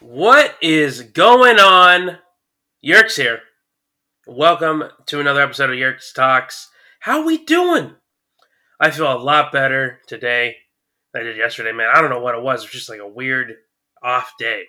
What 0.00 0.56
is 0.62 1.02
going 1.02 1.58
on? 1.58 2.16
Yerks 2.82 3.16
here. 3.16 3.40
Welcome 4.26 4.84
to 5.04 5.20
another 5.20 5.42
episode 5.42 5.68
of 5.68 5.76
Yerks 5.76 6.14
Talks. 6.14 6.70
How 7.00 7.22
we 7.22 7.44
doing? 7.44 7.96
I 8.80 8.92
feel 8.92 9.12
a 9.12 9.20
lot 9.20 9.52
better 9.52 10.00
today 10.06 10.56
than 11.12 11.20
I 11.20 11.24
did 11.26 11.36
yesterday, 11.36 11.72
man. 11.72 11.90
I 11.94 12.00
don't 12.00 12.08
know 12.08 12.20
what 12.20 12.34
it 12.34 12.42
was. 12.42 12.62
It 12.62 12.68
was 12.68 12.72
just 12.72 12.88
like 12.88 13.00
a 13.00 13.06
weird 13.06 13.56
off 14.02 14.32
day. 14.38 14.62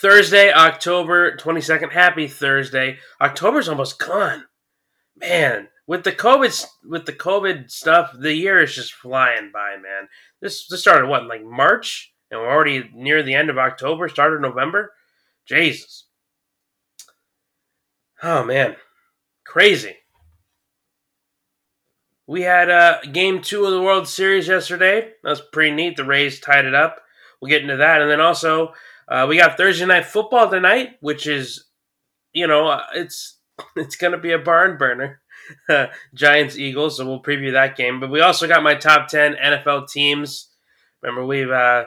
Thursday, 0.00 0.52
October 0.52 1.36
22nd. 1.36 1.92
Happy 1.92 2.26
Thursday. 2.26 2.98
October's 3.20 3.68
almost 3.68 4.00
gone. 4.00 4.46
Man, 5.14 5.68
with 5.86 6.02
the 6.02 6.10
COVID 6.10 6.66
with 6.84 7.06
the 7.06 7.12
COVID 7.12 7.70
stuff, 7.70 8.10
the 8.18 8.34
year 8.34 8.60
is 8.60 8.74
just 8.74 8.94
flying 8.94 9.52
by, 9.52 9.76
man. 9.76 10.08
This 10.40 10.66
this 10.66 10.80
started 10.80 11.06
what, 11.06 11.28
like 11.28 11.44
March? 11.44 12.12
And 12.30 12.40
we're 12.40 12.50
already 12.50 12.90
near 12.94 13.22
the 13.22 13.34
end 13.34 13.50
of 13.50 13.58
October, 13.58 14.08
start 14.08 14.34
of 14.34 14.40
November. 14.40 14.92
Jesus. 15.46 16.06
Oh 18.22 18.44
man, 18.44 18.76
crazy. 19.46 19.96
We 22.26 22.42
had 22.42 22.68
uh, 22.68 23.00
game 23.12 23.40
two 23.40 23.64
of 23.64 23.72
the 23.72 23.80
World 23.80 24.06
Series 24.06 24.48
yesterday. 24.48 25.12
That 25.22 25.30
was 25.30 25.40
pretty 25.40 25.74
neat. 25.74 25.96
The 25.96 26.04
Rays 26.04 26.40
tied 26.40 26.66
it 26.66 26.74
up. 26.74 27.00
We'll 27.40 27.48
get 27.48 27.62
into 27.62 27.76
that, 27.76 28.02
and 28.02 28.10
then 28.10 28.20
also 28.20 28.74
uh, 29.08 29.26
we 29.28 29.38
got 29.38 29.56
Thursday 29.56 29.86
night 29.86 30.04
football 30.04 30.50
tonight, 30.50 30.96
which 31.00 31.26
is, 31.26 31.64
you 32.34 32.46
know, 32.46 32.68
uh, 32.68 32.82
it's 32.94 33.38
it's 33.76 33.96
going 33.96 34.12
to 34.12 34.18
be 34.18 34.32
a 34.32 34.38
barn 34.38 34.76
burner. 34.76 35.20
Giants 36.14 36.58
Eagles, 36.58 36.98
so 36.98 37.06
we'll 37.06 37.22
preview 37.22 37.52
that 37.52 37.76
game. 37.76 38.00
But 38.00 38.10
we 38.10 38.20
also 38.20 38.46
got 38.46 38.62
my 38.62 38.74
top 38.74 39.08
ten 39.08 39.34
NFL 39.34 39.88
teams. 39.88 40.50
Remember, 41.02 41.24
we've 41.24 41.50
uh, 41.50 41.84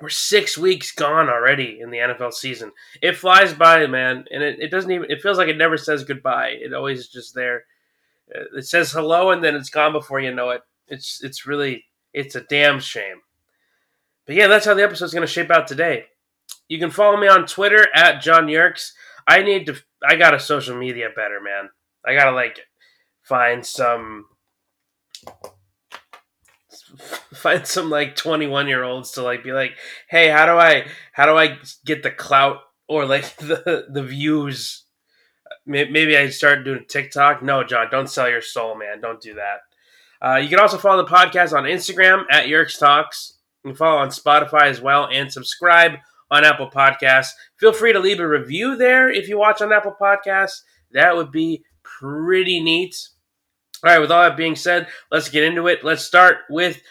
we're 0.00 0.08
six 0.08 0.56
weeks 0.56 0.92
gone 0.92 1.28
already 1.28 1.78
in 1.80 1.90
the 1.90 1.98
NFL 1.98 2.32
season. 2.32 2.72
It 3.02 3.16
flies 3.16 3.52
by, 3.52 3.86
man, 3.86 4.24
and 4.30 4.42
it, 4.42 4.58
it 4.60 4.70
doesn't 4.70 4.90
even. 4.90 5.10
It 5.10 5.22
feels 5.22 5.38
like 5.38 5.48
it 5.48 5.58
never 5.58 5.76
says 5.76 6.04
goodbye. 6.04 6.56
It 6.60 6.72
always 6.72 7.00
is 7.00 7.08
just 7.08 7.34
there. 7.34 7.64
Uh, 8.34 8.58
it 8.58 8.66
says 8.66 8.92
hello, 8.92 9.30
and 9.30 9.42
then 9.42 9.54
it's 9.54 9.70
gone 9.70 9.92
before 9.92 10.20
you 10.20 10.34
know 10.34 10.50
it. 10.50 10.62
It's 10.88 11.22
it's 11.22 11.46
really 11.46 11.84
it's 12.12 12.34
a 12.34 12.42
damn 12.42 12.80
shame. 12.80 13.20
But 14.26 14.36
yeah, 14.36 14.46
that's 14.48 14.66
how 14.66 14.74
the 14.74 14.82
episode's 14.82 15.14
going 15.14 15.26
to 15.26 15.32
shape 15.32 15.50
out 15.50 15.66
today. 15.66 16.04
You 16.68 16.78
can 16.78 16.90
follow 16.90 17.16
me 17.16 17.28
on 17.28 17.46
Twitter 17.46 17.88
at 17.94 18.22
John 18.22 18.46
Yerks. 18.46 18.92
I 19.26 19.42
need 19.42 19.66
to. 19.66 19.76
I 20.06 20.16
got 20.16 20.30
to 20.30 20.40
social 20.40 20.76
media 20.76 21.08
better, 21.14 21.40
man. 21.40 21.68
I 22.06 22.14
gotta 22.14 22.32
like 22.34 22.60
find 23.22 23.64
some 23.64 24.26
find 26.98 27.66
some 27.66 27.90
like 27.90 28.16
21 28.16 28.68
year 28.68 28.82
olds 28.82 29.12
to 29.12 29.22
like 29.22 29.44
be 29.44 29.52
like 29.52 29.72
hey 30.08 30.28
how 30.28 30.46
do 30.46 30.52
i 30.52 30.86
how 31.12 31.26
do 31.26 31.36
i 31.36 31.58
get 31.84 32.02
the 32.02 32.10
clout 32.10 32.58
or 32.88 33.06
like 33.06 33.36
the 33.38 33.86
the 33.90 34.02
views? 34.02 34.84
Maybe 35.66 36.16
i 36.16 36.28
start 36.30 36.64
doing 36.64 36.84
tiktok? 36.88 37.42
No 37.42 37.64
john 37.64 37.88
don't 37.90 38.10
sell 38.10 38.28
your 38.28 38.42
soul 38.42 38.76
man. 38.76 39.00
Don't 39.00 39.20
do 39.20 39.34
that. 39.34 39.60
Uh, 40.22 40.36
you 40.36 40.48
can 40.48 40.58
also 40.58 40.76
follow 40.76 41.02
the 41.02 41.10
podcast 41.10 41.56
on 41.56 41.64
instagram 41.64 42.24
at 42.30 42.46
yerks 42.46 42.78
talks 42.78 43.38
you 43.64 43.70
can 43.70 43.76
follow 43.76 43.98
on 43.98 44.08
spotify 44.08 44.64
as 44.64 44.80
well 44.80 45.08
and 45.10 45.32
subscribe 45.32 45.92
on 46.30 46.44
apple 46.44 46.70
podcasts. 46.70 47.30
Feel 47.58 47.72
free 47.72 47.92
to 47.92 47.98
leave 47.98 48.20
a 48.20 48.28
review 48.28 48.76
there 48.76 49.10
if 49.10 49.28
you 49.28 49.38
watch 49.38 49.60
on 49.60 49.72
apple 49.72 49.94
podcasts. 50.00 50.62
That 50.92 51.16
would 51.16 51.30
be 51.30 51.64
pretty 51.82 52.60
neat 52.60 52.96
all 53.82 53.90
right, 53.90 53.98
with 53.98 54.10
all 54.10 54.22
that 54.22 54.36
being 54.36 54.56
said, 54.56 54.88
let's 55.10 55.28
get 55.28 55.44
into 55.44 55.66
it. 55.68 55.84
Let's 55.84 56.04
start 56.04 56.38
with 56.50 56.82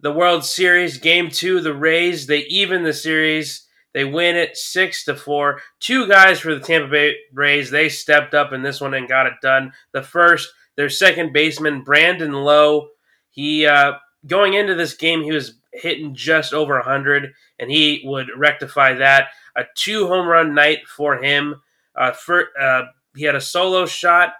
the 0.00 0.12
World 0.12 0.44
Series 0.44 0.98
Game 0.98 1.30
Two. 1.30 1.60
The 1.60 1.74
Rays 1.74 2.26
they 2.26 2.40
even 2.40 2.82
the 2.84 2.92
series. 2.92 3.66
They 3.94 4.04
win 4.04 4.36
it 4.36 4.56
six 4.56 5.04
to 5.06 5.16
four. 5.16 5.60
Two 5.80 6.06
guys 6.06 6.40
for 6.40 6.54
the 6.54 6.60
Tampa 6.60 6.88
Bay 6.88 7.16
Rays. 7.32 7.70
They 7.70 7.88
stepped 7.88 8.34
up 8.34 8.52
in 8.52 8.62
this 8.62 8.80
one 8.80 8.94
and 8.94 9.08
got 9.08 9.26
it 9.26 9.34
done. 9.42 9.72
The 9.92 10.02
first, 10.02 10.52
their 10.76 10.88
second 10.88 11.32
baseman 11.32 11.82
Brandon 11.82 12.32
Lowe. 12.32 12.90
He 13.30 13.66
uh, 13.66 13.94
going 14.26 14.54
into 14.54 14.74
this 14.74 14.94
game, 14.94 15.22
he 15.22 15.32
was 15.32 15.54
hitting 15.72 16.14
just 16.14 16.52
over 16.54 16.74
100, 16.74 17.32
and 17.58 17.70
he 17.70 18.02
would 18.04 18.28
rectify 18.36 18.94
that. 18.94 19.28
A 19.56 19.64
two 19.74 20.06
home 20.06 20.26
run 20.26 20.54
night 20.54 20.86
for 20.86 21.22
him. 21.22 21.62
Uh, 21.96 22.12
for, 22.12 22.46
uh, 22.60 22.84
he 23.16 23.24
had 23.24 23.34
a 23.34 23.40
solo 23.40 23.86
shot 23.86 24.34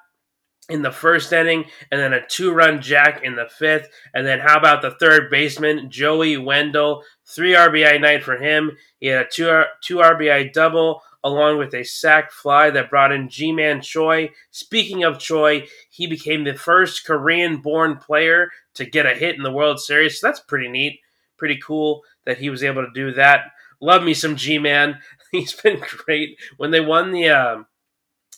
in 0.68 0.82
the 0.82 0.92
first 0.92 1.32
inning, 1.32 1.64
and 1.90 2.00
then 2.00 2.12
a 2.12 2.26
two 2.26 2.52
run 2.52 2.80
jack 2.80 3.22
in 3.22 3.36
the 3.36 3.46
fifth. 3.46 3.88
And 4.14 4.26
then 4.26 4.40
how 4.40 4.58
about 4.58 4.82
the 4.82 4.96
third 5.00 5.30
baseman, 5.30 5.90
Joey 5.90 6.36
Wendle? 6.36 7.02
Three 7.24 7.54
RBI 7.54 8.00
night 8.00 8.22
for 8.22 8.36
him. 8.36 8.72
He 9.00 9.06
had 9.06 9.26
a 9.26 9.28
two, 9.28 9.62
two 9.82 9.96
RBI 9.96 10.52
double 10.52 11.02
along 11.24 11.58
with 11.58 11.74
a 11.74 11.84
sac 11.84 12.30
fly 12.30 12.70
that 12.70 12.90
brought 12.90 13.12
in 13.12 13.28
Ji-Man 13.28 13.80
Choi. 13.80 14.30
Speaking 14.50 15.04
of 15.04 15.18
Choi, 15.18 15.66
he 15.90 16.06
became 16.06 16.44
the 16.44 16.54
first 16.54 17.04
Korean 17.04 17.58
born 17.58 17.96
player 17.96 18.50
to 18.74 18.84
get 18.84 19.06
a 19.06 19.14
hit 19.14 19.36
in 19.36 19.42
the 19.42 19.52
World 19.52 19.80
Series. 19.80 20.20
So 20.20 20.26
that's 20.26 20.40
pretty 20.40 20.68
neat. 20.68 21.00
Pretty 21.36 21.58
cool 21.64 22.02
that 22.24 22.38
he 22.38 22.50
was 22.50 22.62
able 22.62 22.84
to 22.84 22.90
do 22.94 23.12
that. 23.12 23.46
Love 23.80 24.02
me 24.02 24.14
some 24.14 24.36
Ji-Man. 24.36 24.98
He's 25.32 25.52
been 25.52 25.80
great. 25.80 26.38
When 26.56 26.70
they 26.70 26.80
won 26.80 27.12
the 27.12 27.28
uh, 27.28 27.62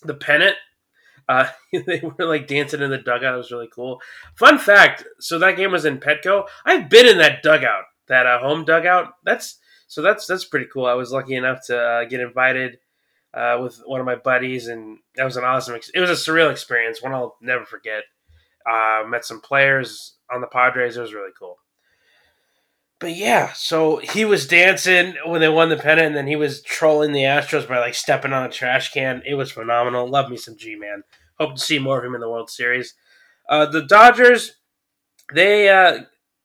the 0.02 0.14
pennant 0.14 0.56
uh, 1.28 1.46
they 1.72 2.00
were 2.00 2.26
like 2.26 2.46
dancing 2.46 2.82
in 2.82 2.90
the 2.90 2.98
dugout. 2.98 3.34
It 3.34 3.38
was 3.38 3.52
really 3.52 3.68
cool. 3.72 4.00
Fun 4.36 4.58
fact: 4.58 5.04
so 5.18 5.38
that 5.38 5.56
game 5.56 5.72
was 5.72 5.84
in 5.84 5.98
Petco. 5.98 6.46
I've 6.64 6.88
been 6.88 7.06
in 7.06 7.18
that 7.18 7.42
dugout, 7.42 7.84
that 8.08 8.26
uh, 8.26 8.38
home 8.40 8.64
dugout. 8.64 9.14
That's 9.24 9.58
so 9.86 10.02
that's 10.02 10.26
that's 10.26 10.44
pretty 10.44 10.66
cool. 10.72 10.86
I 10.86 10.94
was 10.94 11.12
lucky 11.12 11.34
enough 11.34 11.66
to 11.66 11.78
uh, 11.78 12.04
get 12.04 12.20
invited 12.20 12.78
uh, 13.34 13.58
with 13.62 13.80
one 13.86 14.00
of 14.00 14.06
my 14.06 14.16
buddies, 14.16 14.68
and 14.68 14.98
that 15.16 15.24
was 15.24 15.36
an 15.36 15.44
awesome. 15.44 15.74
Ex- 15.74 15.90
it 15.94 16.00
was 16.00 16.10
a 16.10 16.14
surreal 16.14 16.50
experience, 16.50 17.02
one 17.02 17.12
I'll 17.12 17.36
never 17.40 17.64
forget. 17.64 18.04
Uh, 18.68 19.04
met 19.06 19.24
some 19.24 19.40
players 19.40 20.16
on 20.30 20.40
the 20.40 20.46
Padres. 20.46 20.96
It 20.96 21.00
was 21.00 21.14
really 21.14 21.32
cool. 21.38 21.56
But 23.00 23.16
yeah, 23.16 23.52
so 23.54 23.96
he 23.96 24.26
was 24.26 24.46
dancing 24.46 25.14
when 25.24 25.40
they 25.40 25.48
won 25.48 25.70
the 25.70 25.76
pennant, 25.78 26.08
and 26.08 26.16
then 26.16 26.26
he 26.26 26.36
was 26.36 26.60
trolling 26.60 27.12
the 27.12 27.22
Astros 27.22 27.66
by 27.66 27.78
like 27.78 27.94
stepping 27.94 28.34
on 28.34 28.44
a 28.44 28.50
trash 28.50 28.92
can. 28.92 29.22
It 29.26 29.34
was 29.34 29.50
phenomenal. 29.50 30.06
Love 30.06 30.30
me 30.30 30.36
some 30.36 30.56
Ji-Man. 30.56 31.02
Hope 31.38 31.54
to 31.54 31.60
see 31.60 31.78
more 31.78 31.98
of 31.98 32.04
him 32.04 32.14
in 32.14 32.20
the 32.20 32.28
World 32.28 32.50
Series. 32.50 32.94
Uh, 33.48 33.64
the 33.64 33.82
Dodgers, 33.82 34.56
they 35.32 35.70
uh, 35.70 36.00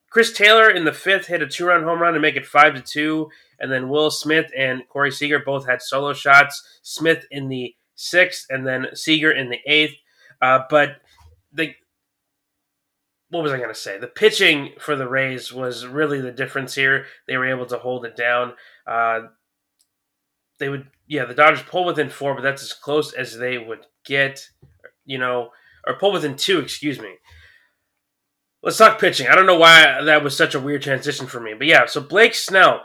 Chris 0.10 0.32
Taylor 0.32 0.70
in 0.70 0.86
the 0.86 0.94
fifth 0.94 1.28
hit 1.28 1.42
a 1.42 1.48
two-run 1.48 1.84
home 1.84 2.02
run 2.02 2.14
to 2.14 2.22
make 2.22 2.38
it 2.38 2.46
five 2.46 2.74
to 2.76 2.82
two, 2.82 3.30
and 3.60 3.70
then 3.70 3.90
Will 3.90 4.10
Smith 4.10 4.50
and 4.58 4.88
Corey 4.88 5.12
Seager 5.12 5.40
both 5.40 5.68
had 5.68 5.82
solo 5.82 6.14
shots. 6.14 6.80
Smith 6.84 7.26
in 7.32 7.50
the 7.50 7.76
sixth, 7.96 8.46
and 8.50 8.66
then 8.66 8.88
Seager 8.94 9.32
in 9.32 9.50
the 9.50 9.60
eighth. 9.68 9.96
Uh, 10.42 10.60
but 10.70 11.02
the 11.52 11.76
what 13.36 13.44
was 13.44 13.52
I 13.52 13.58
going 13.58 13.70
to 13.70 13.76
say? 13.76 13.98
The 13.98 14.08
pitching 14.08 14.74
for 14.80 14.96
the 14.96 15.08
Rays 15.08 15.54
was 15.54 15.86
really 15.86 16.22
the 16.22 16.32
difference 16.32 16.76
here. 16.76 17.06
They 17.28 17.38
were 17.38 17.50
able 17.50 17.66
to 17.68 17.78
hold 17.78 18.06
it 18.06 18.16
down. 18.16 18.54
Uh, 18.88 19.22
they 20.60 20.70
would, 20.70 20.88
yeah, 21.08 21.26
the 21.26 21.34
Dodgers 21.34 21.64
pull 21.64 21.86
within 21.86 22.10
four, 22.10 22.34
but 22.34 22.42
that's 22.42 22.64
as 22.64 22.74
close 22.74 23.14
as 23.14 23.38
they 23.38 23.58
would 23.58 23.86
get 24.06 24.50
you 25.06 25.18
know, 25.18 25.52
or 25.88 25.96
pull 25.96 26.12
within 26.12 26.36
two, 26.36 26.60
excuse 26.60 27.00
me. 27.00 27.16
Let's 28.62 28.78
talk 28.78 29.00
pitching. 29.00 29.28
I 29.28 29.36
don't 29.36 29.46
know 29.46 29.60
why 29.60 30.04
that 30.04 30.24
was 30.24 30.36
such 30.36 30.56
a 30.56 30.60
weird 30.60 30.82
transition 30.82 31.28
for 31.28 31.40
me. 31.40 31.54
But 31.54 31.68
yeah, 31.68 31.86
so 31.86 32.02
Blake 32.02 32.34
Snell, 32.34 32.82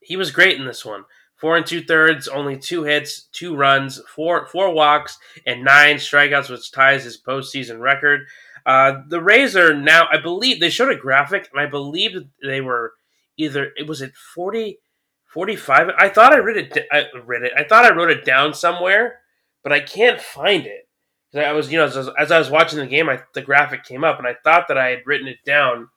he 0.00 0.16
was 0.16 0.30
great 0.30 0.58
in 0.58 0.66
this 0.66 0.84
one. 0.84 1.04
Four 1.34 1.56
and 1.56 1.66
two 1.66 1.82
thirds, 1.82 2.28
only 2.28 2.56
two 2.56 2.84
hits, 2.84 3.22
two 3.32 3.56
runs, 3.56 4.00
four 4.08 4.46
four 4.46 4.72
walks, 4.72 5.18
and 5.44 5.64
nine 5.64 5.96
strikeouts, 5.96 6.48
which 6.48 6.70
ties 6.70 7.02
his 7.02 7.20
postseason 7.20 7.80
record. 7.80 8.20
Uh, 8.64 9.02
the 9.08 9.20
Rays 9.20 9.56
are 9.56 9.74
now, 9.74 10.06
I 10.10 10.18
believe, 10.18 10.60
they 10.60 10.70
showed 10.70 10.92
a 10.92 10.96
graphic, 10.96 11.48
and 11.52 11.60
I 11.60 11.66
believe 11.66 12.12
they 12.42 12.60
were 12.60 12.92
either, 13.36 13.72
it 13.76 13.86
was 13.86 14.00
it 14.00 14.14
40, 14.34 14.78
45. 15.26 15.90
I 15.98 16.08
thought 16.08 16.32
I 16.32 16.38
read 16.38 16.56
it, 16.56 16.86
I 16.92 17.06
read 17.24 17.42
it, 17.42 17.52
I 17.56 17.64
thought 17.64 17.84
I 17.84 17.94
wrote 17.94 18.10
it 18.10 18.24
down 18.24 18.54
somewhere, 18.54 19.20
but 19.62 19.72
I 19.72 19.80
can't 19.80 20.20
find 20.20 20.66
it. 20.66 20.88
I 21.34 21.52
was, 21.52 21.72
you 21.72 21.78
know, 21.78 21.86
as, 21.86 21.96
as, 21.96 22.30
I 22.30 22.38
was 22.38 22.50
watching 22.50 22.78
the 22.78 22.86
game, 22.86 23.08
I, 23.08 23.20
the 23.32 23.40
graphic 23.40 23.84
came 23.84 24.04
up, 24.04 24.18
and 24.18 24.26
I 24.28 24.34
thought 24.44 24.68
that 24.68 24.76
I 24.76 24.90
had 24.90 25.06
written 25.06 25.28
it 25.28 25.38
down, 25.46 25.88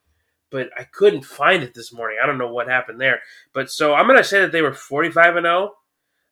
but 0.50 0.70
I 0.78 0.86
couldn't 0.86 1.24
find 1.24 1.62
it 1.62 1.74
this 1.74 1.92
morning. 1.92 2.18
I 2.24 2.26
don't 2.26 2.38
know 2.38 2.52
what 2.52 2.70
happened 2.70 3.02
there, 3.02 3.20
but 3.54 3.70
so 3.70 3.94
I'm 3.94 4.08
going 4.08 4.18
to 4.18 4.24
say 4.24 4.40
that 4.40 4.54
they 4.54 4.62
were 4.62 4.74
45 4.74 5.36
and 5.36 5.46
0. 5.46 5.74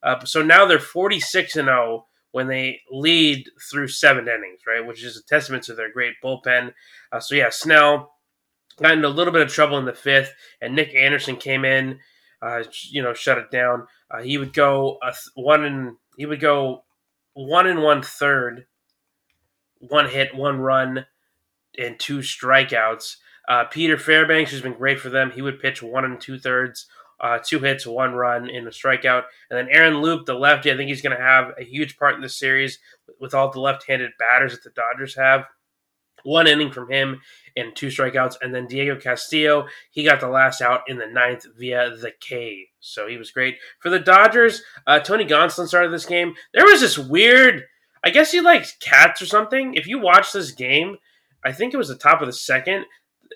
Uh, 0.01 0.23
so 0.25 0.41
now 0.41 0.65
they're 0.65 0.79
46 0.79 1.57
and 1.57 1.67
0 1.67 2.05
when 2.33 2.47
they 2.47 2.81
lead 2.91 3.49
through 3.71 3.87
seven 3.87 4.27
innings, 4.27 4.61
right? 4.67 4.85
Which 4.85 5.03
is 5.03 5.15
a 5.15 5.23
testament 5.23 5.63
to 5.63 5.75
their 5.75 5.91
great 5.91 6.15
bullpen. 6.21 6.73
Uh, 7.11 7.19
so 7.19 7.35
yeah, 7.35 7.49
Snell 7.49 8.11
got 8.81 8.93
into 8.93 9.07
a 9.07 9.09
little 9.09 9.31
bit 9.31 9.43
of 9.43 9.49
trouble 9.49 9.77
in 9.77 9.85
the 9.85 9.93
fifth, 9.93 10.33
and 10.59 10.75
Nick 10.75 10.93
Anderson 10.95 11.37
came 11.37 11.63
in, 11.63 11.99
uh, 12.41 12.63
you 12.89 13.01
know, 13.01 13.13
shut 13.13 13.37
it 13.37 13.51
down. 13.51 13.87
Uh, 14.11 14.21
he 14.21 14.37
would 14.37 14.51
go 14.51 14.97
one 15.35 15.63
and 15.63 15.95
he 16.17 16.25
would 16.25 16.41
go 16.41 16.83
one 17.33 17.67
and 17.67 17.81
one 17.81 18.01
third 18.01 18.65
one 19.89 20.09
hit, 20.09 20.33
one 20.35 20.59
run, 20.59 21.05
and 21.77 21.99
two 21.99 22.19
strikeouts. 22.19 23.17
Uh, 23.47 23.65
Peter 23.65 23.97
Fairbanks 23.97 24.51
who's 24.51 24.61
been 24.61 24.73
great 24.73 24.99
for 24.99 25.09
them. 25.09 25.31
He 25.31 25.41
would 25.41 25.59
pitch 25.59 25.83
one 25.83 26.05
and 26.05 26.19
two 26.19 26.39
thirds, 26.39 26.87
uh, 27.19 27.39
two 27.43 27.59
hits, 27.59 27.85
one 27.85 28.13
run 28.13 28.49
in 28.49 28.67
a 28.67 28.71
strikeout. 28.71 29.23
And 29.49 29.57
then 29.57 29.67
Aaron 29.69 30.01
Loup, 30.01 30.25
the 30.25 30.33
lefty, 30.33 30.71
I 30.71 30.77
think 30.77 30.89
he's 30.89 31.01
going 31.01 31.15
to 31.15 31.23
have 31.23 31.51
a 31.59 31.63
huge 31.63 31.97
part 31.97 32.15
in 32.15 32.21
this 32.21 32.37
series 32.37 32.79
with 33.19 33.33
all 33.33 33.51
the 33.51 33.59
left-handed 33.59 34.11
batters 34.19 34.53
that 34.53 34.63
the 34.63 34.69
Dodgers 34.71 35.15
have. 35.15 35.45
One 36.23 36.47
inning 36.47 36.71
from 36.71 36.89
him 36.89 37.19
and 37.57 37.75
two 37.75 37.87
strikeouts. 37.87 38.37
And 38.41 38.55
then 38.55 38.67
Diego 38.67 38.95
Castillo, 38.97 39.67
he 39.91 40.03
got 40.03 40.21
the 40.21 40.29
last 40.29 40.61
out 40.61 40.81
in 40.87 40.97
the 40.97 41.07
ninth 41.07 41.45
via 41.57 41.95
the 41.95 42.11
K. 42.19 42.69
So 42.79 43.07
he 43.07 43.17
was 43.17 43.31
great. 43.31 43.57
For 43.79 43.89
the 43.89 43.99
Dodgers, 43.99 44.61
uh, 44.87 44.99
Tony 44.99 45.25
Gonsolin 45.25 45.67
started 45.67 45.91
this 45.91 46.05
game. 46.05 46.33
There 46.53 46.65
was 46.65 46.79
this 46.79 46.97
weird, 46.97 47.63
I 48.03 48.09
guess 48.09 48.31
he 48.31 48.39
likes 48.39 48.77
cats 48.79 49.21
or 49.21 49.25
something. 49.25 49.73
If 49.73 49.85
you 49.87 49.99
watch 49.99 50.31
this 50.31 50.51
game, 50.51 50.97
I 51.45 51.51
think 51.51 51.73
it 51.73 51.77
was 51.77 51.89
the 51.89 51.95
top 51.95 52.21
of 52.21 52.27
the 52.27 52.33
second. 52.33 52.85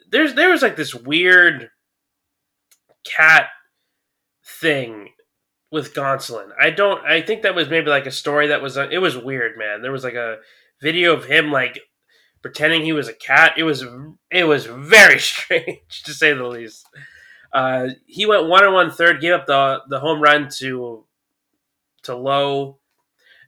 There's 0.10 0.34
there 0.36 0.52
was 0.52 0.62
like 0.62 0.78
this 0.78 0.96
weird 0.96 1.70
cat 3.04 3.48
thing 4.60 5.10
with 5.72 5.94
Gonsolin. 5.94 6.50
I 6.60 6.70
don't. 6.70 7.04
I 7.06 7.22
think 7.22 7.42
that 7.42 7.56
was 7.56 7.70
maybe 7.70 7.90
like 7.90 8.06
a 8.06 8.12
story 8.12 8.48
that 8.48 8.62
was. 8.62 8.78
Uh, 8.78 8.88
it 8.92 9.00
was 9.00 9.18
weird, 9.18 9.58
man. 9.58 9.82
There 9.82 9.92
was 9.92 10.04
like 10.04 10.16
a 10.16 10.38
video 10.82 11.14
of 11.14 11.26
him 11.26 11.52
like 11.52 11.80
pretending 12.42 12.84
he 12.84 12.94
was 12.94 13.08
a 13.08 13.14
cat. 13.14 13.54
It 13.58 13.64
was 13.64 13.84
it 14.32 14.46
was 14.46 14.66
very 14.66 15.20
strange 15.20 16.04
to 16.04 16.14
say 16.14 16.34
the 16.34 16.46
least. 16.46 16.88
Uh, 17.54 17.90
he 18.06 18.26
went 18.26 18.48
one 18.48 18.64
and 18.64 18.74
one 18.74 18.92
third, 18.92 19.22
gave 19.22 19.34
up 19.34 19.48
the 19.48 19.82
the 19.90 20.00
home 20.00 20.22
run 20.22 20.50
to 20.58 21.06
to 22.04 22.16
Lowe, 22.16 22.80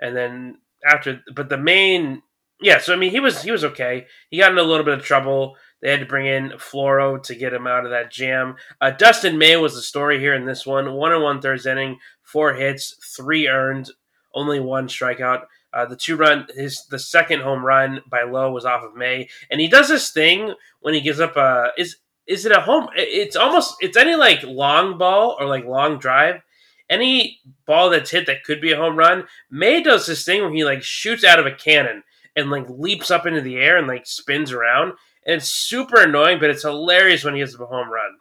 and 0.02 0.16
then 0.16 0.58
after, 0.86 1.22
but 1.34 1.50
the 1.50 1.58
main 1.58 2.22
yeah. 2.62 2.80
So 2.80 2.94
I 2.94 2.98
mean, 2.98 3.12
he 3.12 3.20
was 3.20 3.42
he 3.42 3.52
was 3.52 3.64
okay. 3.64 4.08
He 4.30 4.38
got 4.38 4.52
in 4.52 4.58
a 4.58 4.64
little 4.64 4.86
bit 4.86 4.98
of 4.98 5.04
trouble. 5.04 5.56
They 5.82 5.90
had 5.92 6.02
to 6.02 6.06
bring 6.06 6.26
in 6.26 6.50
Floro 6.58 7.22
to 7.24 7.36
get 7.36 7.54
him 7.54 7.68
out 7.68 7.86
of 7.86 7.92
that 7.92 8.12
jam. 8.12 8.56
Uh, 8.82 8.92
Dustin 8.92 9.38
May 9.38 9.56
was 9.56 9.76
the 9.76 9.82
story 9.82 10.20
here 10.20 10.34
in 10.34 10.46
this 10.46 10.66
one. 10.66 10.94
One 10.94 11.14
and 11.14 11.24
one 11.24 11.42
third 11.42 11.66
inning, 11.66 12.00
four 12.22 12.54
hits, 12.54 12.96
three 13.16 13.48
earned, 13.48 13.90
only 14.34 14.60
one 14.60 14.88
strikeout. 14.88 15.44
Uh, 15.72 15.86
the 15.86 15.96
two 15.96 16.16
run, 16.16 16.48
his 16.56 16.86
the 16.88 17.00
second 17.00 17.42
home 17.42 17.64
run 17.64 18.02
by 18.10 18.24
Lowe 18.24 18.52
was 18.52 18.66
off 18.66 18.84
of 18.84 18.96
May, 18.96 19.30
and 19.52 19.62
he 19.62 19.68
does 19.68 19.88
this 19.88 20.12
thing 20.12 20.54
when 20.82 20.94
he 20.94 21.02
gives 21.02 21.20
up 21.20 21.38
a 21.38 21.72
is 21.78 21.98
is 22.26 22.46
it 22.46 22.52
a 22.52 22.62
home? 22.62 22.88
It's 22.96 23.36
almost 23.36 23.76
it's 23.80 23.98
any 23.98 24.16
like 24.16 24.44
long 24.44 24.98
ball 24.98 25.38
or 25.40 25.46
like 25.46 25.66
long 25.66 26.00
drive, 26.00 26.42
any 26.90 27.40
ball 27.66 27.90
that's 27.90 28.12
hit 28.12 28.26
that 28.26 28.44
could 28.44 28.62
be 28.62 28.72
a 28.72 28.78
home 28.78 28.96
run. 28.98 29.26
May 29.50 29.82
does 29.82 30.08
this 30.08 30.26
thing 30.26 30.42
where 30.42 30.54
he 30.54 30.64
like 30.64 30.84
shoots 30.84 31.24
out 31.24 31.40
of 31.40 31.46
a 31.46 31.52
cannon 31.52 32.04
and 32.36 32.50
like 32.50 32.70
leaps 32.70 33.12
up 33.12 33.26
into 33.26 33.42
the 33.42 33.58
air 33.58 33.78
and 33.78 33.88
like 33.88 34.08
spins 34.08 34.52
around, 34.52 34.94
and 35.26 35.36
it's 35.38 35.50
super 35.50 36.02
annoying, 36.02 36.40
but 36.40 36.50
it's 36.50 36.64
hilarious 36.64 37.24
when 37.24 37.34
he 37.34 37.42
gets 37.42 37.60
a 37.60 37.66
home 37.66 37.92
run. 37.92 38.18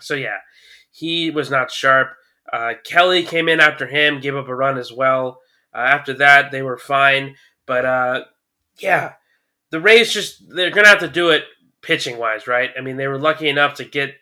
So 0.00 0.14
yeah, 0.14 0.38
he 0.90 1.30
was 1.30 1.50
not 1.50 1.70
sharp. 1.70 2.08
Uh, 2.52 2.74
Kelly 2.84 3.24
came 3.24 3.48
in 3.48 3.60
after 3.60 3.86
him, 3.86 4.20
gave 4.20 4.36
up 4.36 4.48
a 4.48 4.54
run 4.54 4.78
as 4.78 4.92
well. 4.92 5.40
Uh, 5.74 5.78
after 5.78 6.14
that, 6.14 6.50
they 6.50 6.62
were 6.62 6.78
fine. 6.78 7.36
But 7.66 7.84
uh, 7.84 8.24
yeah, 8.78 9.14
the 9.70 9.80
Rays 9.80 10.12
just 10.12 10.42
they're 10.48 10.70
gonna 10.70 10.88
have 10.88 11.00
to 11.00 11.08
do 11.08 11.30
it 11.30 11.44
pitching 11.82 12.18
wise, 12.18 12.46
right? 12.46 12.70
I 12.76 12.80
mean, 12.80 12.96
they 12.96 13.06
were 13.06 13.18
lucky 13.18 13.48
enough 13.48 13.74
to 13.74 13.84
get. 13.84 14.14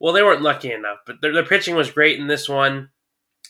Well, 0.00 0.12
they 0.12 0.22
weren't 0.22 0.42
lucky 0.42 0.72
enough, 0.72 0.98
but 1.06 1.16
their, 1.22 1.32
their 1.32 1.44
pitching 1.44 1.76
was 1.76 1.90
great 1.90 2.18
in 2.18 2.26
this 2.26 2.48
one. 2.48 2.90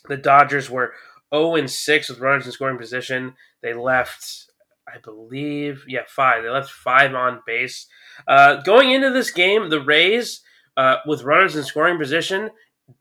The 0.09 0.17
Dodgers 0.17 0.69
were 0.69 0.93
0 1.35 1.57
and 1.57 1.71
6 1.71 2.09
with 2.09 2.21
runners 2.21 2.47
in 2.47 2.53
scoring 2.53 2.79
position. 2.79 3.35
They 3.63 3.73
left, 3.73 4.51
I 4.95 4.99
believe, 4.99 5.85
yeah, 5.89 6.03
five. 6.07 6.43
They 6.43 6.49
left 6.49 6.71
five 6.71 7.15
on 7.15 7.41
base. 7.47 7.87
Uh, 8.29 8.63
going 8.63 8.93
into 8.93 9.11
this 9.11 9.31
game, 9.31 9.71
the 9.71 9.81
Rays, 9.81 10.43
uh, 10.77 10.97
with 11.07 11.23
runners 11.23 11.57
in 11.57 11.65
scoring 11.65 11.99
position, 11.99 12.51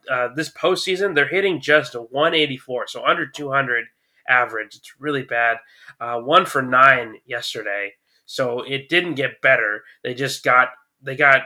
uh, 0.09 0.29
this 0.35 0.49
postseason, 0.49 1.13
they're 1.13 1.27
hitting 1.27 1.61
just 1.61 1.95
a 1.95 1.99
184, 1.99 2.87
so 2.87 3.05
under 3.05 3.27
200 3.27 3.85
average. 4.27 4.75
It's 4.75 4.93
really 4.99 5.23
bad. 5.23 5.57
Uh, 5.99 6.19
one 6.19 6.45
for 6.45 6.61
nine 6.61 7.15
yesterday, 7.25 7.93
so 8.25 8.61
it 8.61 8.89
didn't 8.89 9.15
get 9.15 9.41
better. 9.41 9.83
They 10.03 10.13
just 10.13 10.43
got 10.43 10.69
they 11.01 11.15
got 11.15 11.41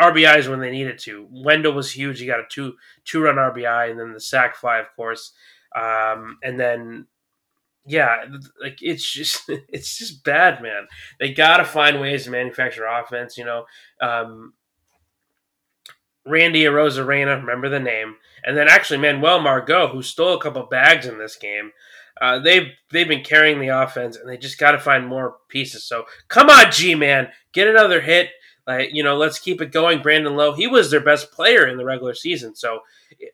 RBIs 0.00 0.48
when 0.48 0.60
they 0.60 0.70
needed 0.70 0.98
to. 1.00 1.28
Wendle 1.30 1.72
was 1.72 1.92
huge. 1.92 2.20
He 2.20 2.26
got 2.26 2.40
a 2.40 2.46
two 2.48 2.76
two 3.04 3.22
run 3.22 3.36
RBI, 3.36 3.90
and 3.90 4.00
then 4.00 4.12
the 4.12 4.20
sac 4.20 4.56
fly, 4.56 4.78
of 4.78 4.86
course. 4.96 5.32
Um, 5.74 6.38
and 6.42 6.58
then 6.58 7.06
yeah, 7.86 8.24
like 8.60 8.78
it's 8.80 9.10
just 9.10 9.42
it's 9.48 9.98
just 9.98 10.24
bad, 10.24 10.62
man. 10.62 10.86
They 11.20 11.32
got 11.32 11.58
to 11.58 11.64
find 11.64 12.00
ways 12.00 12.24
to 12.24 12.30
manufacture 12.30 12.86
offense. 12.86 13.38
You 13.38 13.44
know, 13.44 13.64
um, 14.00 14.54
Randy 16.26 16.64
Arozarena, 16.64 17.40
remember 17.40 17.68
the 17.68 17.80
name, 17.80 18.16
and 18.44 18.56
then 18.56 18.68
actually 18.68 18.98
Manuel 18.98 19.40
Margot, 19.40 19.88
who 19.88 20.02
stole 20.02 20.34
a 20.34 20.40
couple 20.40 20.64
bags 20.64 21.06
in 21.06 21.18
this 21.18 21.36
game. 21.36 21.70
Uh, 22.20 22.38
they've 22.38 22.68
they've 22.90 23.08
been 23.08 23.22
carrying 23.22 23.60
the 23.60 23.68
offense, 23.68 24.16
and 24.16 24.28
they 24.28 24.36
just 24.36 24.58
got 24.58 24.72
to 24.72 24.78
find 24.78 25.06
more 25.06 25.36
pieces. 25.48 25.84
So 25.84 26.04
come 26.28 26.50
on, 26.50 26.72
Ji-Man, 26.72 27.28
get 27.52 27.68
another 27.68 28.00
hit. 28.00 28.30
Like 28.66 28.90
you 28.92 29.02
know, 29.02 29.16
let's 29.16 29.38
keep 29.38 29.60
it 29.60 29.72
going. 29.72 30.02
Brandon 30.02 30.34
Lowe, 30.34 30.52
he 30.52 30.66
was 30.66 30.90
their 30.90 31.00
best 31.00 31.30
player 31.30 31.66
in 31.66 31.76
the 31.76 31.84
regular 31.84 32.14
season, 32.14 32.54
so 32.56 32.80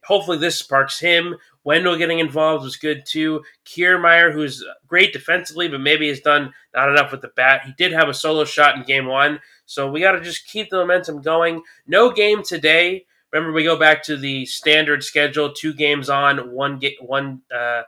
hopefully 0.05 0.39
this 0.39 0.59
sparks 0.59 1.01
him. 1.01 1.37
Wendle 1.65 1.97
getting 1.97 2.19
involved 2.19 2.65
was 2.65 2.77
good 2.77 3.05
too. 3.07 3.43
Kiermaier, 3.65 4.33
who's 4.33 4.65
great 4.87 5.13
defensively, 5.13 5.69
but 5.69 5.81
maybe 5.81 6.09
has 6.09 6.21
done 6.21 6.53
not 6.75 6.91
enough 6.91 7.13
with 7.13 7.23
the 7.23 7.29
bat. 7.29 7.63
He 7.65 7.73
did 7.79 7.93
have 7.93 8.09
a 8.09 8.15
solo 8.15 8.45
shot 8.45 8.77
in 8.77 8.83
game 8.83 9.07
one, 9.07 9.41
so 9.65 9.91
we 9.91 10.01
got 10.01 10.13
to 10.13 10.21
just 10.21 10.47
keep 10.47 10.69
the 10.69 10.77
momentum 10.77 11.23
going. 11.23 11.63
No 11.87 12.11
game 12.11 12.43
today. 12.43 13.07
Remember, 13.33 13.55
we 13.55 13.65
go 13.65 13.79
back 13.79 14.03
to 14.05 14.19
the 14.19 14.45
standard 14.45 15.03
schedule: 15.03 15.53
two 15.53 15.73
games 15.73 16.11
on, 16.11 16.53
one 16.53 16.79
get 16.79 16.95
one. 17.01 17.43
Uh, 17.55 17.83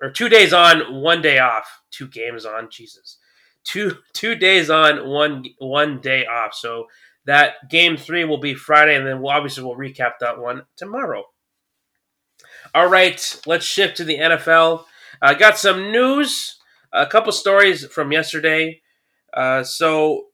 or 0.00 0.10
two 0.10 0.28
days 0.28 0.52
on, 0.52 1.00
one 1.00 1.22
day 1.22 1.38
off. 1.38 1.82
Two 1.90 2.08
games 2.08 2.44
on, 2.44 2.68
Jesus. 2.70 3.18
Two 3.64 3.98
two 4.12 4.34
days 4.34 4.70
on, 4.70 5.08
one 5.08 5.44
one 5.58 6.00
day 6.00 6.26
off. 6.26 6.54
So 6.54 6.86
that 7.24 7.70
game 7.70 7.96
three 7.96 8.24
will 8.24 8.40
be 8.40 8.54
Friday, 8.54 8.96
and 8.96 9.06
then 9.06 9.20
we'll 9.20 9.32
obviously 9.32 9.64
we'll 9.64 9.76
recap 9.76 10.12
that 10.20 10.38
one 10.38 10.62
tomorrow. 10.76 11.24
All 12.74 12.88
right, 12.88 13.40
let's 13.46 13.64
shift 13.64 13.98
to 13.98 14.04
the 14.04 14.18
NFL. 14.18 14.84
I 15.20 15.32
uh, 15.32 15.34
got 15.34 15.58
some 15.58 15.92
news, 15.92 16.58
a 16.92 17.06
couple 17.06 17.30
stories 17.32 17.86
from 17.86 18.10
yesterday. 18.10 18.80
Uh, 19.32 19.62
so 19.62 20.26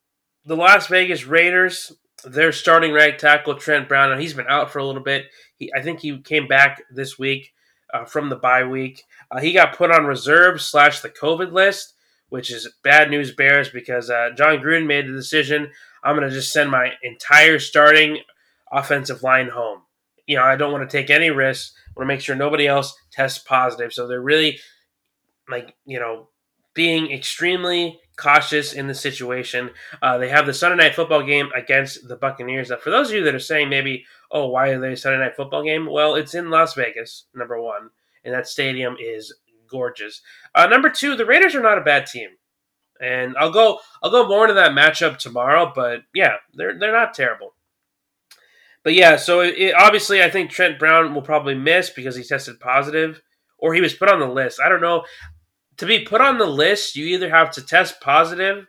the 0.45 0.57
Las 0.57 0.87
Vegas 0.87 1.27
Raiders, 1.27 1.93
they're 2.25 2.53
starting 2.53 2.93
right 2.93 3.19
tackle 3.19 3.57
Trent 3.57 3.89
Brown, 3.89 4.13
and 4.13 4.21
he's 4.21 4.35
been 4.35 4.47
out 4.49 4.71
for 4.71 4.79
a 4.79 4.85
little 4.85 5.03
bit. 5.03 5.27
He, 5.57 5.71
I 5.75 5.83
think 5.83 6.01
he 6.01 6.21
came 6.21 6.49
back 6.49 6.83
this 6.91 7.19
week 7.19 7.53
uh, 7.93 8.05
from 8.05 8.29
the 8.29 8.37
bye 8.37 8.65
week. 8.65 9.05
Uh, 9.31 9.41
he 9.41 9.53
got 9.53 9.77
put 9.77 9.91
on 9.91 10.07
reserve 10.07 10.61
slash 10.61 11.01
the 11.01 11.11
COVID 11.11 11.53
list, 11.53 11.95
which 12.29 12.51
is 12.51 12.69
bad 12.83 13.11
news 13.11 13.35
bears 13.35 13.69
because 13.69 14.11
uh, 14.11 14.31
Jon 14.37 14.59
Gruden 14.59 14.87
made 14.87 15.09
the 15.09 15.13
decision. 15.13 15.71
I'm 16.03 16.17
going 16.17 16.29
to 16.29 16.35
just 16.35 16.53
send 16.53 16.71
my 16.71 16.93
entire 17.03 17.59
starting 17.59 18.19
offensive 18.71 19.23
line 19.23 19.49
home. 19.49 19.83
You 20.27 20.37
know, 20.37 20.45
I 20.45 20.57
don't 20.57 20.73
want 20.73 20.89
to 20.89 20.97
take 20.97 21.11
any 21.11 21.31
risks. 21.31 21.75
I 21.87 21.91
want 21.97 22.09
to 22.09 22.15
make 22.15 22.21
sure 22.21 22.37
nobody 22.37 22.67
else 22.67 22.95
tests 23.11 23.39
positive. 23.39 23.93
So 23.93 24.07
they're 24.07 24.21
really 24.21 24.59
like, 25.49 25.75
you 25.87 25.99
know, 25.99 26.29
being 26.75 27.11
extremely 27.11 27.99
cautious 28.17 28.73
in 28.73 28.89
the 28.89 28.95
situation. 28.95 29.71
Uh, 30.03 30.19
they 30.19 30.29
have 30.29 30.45
the 30.45 30.53
Sunday 30.53 30.85
night 30.85 30.95
football 30.95 31.23
game 31.23 31.49
against 31.57 32.07
the 32.07 32.17
Buccaneers. 32.17 32.71
Now, 32.71 32.77
for 32.77 32.91
those 32.91 33.09
of 33.09 33.15
you 33.17 33.25
that 33.25 33.35
are 33.35 33.41
saying 33.41 33.71
maybe, 33.71 34.05
oh, 34.31 34.49
why 34.49 34.69
are 34.69 34.81
they 34.81 34.93
a 34.93 34.97
Sunday 34.97 35.19
night 35.19 35.37
football 35.37 35.65
game? 35.65 35.87
Well, 35.91 36.15
it's 36.15 36.35
in 36.35 36.51
Las 36.51 36.75
Vegas, 36.75 37.25
number 37.35 37.61
one, 37.61 37.91
and 38.25 38.35
that 38.35 38.47
stadium 38.47 38.97
is 39.01 39.35
gorgeous. 39.69 40.23
Uh, 40.55 40.67
number 40.67 40.91
two, 40.91 41.17
the 41.17 41.27
Raiders 41.27 41.55
are 41.55 41.63
not 41.63 41.79
a 41.79 41.83
bad 41.83 42.07
team, 42.07 42.31
and 43.01 43.37
I'll 43.39 43.53
go 43.53 43.81
I'll 44.03 44.11
go 44.11 44.29
more 44.29 44.45
into 44.45 44.55
that 44.55 44.73
matchup 44.73 45.19
tomorrow. 45.19 45.73
But 45.75 46.01
yeah, 46.15 46.37
they're 46.55 46.79
they're 46.79 46.93
not 46.93 47.15
terrible. 47.15 47.55
But 48.85 48.95
yeah, 48.95 49.17
so 49.17 49.41
it, 49.41 49.55
it, 49.59 49.75
obviously 49.75 50.23
I 50.23 50.31
think 50.31 50.51
Trent 50.51 50.79
Brown 50.79 51.15
will 51.15 51.23
probably 51.23 51.55
miss 51.55 51.91
because 51.91 52.17
he 52.17 52.23
tested 52.23 52.61
positive, 52.61 53.21
or 53.59 53.75
he 53.75 53.81
was 53.81 53.95
put 53.95 54.09
on 54.09 54.21
the 54.21 54.27
list. 54.27 54.61
I 54.65 54.69
don't 54.69 54.81
know 54.81 55.05
to 55.79 55.87
be 55.87 56.01
put 56.01 56.21
on 56.21 56.39
the 56.39 56.47
list, 56.47 56.97
you 56.97 57.07
either 57.07 57.31
have 57.31 57.51
to 57.53 57.63
test 57.63 58.01
positive 58.01 58.67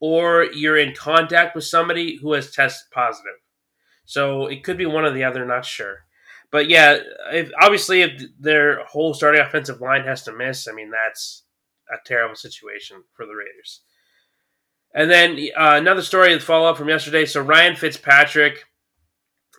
or 0.00 0.44
you're 0.44 0.78
in 0.78 0.94
contact 0.94 1.54
with 1.54 1.64
somebody 1.64 2.16
who 2.16 2.32
has 2.32 2.50
tested 2.50 2.90
positive. 2.90 3.32
So 4.04 4.46
it 4.46 4.64
could 4.64 4.76
be 4.76 4.86
one 4.86 5.04
or 5.04 5.12
the 5.12 5.24
other, 5.24 5.46
not 5.46 5.64
sure. 5.64 6.04
But 6.50 6.68
yeah, 6.68 6.98
if, 7.32 7.50
obviously, 7.60 8.02
if 8.02 8.22
their 8.38 8.84
whole 8.84 9.14
starting 9.14 9.40
offensive 9.40 9.80
line 9.80 10.04
has 10.04 10.22
to 10.24 10.32
miss, 10.32 10.66
I 10.66 10.72
mean, 10.72 10.90
that's 10.90 11.44
a 11.88 11.96
terrible 12.04 12.34
situation 12.34 13.04
for 13.14 13.26
the 13.26 13.34
Raiders. 13.34 13.82
And 14.92 15.10
then 15.10 15.38
uh, 15.56 15.76
another 15.76 16.02
story 16.02 16.30
to 16.30 16.40
follow 16.40 16.68
up 16.68 16.76
from 16.76 16.88
yesterday. 16.88 17.24
So 17.24 17.40
Ryan 17.40 17.76
Fitzpatrick, 17.76 18.64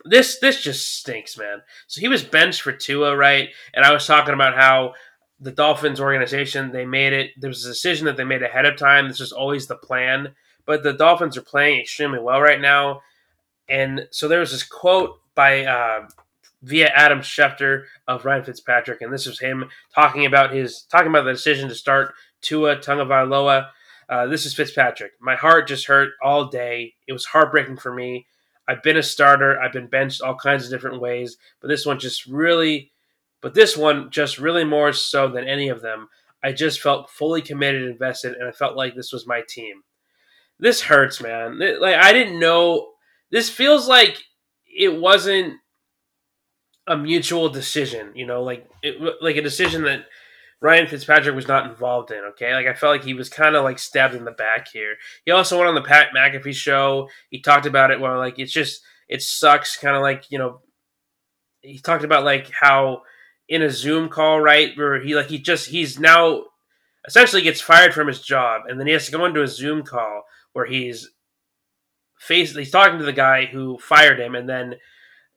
this 0.04 0.38
this 0.40 0.60
just 0.60 0.98
stinks, 0.98 1.38
man. 1.38 1.62
So 1.86 2.00
he 2.00 2.08
was 2.08 2.22
benched 2.22 2.60
for 2.62 2.72
Tua, 2.72 3.16
right? 3.16 3.48
And 3.72 3.84
I 3.84 3.92
was 3.92 4.06
talking 4.06 4.34
about 4.34 4.56
how 4.56 4.92
the 5.40 5.52
Dolphins 5.52 6.00
organization, 6.00 6.72
they 6.72 6.84
made 6.84 7.12
it. 7.12 7.30
There 7.38 7.48
was 7.48 7.64
a 7.64 7.70
decision 7.70 8.06
that 8.06 8.16
they 8.16 8.24
made 8.24 8.42
ahead 8.42 8.66
of 8.66 8.76
time. 8.76 9.08
This 9.08 9.20
was 9.20 9.32
always 9.32 9.66
the 9.66 9.76
plan. 9.76 10.34
But 10.66 10.82
the 10.82 10.92
Dolphins 10.92 11.36
are 11.36 11.42
playing 11.42 11.80
extremely 11.80 12.20
well 12.20 12.40
right 12.40 12.60
now. 12.60 13.00
And 13.68 14.06
so 14.10 14.28
there 14.28 14.40
was 14.40 14.52
this 14.52 14.62
quote 14.62 15.18
by 15.34 15.64
uh, 15.64 16.08
via 16.62 16.88
Adam 16.94 17.20
Schefter 17.20 17.84
of 18.06 18.24
Ryan 18.24 18.44
Fitzpatrick, 18.44 19.02
and 19.02 19.12
this 19.12 19.26
was 19.26 19.40
him 19.40 19.68
talking 19.94 20.26
about 20.26 20.54
his 20.54 20.82
talking 20.82 21.08
about 21.08 21.24
the 21.24 21.32
decision 21.32 21.68
to 21.68 21.74
start 21.74 22.14
Tua 22.40 22.76
Tagovailoa. 22.76 23.68
Uh, 24.08 24.26
this 24.26 24.46
is 24.46 24.54
Fitzpatrick. 24.54 25.12
My 25.20 25.36
heart 25.36 25.68
just 25.68 25.86
hurt 25.86 26.10
all 26.22 26.48
day. 26.48 26.94
It 27.08 27.12
was 27.12 27.24
heartbreaking 27.24 27.78
for 27.78 27.92
me. 27.92 28.26
I've 28.68 28.82
been 28.82 28.96
a 28.96 29.02
starter. 29.02 29.60
I've 29.60 29.72
been 29.72 29.88
benched 29.88 30.22
all 30.22 30.36
kinds 30.36 30.64
of 30.64 30.70
different 30.70 31.00
ways, 31.00 31.36
but 31.60 31.68
this 31.68 31.84
one 31.84 31.98
just 31.98 32.26
really, 32.26 32.92
but 33.40 33.54
this 33.54 33.76
one 33.76 34.10
just 34.10 34.38
really 34.38 34.64
more 34.64 34.92
so 34.92 35.28
than 35.28 35.44
any 35.48 35.68
of 35.68 35.82
them. 35.82 36.08
I 36.44 36.52
just 36.52 36.80
felt 36.80 37.10
fully 37.10 37.42
committed, 37.42 37.82
invested, 37.82 38.34
and 38.34 38.48
I 38.48 38.52
felt 38.52 38.76
like 38.76 38.94
this 38.94 39.12
was 39.12 39.26
my 39.26 39.42
team. 39.48 39.82
This 40.58 40.82
hurts, 40.82 41.20
man. 41.20 41.58
Like 41.58 41.96
I 41.96 42.12
didn't 42.12 42.38
know. 42.38 42.90
This 43.30 43.48
feels 43.48 43.88
like 43.88 44.22
it 44.66 45.00
wasn't 45.00 45.54
a 46.86 46.96
mutual 46.96 47.48
decision. 47.48 48.12
You 48.14 48.26
know, 48.26 48.42
like 48.42 48.68
it, 48.82 48.96
like 49.20 49.36
a 49.36 49.42
decision 49.42 49.84
that 49.84 50.06
Ryan 50.60 50.86
Fitzpatrick 50.86 51.34
was 51.34 51.48
not 51.48 51.68
involved 51.68 52.10
in. 52.10 52.20
Okay, 52.30 52.54
like 52.54 52.66
I 52.66 52.74
felt 52.74 52.92
like 52.92 53.04
he 53.04 53.14
was 53.14 53.28
kind 53.28 53.56
of 53.56 53.64
like 53.64 53.78
stabbed 53.78 54.14
in 54.14 54.24
the 54.24 54.30
back 54.30 54.68
here. 54.72 54.96
He 55.24 55.32
also 55.32 55.56
went 55.58 55.68
on 55.68 55.74
the 55.74 55.82
Pat 55.82 56.08
McAfee 56.16 56.54
show. 56.54 57.08
He 57.30 57.40
talked 57.40 57.66
about 57.66 57.90
it 57.90 58.00
where 58.00 58.16
like 58.16 58.38
it's 58.38 58.52
just 58.52 58.82
it 59.08 59.22
sucks. 59.22 59.76
Kind 59.76 59.96
of 59.96 60.02
like 60.02 60.26
you 60.30 60.38
know, 60.38 60.60
he 61.60 61.78
talked 61.78 62.04
about 62.04 62.24
like 62.24 62.50
how 62.50 63.02
in 63.48 63.62
a 63.62 63.70
Zoom 63.70 64.08
call, 64.08 64.40
right, 64.40 64.70
where 64.76 65.02
he 65.02 65.14
like 65.14 65.26
he 65.26 65.38
just 65.38 65.68
he's 65.68 65.98
now 65.98 66.44
essentially 67.06 67.42
gets 67.42 67.60
fired 67.60 67.92
from 67.92 68.06
his 68.06 68.20
job, 68.20 68.62
and 68.68 68.78
then 68.78 68.86
he 68.86 68.92
has 68.92 69.06
to 69.06 69.12
go 69.12 69.24
into 69.24 69.42
a 69.42 69.48
Zoom 69.48 69.82
call 69.82 70.22
where 70.52 70.66
he's 70.66 71.10
face 72.18 72.54
he's 72.54 72.70
talking 72.70 72.98
to 72.98 73.04
the 73.04 73.12
guy 73.12 73.46
who 73.46 73.78
fired 73.78 74.20
him, 74.20 74.34
and 74.34 74.48
then 74.48 74.76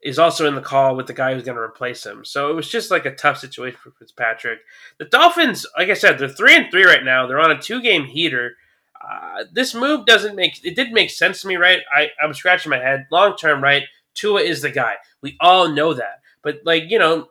is 0.01 0.19
also 0.19 0.47
in 0.47 0.55
the 0.55 0.61
call 0.61 0.95
with 0.95 1.07
the 1.07 1.13
guy 1.13 1.33
who's 1.33 1.43
going 1.43 1.55
to 1.55 1.61
replace 1.61 2.05
him. 2.05 2.23
So 2.23 2.51
it 2.51 2.55
was 2.55 2.69
just 2.69 2.91
like 2.91 3.05
a 3.05 3.15
tough 3.15 3.39
situation 3.39 3.79
for 3.81 3.91
Fitzpatrick. 3.91 4.59
The 4.99 5.05
Dolphins, 5.05 5.65
like 5.77 5.89
I 5.89 5.93
said, 5.93 6.19
they're 6.19 6.29
three 6.29 6.55
and 6.55 6.69
three 6.69 6.85
right 6.85 7.03
now. 7.03 7.25
They're 7.25 7.39
on 7.39 7.51
a 7.51 7.61
two 7.61 7.81
game 7.81 8.05
heater. 8.05 8.55
Uh, 9.03 9.43
this 9.51 9.73
move 9.73 10.05
doesn't 10.05 10.35
make 10.35 10.63
it 10.63 10.75
didn't 10.75 10.93
make 10.93 11.09
sense 11.09 11.41
to 11.41 11.47
me, 11.47 11.57
right? 11.57 11.79
I, 11.95 12.09
I'm 12.21 12.33
scratching 12.33 12.69
my 12.69 12.79
head. 12.79 13.07
Long 13.11 13.35
term, 13.35 13.63
right? 13.63 13.83
Tua 14.13 14.41
is 14.41 14.61
the 14.61 14.71
guy. 14.71 14.95
We 15.21 15.37
all 15.39 15.69
know 15.69 15.93
that. 15.93 16.21
But 16.41 16.59
like, 16.65 16.83
you 16.87 16.99
know, 16.99 17.29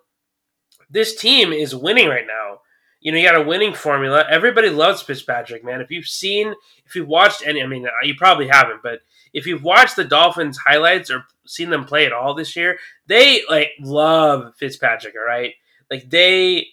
this 0.90 1.16
team 1.16 1.52
is 1.52 1.74
winning 1.74 2.08
right 2.08 2.26
now. 2.26 2.60
You 3.00 3.12
know, 3.12 3.18
you 3.18 3.28
got 3.28 3.40
a 3.40 3.44
winning 3.44 3.74
formula. 3.74 4.24
Everybody 4.28 4.70
loves 4.70 5.02
Fitzpatrick, 5.02 5.64
man. 5.64 5.80
If 5.80 5.90
you've 5.90 6.06
seen, 6.06 6.54
if 6.86 6.96
you've 6.96 7.08
watched 7.08 7.46
any, 7.46 7.62
I 7.62 7.66
mean, 7.66 7.86
you 8.02 8.14
probably 8.14 8.48
haven't, 8.48 8.82
but 8.82 9.00
if 9.34 9.46
you've 9.46 9.62
watched 9.62 9.96
the 9.96 10.04
Dolphins 10.04 10.58
highlights 10.58 11.10
or 11.10 11.24
seen 11.46 11.68
them 11.68 11.84
play 11.84 12.06
at 12.06 12.12
all 12.12 12.34
this 12.34 12.56
year, 12.56 12.78
they 13.06 13.42
like 13.50 13.70
love 13.80 14.54
Fitzpatrick. 14.56 15.14
All 15.14 15.26
right, 15.26 15.52
like 15.90 16.08
they, 16.08 16.68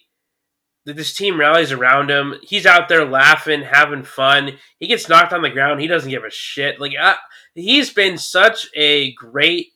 this 0.86 1.14
team 1.14 1.38
rallies 1.38 1.72
around 1.72 2.10
him. 2.10 2.36
He's 2.42 2.64
out 2.64 2.88
there 2.88 3.04
laughing, 3.04 3.62
having 3.62 4.04
fun. 4.04 4.52
He 4.78 4.86
gets 4.86 5.08
knocked 5.08 5.34
on 5.34 5.42
the 5.42 5.50
ground. 5.50 5.80
He 5.80 5.88
doesn't 5.88 6.10
give 6.10 6.24
a 6.24 6.30
shit. 6.30 6.80
Like 6.80 6.92
uh, 6.98 7.16
he's 7.54 7.90
been 7.90 8.16
such 8.16 8.68
a 8.74 9.12
great 9.14 9.66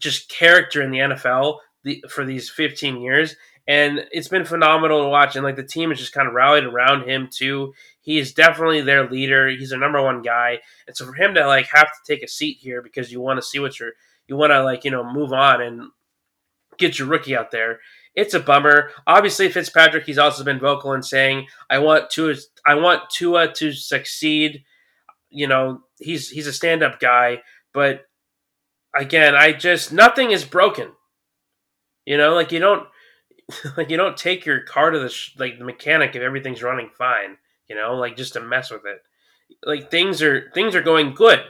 just 0.00 0.28
character 0.28 0.82
in 0.82 0.90
the 0.90 0.98
NFL 0.98 1.58
the, 1.84 2.04
for 2.08 2.24
these 2.24 2.50
15 2.50 3.00
years 3.00 3.36
and 3.68 4.04
it's 4.10 4.28
been 4.28 4.44
phenomenal 4.44 5.02
to 5.02 5.08
watch. 5.08 5.36
And 5.36 5.44
like 5.44 5.56
the 5.56 5.62
team 5.62 5.90
has 5.90 5.98
just 5.98 6.12
kind 6.12 6.28
of 6.28 6.34
rallied 6.34 6.64
around 6.64 7.08
him 7.08 7.28
too. 7.30 7.74
He's 8.02 8.34
definitely 8.34 8.80
their 8.80 9.08
leader. 9.08 9.48
He's 9.48 9.70
their 9.70 9.78
number 9.78 10.02
one 10.02 10.22
guy, 10.22 10.58
and 10.88 10.96
so 10.96 11.06
for 11.06 11.14
him 11.14 11.34
to 11.34 11.46
like 11.46 11.68
have 11.72 11.86
to 11.86 11.98
take 12.12 12.24
a 12.24 12.28
seat 12.28 12.58
here 12.60 12.82
because 12.82 13.12
you 13.12 13.20
want 13.20 13.38
to 13.38 13.46
see 13.46 13.60
what 13.60 13.78
you're, 13.78 13.92
you 14.26 14.36
want 14.36 14.50
to 14.50 14.62
like 14.64 14.84
you 14.84 14.90
know 14.90 15.04
move 15.04 15.32
on 15.32 15.62
and 15.62 15.82
get 16.78 16.98
your 16.98 17.06
rookie 17.06 17.36
out 17.36 17.52
there. 17.52 17.78
It's 18.16 18.34
a 18.34 18.40
bummer. 18.40 18.90
Obviously, 19.06 19.48
Fitzpatrick. 19.48 20.04
He's 20.04 20.18
also 20.18 20.42
been 20.42 20.58
vocal 20.58 20.92
in 20.94 21.02
saying, 21.04 21.46
"I 21.70 21.78
want 21.78 22.10
Tua. 22.10 22.34
I 22.66 22.74
want 22.74 23.08
Tua 23.08 23.52
to 23.54 23.72
succeed." 23.72 24.64
You 25.30 25.46
know, 25.46 25.82
he's 26.00 26.28
he's 26.28 26.48
a 26.48 26.52
stand 26.52 26.82
up 26.82 26.98
guy, 26.98 27.42
but 27.72 28.02
again, 28.94 29.36
I 29.36 29.52
just 29.52 29.92
nothing 29.92 30.32
is 30.32 30.44
broken. 30.44 30.90
You 32.04 32.16
know, 32.16 32.34
like 32.34 32.50
you 32.50 32.58
don't 32.58 32.88
like 33.76 33.90
you 33.90 33.96
don't 33.96 34.16
take 34.16 34.44
your 34.44 34.60
car 34.62 34.90
to 34.90 34.98
the 34.98 35.08
sh- 35.08 35.36
like 35.38 35.60
the 35.60 35.64
mechanic 35.64 36.16
if 36.16 36.22
everything's 36.22 36.64
running 36.64 36.90
fine 36.98 37.36
you 37.72 37.78
know 37.78 37.94
like 37.94 38.16
just 38.16 38.34
to 38.34 38.40
mess 38.40 38.70
with 38.70 38.84
it. 38.84 39.02
Like 39.64 39.90
things 39.90 40.20
are 40.20 40.50
things 40.52 40.74
are 40.74 40.82
going 40.82 41.14
good. 41.14 41.40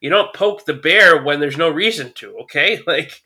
You 0.00 0.10
don't 0.10 0.32
poke 0.32 0.64
the 0.64 0.74
bear 0.74 1.20
when 1.20 1.40
there's 1.40 1.58
no 1.58 1.68
reason 1.68 2.12
to 2.14 2.36
okay? 2.42 2.80
Like 2.86 3.20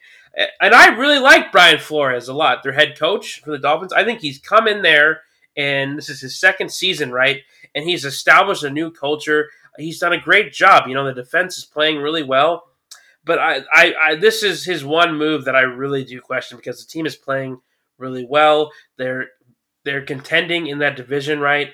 and 0.60 0.74
i 0.74 0.88
really 0.88 1.18
like 1.18 1.50
brian 1.50 1.78
flores 1.78 2.28
a 2.28 2.34
lot 2.34 2.62
their 2.62 2.72
head 2.72 2.98
coach 2.98 3.40
for 3.40 3.50
the 3.50 3.58
dolphins. 3.58 3.92
I 3.92 4.04
think 4.04 4.20
he's 4.20 4.38
come 4.38 4.68
in 4.68 4.80
there 4.82 5.20
and 5.56 5.96
this 5.96 6.10
is 6.10 6.20
his 6.20 6.38
second 6.38 6.70
season 6.70 7.12
right? 7.12 7.42
And 7.74 7.84
he's 7.84 8.06
established 8.06 8.64
a 8.64 8.70
new 8.70 8.90
culture. 8.90 9.50
He's 9.76 9.98
done 9.98 10.14
a 10.14 10.20
great 10.20 10.52
job. 10.52 10.88
You 10.88 10.94
know 10.94 11.04
the 11.04 11.12
defense 11.12 11.58
is 11.58 11.66
playing 11.66 11.98
really 11.98 12.22
well. 12.22 12.64
But 13.22 13.38
I, 13.38 13.60
I, 13.70 13.94
I 14.02 14.14
this 14.14 14.42
is 14.42 14.64
his 14.64 14.82
one 14.82 15.18
move 15.18 15.44
that 15.44 15.56
i 15.56 15.60
really 15.60 16.04
do 16.04 16.22
question 16.22 16.56
because 16.56 16.82
the 16.82 16.90
team 16.90 17.04
is 17.04 17.16
playing 17.16 17.60
really 17.98 18.26
well. 18.26 18.72
They're 18.96 19.28
they're 19.86 20.04
contending 20.04 20.66
in 20.66 20.80
that 20.80 20.96
division, 20.96 21.38
right? 21.40 21.70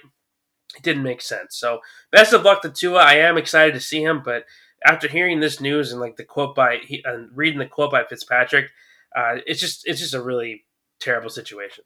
It 0.77 0.83
didn't 0.83 1.03
make 1.03 1.21
sense. 1.21 1.57
So 1.57 1.81
best 2.11 2.33
of 2.33 2.43
luck 2.43 2.63
to 2.63 2.71
Tua. 2.71 3.01
I 3.01 3.15
am 3.15 3.37
excited 3.37 3.75
to 3.75 3.81
see 3.81 4.03
him, 4.03 4.23
but 4.25 4.45
after 4.85 5.09
hearing 5.09 5.41
this 5.41 5.61
news 5.61 5.93
and 5.93 6.01
like 6.01 6.17
the 6.17 6.25
quote 6.25 6.55
by 6.55 6.79
and 7.05 7.31
reading 7.35 7.59
the 7.59 7.67
quote 7.67 7.91
by 7.91 8.05
Fitzpatrick, 8.05 8.67
uh, 9.15 9.37
it's 9.47 9.61
just 9.61 9.87
it's 9.87 10.01
just 10.01 10.15
a 10.15 10.23
really 10.23 10.65
terrible 11.01 11.31
situation. 11.31 11.85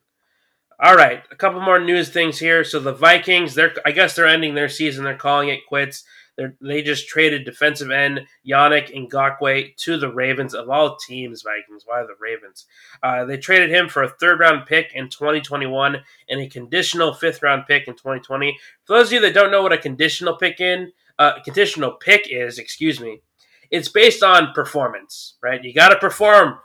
All 0.78 0.95
right, 0.95 1.23
a 1.31 1.37
couple 1.37 1.61
more 1.61 1.78
news 1.78 2.11
things 2.11 2.38
here. 2.38 2.62
So 2.62 2.78
the 2.78 2.93
Vikings, 2.93 3.55
they're 3.55 3.75
I 3.85 3.93
guess 3.93 4.14
they're 4.14 4.26
ending 4.26 4.55
their 4.55 4.69
season. 4.69 5.05
They're 5.05 5.16
calling 5.16 5.49
it 5.49 5.66
quits. 5.66 6.05
They're, 6.37 6.55
they 6.61 6.83
just 6.83 7.09
traded 7.09 7.45
defensive 7.45 7.90
end 7.90 8.21
Yannick 8.47 8.95
Ngakoue 8.95 9.75
to 9.76 9.97
the 9.97 10.12
Ravens 10.12 10.55
of 10.55 10.69
all 10.69 10.97
teams. 10.97 11.43
Vikings, 11.43 11.85
why 11.87 12.02
the 12.02 12.14
Ravens? 12.21 12.66
Uh, 13.02 13.25
they 13.25 13.38
traded 13.38 13.71
him 13.71 13.88
for 13.88 14.02
a 14.02 14.09
third 14.09 14.40
round 14.40 14.66
pick 14.66 14.93
in 14.95 15.09
2021 15.09 15.99
and 16.28 16.40
a 16.40 16.49
conditional 16.49 17.14
fifth 17.14 17.43
round 17.43 17.64
pick 17.66 17.88
in 17.88 17.95
2020. 17.95 18.59
For 18.85 18.99
those 18.99 19.09
of 19.09 19.12
you 19.14 19.21
that 19.21 19.35
don't 19.35 19.50
know 19.50 19.62
what 19.62 19.73
a 19.73 19.78
conditional 19.78 20.37
pick 20.37 20.61
in 20.61 20.93
uh, 21.19 21.40
conditional 21.43 21.93
pick 21.93 22.26
is, 22.31 22.59
excuse 22.59 23.00
me, 23.00 23.23
it's 23.71 23.88
based 23.88 24.23
on 24.23 24.52
performance, 24.52 25.35
right? 25.43 25.62
You 25.62 25.73
got 25.73 25.88
to 25.88 25.97
perform, 25.97 26.59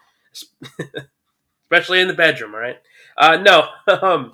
especially 1.71 2.01
in 2.01 2.07
the 2.07 2.13
bedroom. 2.13 2.53
Right. 2.53 2.77
Uh, 3.17 3.37
no, 3.37 3.69
um, 4.01 4.33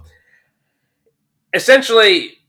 essentially 1.54 2.40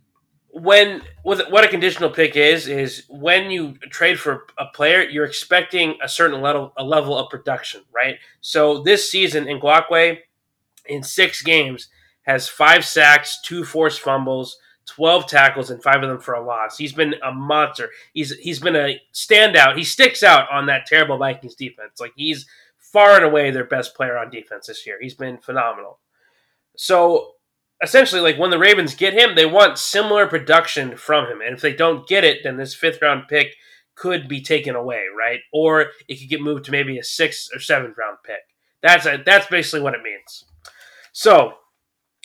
when 0.62 1.02
what 1.22 1.64
a 1.64 1.68
conditional 1.68 2.10
pick 2.10 2.36
is 2.36 2.68
is 2.68 3.04
when 3.08 3.50
you 3.50 3.74
trade 3.90 4.18
for 4.18 4.46
a 4.58 4.66
player, 4.66 5.02
you're 5.02 5.24
expecting 5.24 5.96
a 6.02 6.08
certain 6.08 6.40
level 6.40 6.72
a 6.76 6.84
level 6.84 7.16
of 7.16 7.30
production, 7.30 7.82
right? 7.92 8.16
So 8.40 8.82
this 8.82 9.10
season, 9.10 9.48
in 9.48 9.60
Ngakoue 9.60 10.18
in 10.86 11.02
six 11.02 11.42
games 11.42 11.88
has 12.22 12.48
five 12.48 12.84
sacks, 12.84 13.40
two 13.42 13.64
forced 13.64 14.00
fumbles, 14.00 14.58
twelve 14.86 15.26
tackles, 15.26 15.70
and 15.70 15.82
five 15.82 16.02
of 16.02 16.08
them 16.08 16.20
for 16.20 16.34
a 16.34 16.44
loss. 16.44 16.76
He's 16.76 16.92
been 16.92 17.14
a 17.24 17.32
monster. 17.32 17.90
He's 18.12 18.34
he's 18.36 18.58
been 18.58 18.76
a 18.76 19.00
standout. 19.12 19.76
He 19.76 19.84
sticks 19.84 20.22
out 20.22 20.50
on 20.50 20.66
that 20.66 20.86
terrible 20.86 21.18
Vikings 21.18 21.54
defense. 21.54 22.00
Like 22.00 22.12
he's 22.16 22.46
far 22.78 23.16
and 23.16 23.24
away 23.24 23.50
their 23.50 23.64
best 23.64 23.94
player 23.94 24.18
on 24.18 24.30
defense 24.30 24.66
this 24.66 24.86
year. 24.86 24.98
He's 25.00 25.14
been 25.14 25.38
phenomenal. 25.38 25.98
So 26.76 27.34
essentially 27.82 28.20
like 28.20 28.38
when 28.38 28.50
the 28.50 28.58
Ravens 28.58 28.94
get 28.94 29.14
him, 29.14 29.34
they 29.34 29.46
want 29.46 29.78
similar 29.78 30.26
production 30.26 30.96
from 30.96 31.26
him. 31.26 31.40
And 31.40 31.54
if 31.54 31.60
they 31.60 31.72
don't 31.72 32.08
get 32.08 32.24
it, 32.24 32.40
then 32.42 32.56
this 32.56 32.74
fifth 32.74 33.00
round 33.02 33.28
pick 33.28 33.54
could 33.94 34.28
be 34.28 34.40
taken 34.40 34.74
away, 34.74 35.02
right? 35.16 35.40
Or 35.52 35.86
it 36.08 36.18
could 36.18 36.28
get 36.28 36.40
moved 36.40 36.64
to 36.66 36.70
maybe 36.70 36.98
a 36.98 37.04
sixth 37.04 37.48
or 37.54 37.60
seventh 37.60 37.96
round 37.98 38.18
pick. 38.24 38.40
That's 38.82 39.06
a, 39.06 39.22
that's 39.24 39.46
basically 39.46 39.80
what 39.80 39.94
it 39.94 40.02
means. 40.02 40.44
So, 41.12 41.54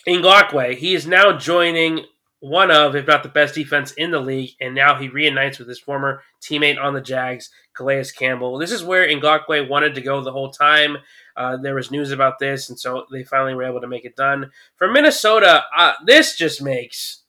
Ngakoue, 0.07 0.77
he 0.77 0.93
is 0.93 1.07
now 1.07 1.37
joining 1.37 2.05
one 2.39 2.69
of, 2.69 2.95
if 2.95 3.07
not 3.07 3.23
the 3.23 3.29
best 3.29 3.55
defense 3.55 3.93
in 3.93 4.11
the 4.11 4.19
league, 4.19 4.51
and 4.59 4.75
now 4.75 4.95
he 4.95 5.07
reunites 5.07 5.57
with 5.57 5.67
his 5.67 5.79
former 5.79 6.21
teammate 6.41 6.79
on 6.79 6.93
the 6.93 7.01
Jags, 7.01 7.49
Calais 7.75 8.03
Campbell. 8.15 8.57
This 8.57 8.71
is 8.71 8.83
where 8.83 9.07
Ngakoue 9.07 9.69
wanted 9.69 9.95
to 9.95 10.01
go 10.01 10.21
the 10.21 10.33
whole 10.33 10.51
time. 10.51 10.97
Uh, 11.35 11.57
there 11.57 11.75
was 11.75 11.91
news 11.91 12.11
about 12.11 12.39
this, 12.39 12.69
and 12.69 12.79
so 12.79 13.05
they 13.11 13.23
finally 13.23 13.55
were 13.55 13.63
able 13.63 13.81
to 13.81 13.87
make 13.87 14.05
it 14.05 14.15
done. 14.15 14.51
For 14.75 14.91
Minnesota, 14.91 15.63
uh, 15.75 15.93
this 16.05 16.37
just 16.37 16.61
makes 16.61 17.23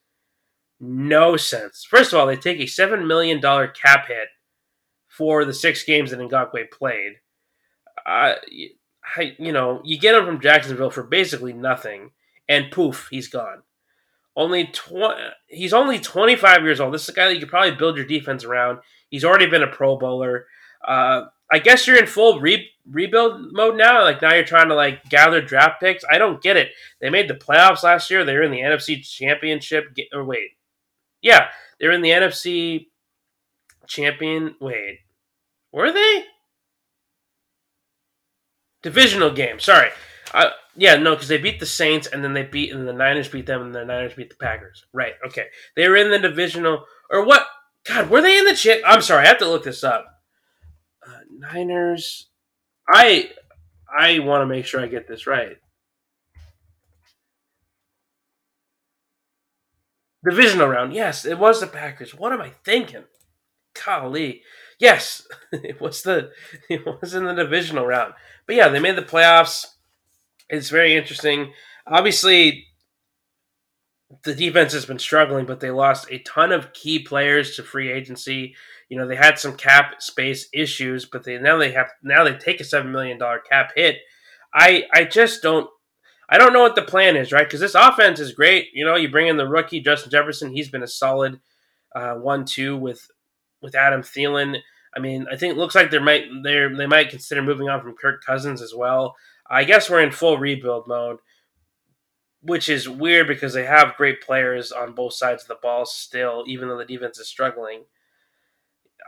no 0.81 1.37
sense. 1.37 1.85
First 1.89 2.13
of 2.13 2.19
all, 2.19 2.27
they 2.27 2.37
take 2.37 2.61
a 2.61 2.65
$7 2.65 3.07
million 3.07 3.41
cap 3.41 4.09
hit 4.09 4.29
for 5.09 5.45
the 5.45 5.55
six 5.55 5.85
games 5.85 6.11
that 6.11 6.21
Ngakoue 6.21 6.71
played. 6.71 7.15
Uh, 8.05 8.35
I, 9.17 9.35
you 9.39 9.53
know, 9.53 9.81
you 9.85 9.99
get 9.99 10.15
him 10.15 10.27
from 10.27 10.41
Jacksonville 10.41 10.91
for 10.91 11.03
basically 11.03 11.53
nothing, 11.53 12.11
and 12.49 12.71
poof, 12.71 13.09
he's 13.11 13.29
gone. 13.29 13.63
Only 14.37 14.67
tw- 14.67 15.33
he's 15.47 15.73
only 15.73 16.01
25 16.01 16.63
years 16.63 16.81
old. 16.81 16.93
This 16.93 17.05
is 17.05 17.11
a 17.11 17.13
guy 17.13 17.27
that 17.27 17.35
you 17.35 17.41
could 17.41 17.49
probably 17.49 17.77
build 17.77 17.97
your 17.97 18.07
defense 18.07 18.45
around. 18.45 18.81
He's 19.09 19.25
already 19.25 19.47
been 19.47 19.63
a 19.63 19.69
Pro 19.69 19.97
Bowler. 19.97 20.47
Uh, 20.87 21.27
I 21.51 21.59
guess 21.59 21.87
you're 21.87 21.99
in 21.99 22.07
full 22.07 22.41
re- 22.41 22.71
rebuild 22.89 23.53
mode 23.53 23.77
now. 23.77 24.03
Like 24.03 24.23
now 24.23 24.35
you're 24.35 24.45
trying 24.45 24.69
to 24.69 24.75
like 24.75 25.05
gather 25.09 25.41
draft 25.41 25.81
picks. 25.81 26.05
I 26.11 26.19
don't 26.19 26.43
get 26.43 26.57
it. 26.57 26.73
They 27.01 27.11
made 27.11 27.29
the 27.29 27.35
playoffs 27.35 27.83
last 27.83 28.11
year. 28.11 28.25
They 28.25 28.35
were 28.35 28.43
in 28.43 28.51
the 28.51 28.61
NFC 28.61 29.03
Championship. 29.03 29.97
Or 30.13 30.25
wait, 30.25 30.51
yeah, 31.23 31.49
they 31.79 31.87
were 31.87 31.93
in 31.93 32.03
the 32.03 32.11
NFC 32.11 32.87
Champion. 33.87 34.57
Wait, 34.61 35.01
were 35.73 35.93
they? 35.93 36.25
Divisional 38.83 39.31
game. 39.31 39.61
Sorry. 39.61 39.91
Uh, 40.33 40.51
yeah, 40.77 40.97
no, 40.97 41.15
because 41.15 41.29
they 41.29 41.39
beat 41.39 41.61
the 41.61 41.67
Saints 41.67 42.07
and 42.09 42.25
then 42.25 42.35
they 42.35 42.43
beat 42.43 42.73
and 42.73 42.87
the 42.87 42.93
Niners 42.93 43.29
beat 43.29 43.47
them 43.47 43.63
and 43.63 43.75
the 43.75 43.85
Niners 43.85 44.15
beat 44.15 44.31
the 44.31 44.37
Packers. 44.37 44.85
Right. 44.93 45.15
Okay. 45.27 45.47
They 45.77 45.89
were 45.89 45.97
in 45.97 46.11
the 46.11 46.19
divisional 46.19 46.85
or 47.11 47.25
what? 47.25 47.47
God, 47.85 48.11
were 48.11 48.23
they 48.23 48.39
in 48.39 48.45
the 48.45 48.55
chip? 48.55 48.83
I'm 48.85 49.03
sorry. 49.03 49.25
I 49.25 49.29
have 49.29 49.39
to 49.39 49.49
look 49.49 49.63
this 49.63 49.85
up. 49.85 50.14
Niners. 51.53 52.29
I 52.89 53.31
I 53.97 54.19
want 54.21 54.43
to 54.43 54.47
make 54.47 54.67
sure 54.67 54.81
I 54.81 54.87
get 54.87 55.09
this 55.09 55.27
right. 55.27 55.57
Divisional 60.29 60.69
round. 60.69 60.95
Yes, 60.95 61.25
it 61.25 61.39
was 61.39 61.61
the 61.61 61.67
Packers. 61.67 62.15
What 62.15 62.33
am 62.33 62.41
I 62.41 62.53
thinking? 62.65 63.05
Golly. 63.85 64.43
Yes, 64.79 65.27
it 65.53 65.81
was 65.81 66.03
the 66.03 66.31
it 66.71 66.85
was 66.87 67.15
in 67.15 67.25
the 67.25 67.35
divisional 67.35 67.87
round. 67.87 68.15
But 68.47 68.57
yeah, 68.57 68.69
they 68.69 68.81
made 68.81 68.97
the 68.97 69.03
playoffs. 69.03 69.67
It's 70.49 70.71
very 70.71 70.95
interesting. 70.95 71.53
Obviously, 71.87 72.67
the 74.25 74.35
defense 74.35 74.73
has 74.73 74.87
been 74.87 74.99
struggling, 74.99 75.47
but 75.47 75.61
they 75.61 75.71
lost 75.71 76.07
a 76.11 76.19
ton 76.21 76.53
of 76.53 76.73
key 76.73 76.99
players 76.99 77.57
to 77.57 77.63
free 77.63 77.91
agency. 77.91 78.55
You 78.95 79.01
know, 79.01 79.09
they 79.09 79.17
had 79.17 79.41
some 79.41 79.57
cap 79.57 80.01
space 80.01 80.49
issues, 80.53 81.05
but 81.05 81.25
they 81.25 81.37
now 81.37 81.57
they 81.57 81.73
have 81.73 81.89
now 82.05 82.23
they 82.23 82.35
take 82.37 82.61
a 82.61 82.65
seven 82.65 82.93
million 82.93 83.19
dollar 83.19 83.41
cap 83.41 83.73
hit. 83.75 83.97
I 84.55 84.85
I 84.93 85.03
just 85.03 85.43
don't 85.43 85.69
I 86.29 86.39
don't 86.39 86.53
know 86.53 86.63
what 86.63 86.77
the 86.77 86.83
plan 86.83 87.17
is, 87.17 87.33
right? 87.33 87.45
Because 87.45 87.59
this 87.59 87.75
offense 87.75 88.21
is 88.21 88.31
great. 88.31 88.69
You 88.73 88.85
know, 88.85 88.95
you 88.95 89.11
bring 89.11 89.27
in 89.27 89.37
the 89.37 89.49
rookie 89.49 89.81
Justin 89.81 90.13
Jefferson. 90.13 90.53
He's 90.53 90.69
been 90.71 90.85
a 90.85 90.87
solid 90.87 91.41
uh, 91.93 92.15
one-two 92.15 92.77
with 92.77 93.09
with 93.61 93.75
Adam 93.75 94.03
Thielen. 94.03 94.61
I 94.97 95.01
mean, 95.01 95.27
I 95.29 95.37
think 95.37 95.55
it 95.55 95.59
looks 95.59 95.75
like 95.75 95.91
they 95.91 95.99
might 95.99 96.27
they 96.45 96.69
they 96.69 96.87
might 96.87 97.11
consider 97.11 97.43
moving 97.43 97.69
on 97.69 97.83
from 97.83 97.97
Kirk 97.97 98.23
Cousins 98.25 98.63
as 98.63 98.73
well. 98.77 99.17
I 99.51 99.65
guess 99.65 99.91
we're 99.91 100.05
in 100.05 100.13
full 100.13 100.39
rebuild 100.39 100.87
mode, 100.87 101.19
which 102.43 102.69
is 102.69 102.89
weird 102.89 103.27
because 103.27 103.55
they 103.55 103.65
have 103.65 103.97
great 103.97 104.23
players 104.23 104.71
on 104.71 104.95
both 104.95 105.15
sides 105.15 105.43
of 105.43 105.49
the 105.49 105.59
ball 105.61 105.85
still, 105.85 106.45
even 106.47 106.69
though 106.69 106.79
the 106.79 106.85
defense 106.85 107.19
is 107.19 107.27
struggling. 107.27 107.87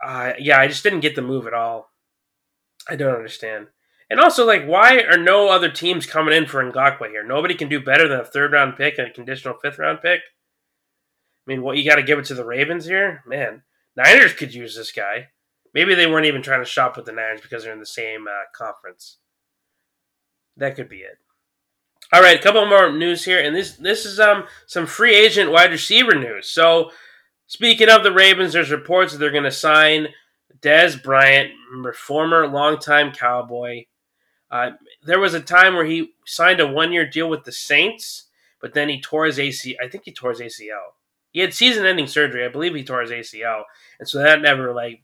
Uh, 0.05 0.33
yeah, 0.39 0.59
I 0.59 0.69
just 0.69 0.83
didn't 0.83 1.01
get 1.01 1.15
the 1.15 1.23
move 1.23 1.47
at 1.47 1.55
all. 1.55 1.91
I 2.89 2.97
don't 2.97 3.15
understand. 3.15 3.69
And 4.09 4.21
also, 4.21 4.47
like, 4.47 4.65
why 4.67 5.01
are 5.01 5.19
no 5.19 5.49
other 5.49 5.71
teams 5.71 6.07
coming 6.07 6.35
in 6.35 6.47
for 6.47 6.63
Ngakoue 6.63 7.11
here? 7.11 7.27
Nobody 7.27 7.55
can 7.55 7.69
do 7.69 7.81
better 7.81 8.07
than 8.07 8.21
a 8.21 8.25
third 8.25 8.53
round 8.53 8.77
pick 8.77 8.99
and 8.99 9.09
a 9.09 9.13
conditional 9.13 9.57
fifth 9.61 9.79
round 9.79 10.01
pick. 10.01 10.21
I 10.21 11.51
mean, 11.51 11.63
what 11.63 11.77
you 11.77 11.89
got 11.89 11.97
to 11.97 12.03
give 12.03 12.19
it 12.19 12.25
to 12.27 12.35
the 12.35 12.45
Ravens 12.45 12.87
here, 12.87 13.23
man. 13.27 13.63
Niners 13.97 14.35
could 14.35 14.55
use 14.55 14.77
this 14.77 14.93
guy. 14.93 15.29
Maybe 15.75 15.95
they 15.95 16.07
weren't 16.07 16.27
even 16.27 16.43
trying 16.43 16.61
to 16.61 16.71
shop 16.71 16.97
with 16.97 17.07
the 17.07 17.13
Niners 17.13 17.41
because 17.41 17.65
they're 17.65 17.73
in 17.73 17.81
the 17.81 17.87
same 17.87 18.27
uh, 18.29 18.45
conference. 18.55 19.19
That 20.57 20.77
could 20.77 20.89
be 20.89 20.99
it. 20.99 21.19
All 22.13 22.23
right, 22.23 22.39
a 22.39 22.43
couple 22.43 22.65
more 22.67 22.93
news 22.93 23.25
here, 23.25 23.41
and 23.41 23.55
this 23.55 23.73
this 23.77 24.07
is 24.07 24.21
um 24.21 24.45
some 24.67 24.87
free 24.87 25.15
agent 25.15 25.51
wide 25.51 25.73
receiver 25.73 26.15
news. 26.15 26.49
So, 26.49 26.93
speaking 27.47 27.89
of 27.89 28.03
the 28.03 28.13
Ravens, 28.13 28.53
there's 28.53 28.71
reports 28.71 29.13
that 29.13 29.19
they're 29.19 29.31
going 29.31 29.45
to 29.45 29.51
sign 29.51 30.09
Dez 30.61 31.03
Bryant, 31.03 31.53
former 31.95 32.47
longtime 32.47 33.13
Cowboy. 33.13 33.85
Uh, 34.51 34.71
there 35.03 35.21
was 35.21 35.35
a 35.35 35.41
time 35.41 35.75
where 35.75 35.85
he 35.85 36.13
signed 36.25 36.61
a 36.61 36.67
one 36.67 36.93
year 36.93 37.09
deal 37.09 37.29
with 37.29 37.45
the 37.45 37.53
Saints, 37.53 38.29
but 38.61 38.75
then 38.75 38.89
he 38.89 39.01
tore 39.01 39.27
his 39.27 39.39
ACL. 39.39 39.75
I 39.83 39.89
think 39.89 40.05
he 40.05 40.13
tore 40.13 40.31
his 40.31 40.41
ACL. 40.41 40.95
He 41.33 41.41
had 41.41 41.53
season 41.53 41.85
ending 41.85 42.07
surgery. 42.07 42.45
I 42.45 42.49
believe 42.49 42.75
he 42.75 42.85
tore 42.85 43.03
his 43.03 43.11
ACL, 43.11 43.65
and 43.99 44.09
so 44.09 44.19
that 44.19 44.41
never 44.41 44.73
like 44.73 45.03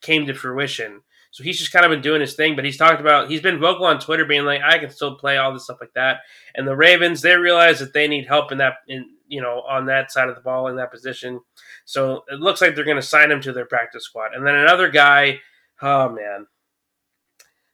came 0.00 0.26
to 0.26 0.34
fruition. 0.34 1.02
So 1.32 1.44
he's 1.44 1.58
just 1.58 1.72
kind 1.72 1.84
of 1.84 1.90
been 1.90 2.00
doing 2.00 2.20
his 2.20 2.34
thing, 2.34 2.56
but 2.56 2.64
he's 2.64 2.78
talked 2.78 3.00
about 3.00 3.28
he's 3.28 3.42
been 3.42 3.60
vocal 3.60 3.84
on 3.84 4.00
Twitter, 4.00 4.24
being 4.24 4.44
like, 4.44 4.62
"I 4.62 4.78
can 4.78 4.90
still 4.90 5.16
play 5.16 5.36
all 5.36 5.52
this 5.52 5.64
stuff 5.64 5.78
like 5.80 5.92
that." 5.94 6.20
And 6.54 6.66
the 6.66 6.76
Ravens, 6.76 7.20
they 7.20 7.36
realize 7.36 7.80
that 7.80 7.92
they 7.92 8.08
need 8.08 8.26
help 8.26 8.52
in 8.52 8.58
that, 8.58 8.76
in 8.88 9.15
you 9.28 9.40
know, 9.40 9.62
on 9.68 9.86
that 9.86 10.10
side 10.10 10.28
of 10.28 10.34
the 10.34 10.40
ball 10.40 10.68
in 10.68 10.76
that 10.76 10.92
position. 10.92 11.40
So 11.84 12.24
it 12.28 12.40
looks 12.40 12.60
like 12.60 12.74
they're 12.74 12.84
going 12.84 12.96
to 12.96 13.02
sign 13.02 13.30
him 13.30 13.40
to 13.42 13.52
their 13.52 13.66
practice 13.66 14.04
squad. 14.04 14.34
And 14.34 14.46
then 14.46 14.54
another 14.54 14.88
guy, 14.88 15.40
oh 15.82 16.08
man, 16.08 16.46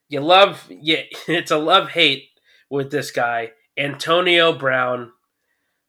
you 0.08 0.20
love, 0.20 0.66
yeah, 0.70 1.02
it's 1.28 1.50
a 1.50 1.58
love 1.58 1.90
hate 1.90 2.28
with 2.70 2.90
this 2.90 3.10
guy, 3.10 3.52
Antonio 3.76 4.52
Brown. 4.52 5.12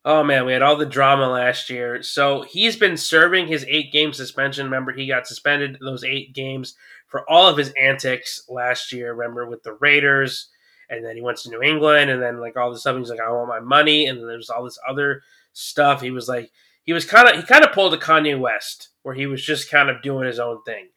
Oh 0.06 0.22
man, 0.22 0.46
we 0.46 0.52
had 0.52 0.62
all 0.62 0.76
the 0.76 0.86
drama 0.86 1.30
last 1.30 1.70
year. 1.70 2.04
So 2.04 2.42
he's 2.42 2.76
been 2.76 2.98
serving 2.98 3.48
his 3.48 3.66
eight 3.70 3.92
game 3.92 4.12
suspension. 4.12 4.66
Remember, 4.66 4.92
he 4.92 5.08
got 5.08 5.28
suspended 5.28 5.78
those 5.80 6.04
eight 6.04 6.34
games 6.34 6.76
for 7.08 7.30
all 7.30 7.48
of 7.48 7.58
his 7.58 7.72
antics 7.82 8.44
last 8.50 8.92
year. 8.92 9.14
Remember, 9.14 9.46
with 9.46 9.64
the 9.64 9.78
Raiders, 9.80 10.50
and 10.90 11.06
then 11.06 11.16
he 11.16 11.22
went 11.22 11.38
to 11.40 11.50
New 11.50 11.62
England, 11.62 12.12
and 12.12 12.22
then 12.22 12.42
like 12.42 12.58
all 12.58 12.72
this 12.72 12.82
stuff. 12.82 12.98
He's 12.98 13.10
like, 13.10 13.22
I 13.22 13.32
want 13.32 13.48
my 13.48 13.62
money, 13.62 14.08
and 14.08 14.20
then 14.20 14.28
there's 14.28 14.50
all 14.50 14.66
this 14.66 14.80
other 14.88 15.22
stuff. 15.54 16.02
He 16.02 16.12
was 16.12 16.28
like, 16.28 16.52
he 16.84 16.94
was 16.94 17.06
kind 17.06 17.30
of, 17.30 17.38
he 17.38 17.44
kind 17.44 17.64
of 17.64 17.72
pulled 17.72 17.94
a 17.94 17.98
Kanye 17.98 18.40
West, 18.40 18.90
where 19.04 19.16
he 19.16 19.26
was 19.26 19.44
just 19.44 19.72
kind 19.72 19.90
of 19.90 20.02
doing 20.02 20.28
his 20.28 20.40
own 20.40 20.62
thing. 20.64 20.90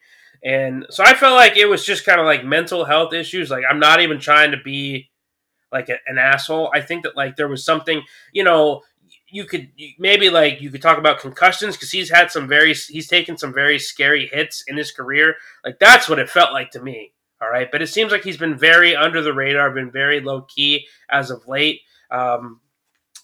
And 0.44 0.86
so 0.90 1.02
I 1.04 1.14
felt 1.14 1.36
like 1.36 1.56
it 1.56 1.66
was 1.66 1.84
just 1.84 2.04
kind 2.04 2.20
of 2.20 2.26
like 2.26 2.44
mental 2.44 2.84
health 2.84 3.12
issues. 3.12 3.50
Like 3.50 3.64
I'm 3.68 3.80
not 3.80 4.00
even 4.00 4.18
trying 4.18 4.50
to 4.50 4.58
be 4.62 5.10
like 5.72 5.88
a, 5.88 5.98
an 6.06 6.18
asshole. 6.18 6.70
I 6.74 6.80
think 6.80 7.04
that 7.04 7.16
like 7.16 7.36
there 7.36 7.48
was 7.48 7.64
something, 7.64 8.02
you 8.32 8.44
know, 8.44 8.82
you 9.28 9.44
could 9.44 9.70
maybe 9.98 10.30
like 10.30 10.60
you 10.60 10.70
could 10.70 10.82
talk 10.82 10.98
about 10.98 11.20
concussions 11.20 11.76
because 11.76 11.90
he's 11.90 12.10
had 12.10 12.30
some 12.30 12.46
very 12.46 12.74
he's 12.74 13.08
taken 13.08 13.36
some 13.36 13.52
very 13.52 13.78
scary 13.78 14.26
hits 14.26 14.62
in 14.66 14.76
his 14.76 14.92
career. 14.92 15.36
Like 15.64 15.78
that's 15.78 16.08
what 16.08 16.18
it 16.18 16.30
felt 16.30 16.52
like 16.52 16.70
to 16.72 16.82
me. 16.82 17.12
All 17.42 17.50
right, 17.50 17.70
but 17.70 17.82
it 17.82 17.88
seems 17.88 18.12
like 18.12 18.24
he's 18.24 18.38
been 18.38 18.56
very 18.56 18.96
under 18.96 19.20
the 19.20 19.34
radar, 19.34 19.70
been 19.70 19.90
very 19.90 20.20
low 20.20 20.42
key 20.42 20.86
as 21.10 21.30
of 21.30 21.46
late. 21.46 21.80
Um, 22.10 22.60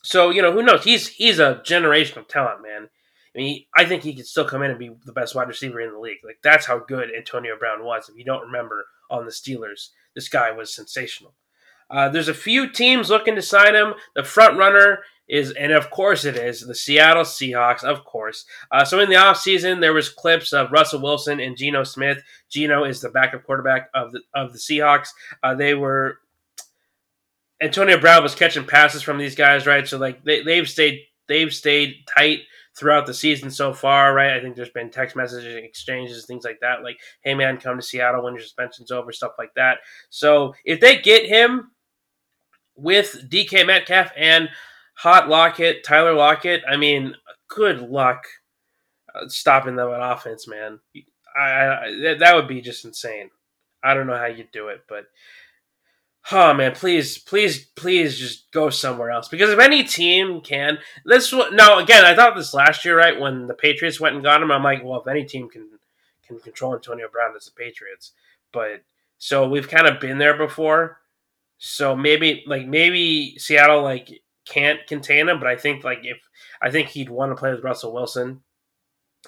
so 0.02 0.30
you 0.30 0.42
know 0.42 0.52
who 0.52 0.62
knows? 0.62 0.84
He's 0.84 1.08
he's 1.08 1.38
a 1.38 1.62
generational 1.64 2.26
talent, 2.26 2.62
man. 2.62 2.88
I 3.34 3.38
mean, 3.38 3.64
I 3.76 3.86
think 3.86 4.02
he 4.02 4.14
could 4.14 4.26
still 4.26 4.44
come 4.44 4.62
in 4.62 4.70
and 4.70 4.78
be 4.78 4.90
the 5.06 5.12
best 5.12 5.34
wide 5.34 5.48
receiver 5.48 5.80
in 5.80 5.92
the 5.92 5.98
league. 5.98 6.18
Like 6.24 6.38
that's 6.42 6.66
how 6.66 6.78
good 6.78 7.10
Antonio 7.16 7.56
Brown 7.58 7.84
was. 7.84 8.08
If 8.08 8.16
you 8.16 8.24
don't 8.24 8.46
remember 8.46 8.86
on 9.10 9.24
the 9.24 9.30
Steelers, 9.30 9.88
this 10.14 10.28
guy 10.28 10.52
was 10.52 10.74
sensational. 10.74 11.34
Uh, 11.88 12.08
there's 12.08 12.28
a 12.28 12.34
few 12.34 12.70
teams 12.70 13.10
looking 13.10 13.34
to 13.34 13.42
sign 13.42 13.74
him. 13.74 13.94
The 14.14 14.24
front 14.24 14.58
runner 14.58 15.00
is, 15.28 15.50
and 15.52 15.72
of 15.72 15.90
course 15.90 16.24
it 16.24 16.36
is, 16.36 16.60
the 16.60 16.74
Seattle 16.74 17.24
Seahawks, 17.24 17.84
of 17.84 18.04
course. 18.04 18.44
Uh, 18.70 18.84
so 18.84 18.98
in 18.98 19.08
the 19.08 19.16
offseason, 19.16 19.80
there 19.80 19.92
was 19.92 20.08
clips 20.08 20.52
of 20.52 20.72
Russell 20.72 21.02
Wilson 21.02 21.38
and 21.38 21.56
Geno 21.56 21.84
Smith. 21.84 22.22
Geno 22.50 22.84
is 22.84 23.00
the 23.00 23.10
backup 23.10 23.44
quarterback 23.44 23.90
of 23.94 24.12
the 24.12 24.20
of 24.34 24.52
the 24.52 24.58
Seahawks. 24.58 25.08
Uh, 25.42 25.54
they 25.54 25.74
were 25.74 26.18
Antonio 27.62 27.98
Brown 27.98 28.22
was 28.22 28.35
catching 28.35 28.66
passes 28.66 29.03
from 29.03 29.18
these 29.18 29.35
guys, 29.35 29.66
right? 29.66 29.87
So 29.87 29.98
like 29.98 30.25
they, 30.25 30.42
they've 30.42 30.68
stayed 30.68 31.01
they've 31.29 31.53
stayed 31.53 32.05
tight 32.14 32.40
throughout 32.77 33.07
the 33.07 33.14
season 33.14 33.51
so 33.51 33.72
far, 33.72 34.14
right? 34.14 34.33
I 34.33 34.40
think 34.40 34.57
there's 34.57 34.70
been 34.70 34.90
text 34.90 35.14
messages 35.14 35.55
exchanges, 35.62 36.27
things 36.27 36.44
like 36.44 36.61
that, 36.61 36.83
like, 36.83 36.98
hey 37.22 37.35
man, 37.35 37.59
come 37.59 37.77
to 37.77 37.83
Seattle 37.83 38.25
when 38.25 38.35
your 38.35 38.42
suspension's 38.42 38.90
over, 38.90 39.12
stuff 39.12 39.33
like 39.38 39.55
that. 39.55 39.79
So 40.11 40.55
if 40.64 40.81
they 40.81 41.01
get 41.01 41.27
him 41.27 41.70
with 42.75 43.29
DK 43.31 43.66
Metcalf 43.66 44.11
and 44.16 44.48
Hot 44.94 45.29
Lockett, 45.29 45.85
Tyler 45.85 46.14
Lockett. 46.14 46.62
I 46.68 46.77
mean, 46.77 47.14
good 47.48 47.81
luck 47.81 48.25
uh, 49.14 49.29
stopping 49.29 49.77
them 49.77 49.88
on 49.88 50.01
offense, 50.01 50.46
man. 50.46 50.81
I, 51.37 51.40
I, 51.40 52.14
that 52.18 52.35
would 52.35 52.48
be 52.48 52.61
just 52.61 52.85
insane. 52.85 53.31
I 53.83 53.94
don't 53.94 54.07
know 54.07 54.16
how 54.16 54.27
you 54.27 54.44
do 54.53 54.68
it, 54.68 54.83
but 54.88 55.07
oh 56.30 56.54
man, 56.54 56.72
please, 56.72 57.18
please, 57.18 57.66
please, 57.74 58.18
just 58.18 58.50
go 58.52 58.70
somewhere 58.70 59.11
else. 59.11 59.28
Because 59.28 59.50
if 59.50 59.58
any 59.58 59.82
team 59.85 60.40
can, 60.40 60.78
this 61.04 61.32
now 61.52 61.78
again, 61.78 62.04
I 62.04 62.14
thought 62.14 62.37
this 62.37 62.54
last 62.54 62.85
year, 62.85 62.96
right 62.96 63.18
when 63.18 63.46
the 63.46 63.54
Patriots 63.54 64.00
went 64.00 64.14
and 64.14 64.24
got 64.24 64.42
him. 64.42 64.50
I'm 64.50 64.62
like, 64.62 64.85
well, 64.85 65.00
if 65.00 65.08
any 65.08 65.24
team 65.24 65.48
can 65.48 65.68
can 66.26 66.38
control 66.38 66.74
Antonio 66.74 67.08
Brown, 67.11 67.32
it's 67.35 67.46
the 67.46 67.52
Patriots. 67.52 68.12
But 68.52 68.85
so 69.18 69.48
we've 69.48 69.68
kind 69.68 69.87
of 69.87 70.00
been 70.00 70.18
there 70.18 70.37
before. 70.37 70.98
So 71.58 71.96
maybe 71.96 72.44
like 72.46 72.66
maybe 72.66 73.38
Seattle 73.38 73.82
like 73.82 74.22
can't 74.44 74.87
contain 74.87 75.28
him, 75.28 75.38
but 75.38 75.48
I 75.48 75.56
think 75.56 75.85
like 75.85 76.00
if 76.02 76.18
I 76.61 76.70
think 76.70 76.88
he'd 76.88 77.11
want 77.11 77.32
to 77.32 77.37
play 77.37 77.52
with 77.52 77.64
Russell 77.64 77.92
Wilson. 77.92 78.42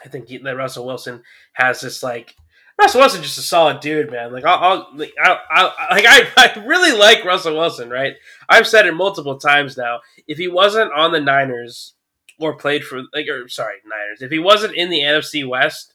I 0.04 0.08
think 0.08 0.28
he, 0.28 0.38
that 0.38 0.56
Russell 0.56 0.86
Wilson 0.86 1.22
has 1.52 1.80
this 1.80 2.02
like 2.02 2.34
Russell 2.78 3.00
Wilson 3.00 3.22
just 3.22 3.38
a 3.38 3.42
solid 3.42 3.80
dude, 3.80 4.10
man. 4.10 4.32
Like 4.32 4.44
I'll, 4.44 4.58
I'll 4.62 4.88
like 4.94 5.14
I, 5.22 5.38
I 5.50 5.94
like 5.94 6.06
I, 6.06 6.26
I 6.36 6.64
really 6.64 6.96
like 6.96 7.24
Russell 7.24 7.56
Wilson, 7.56 7.88
right? 7.88 8.14
I've 8.48 8.66
said 8.66 8.86
it 8.86 8.94
multiple 8.94 9.38
times 9.38 9.76
now. 9.76 10.00
If 10.26 10.38
he 10.38 10.48
wasn't 10.48 10.92
on 10.92 11.12
the 11.12 11.20
Niners 11.20 11.94
or 12.38 12.56
played 12.56 12.84
for 12.84 13.02
like 13.12 13.28
or 13.28 13.48
sorry 13.48 13.76
Niners, 13.86 14.22
if 14.22 14.30
he 14.30 14.38
wasn't 14.38 14.74
in 14.74 14.90
the 14.90 15.00
NFC 15.00 15.48
West, 15.48 15.94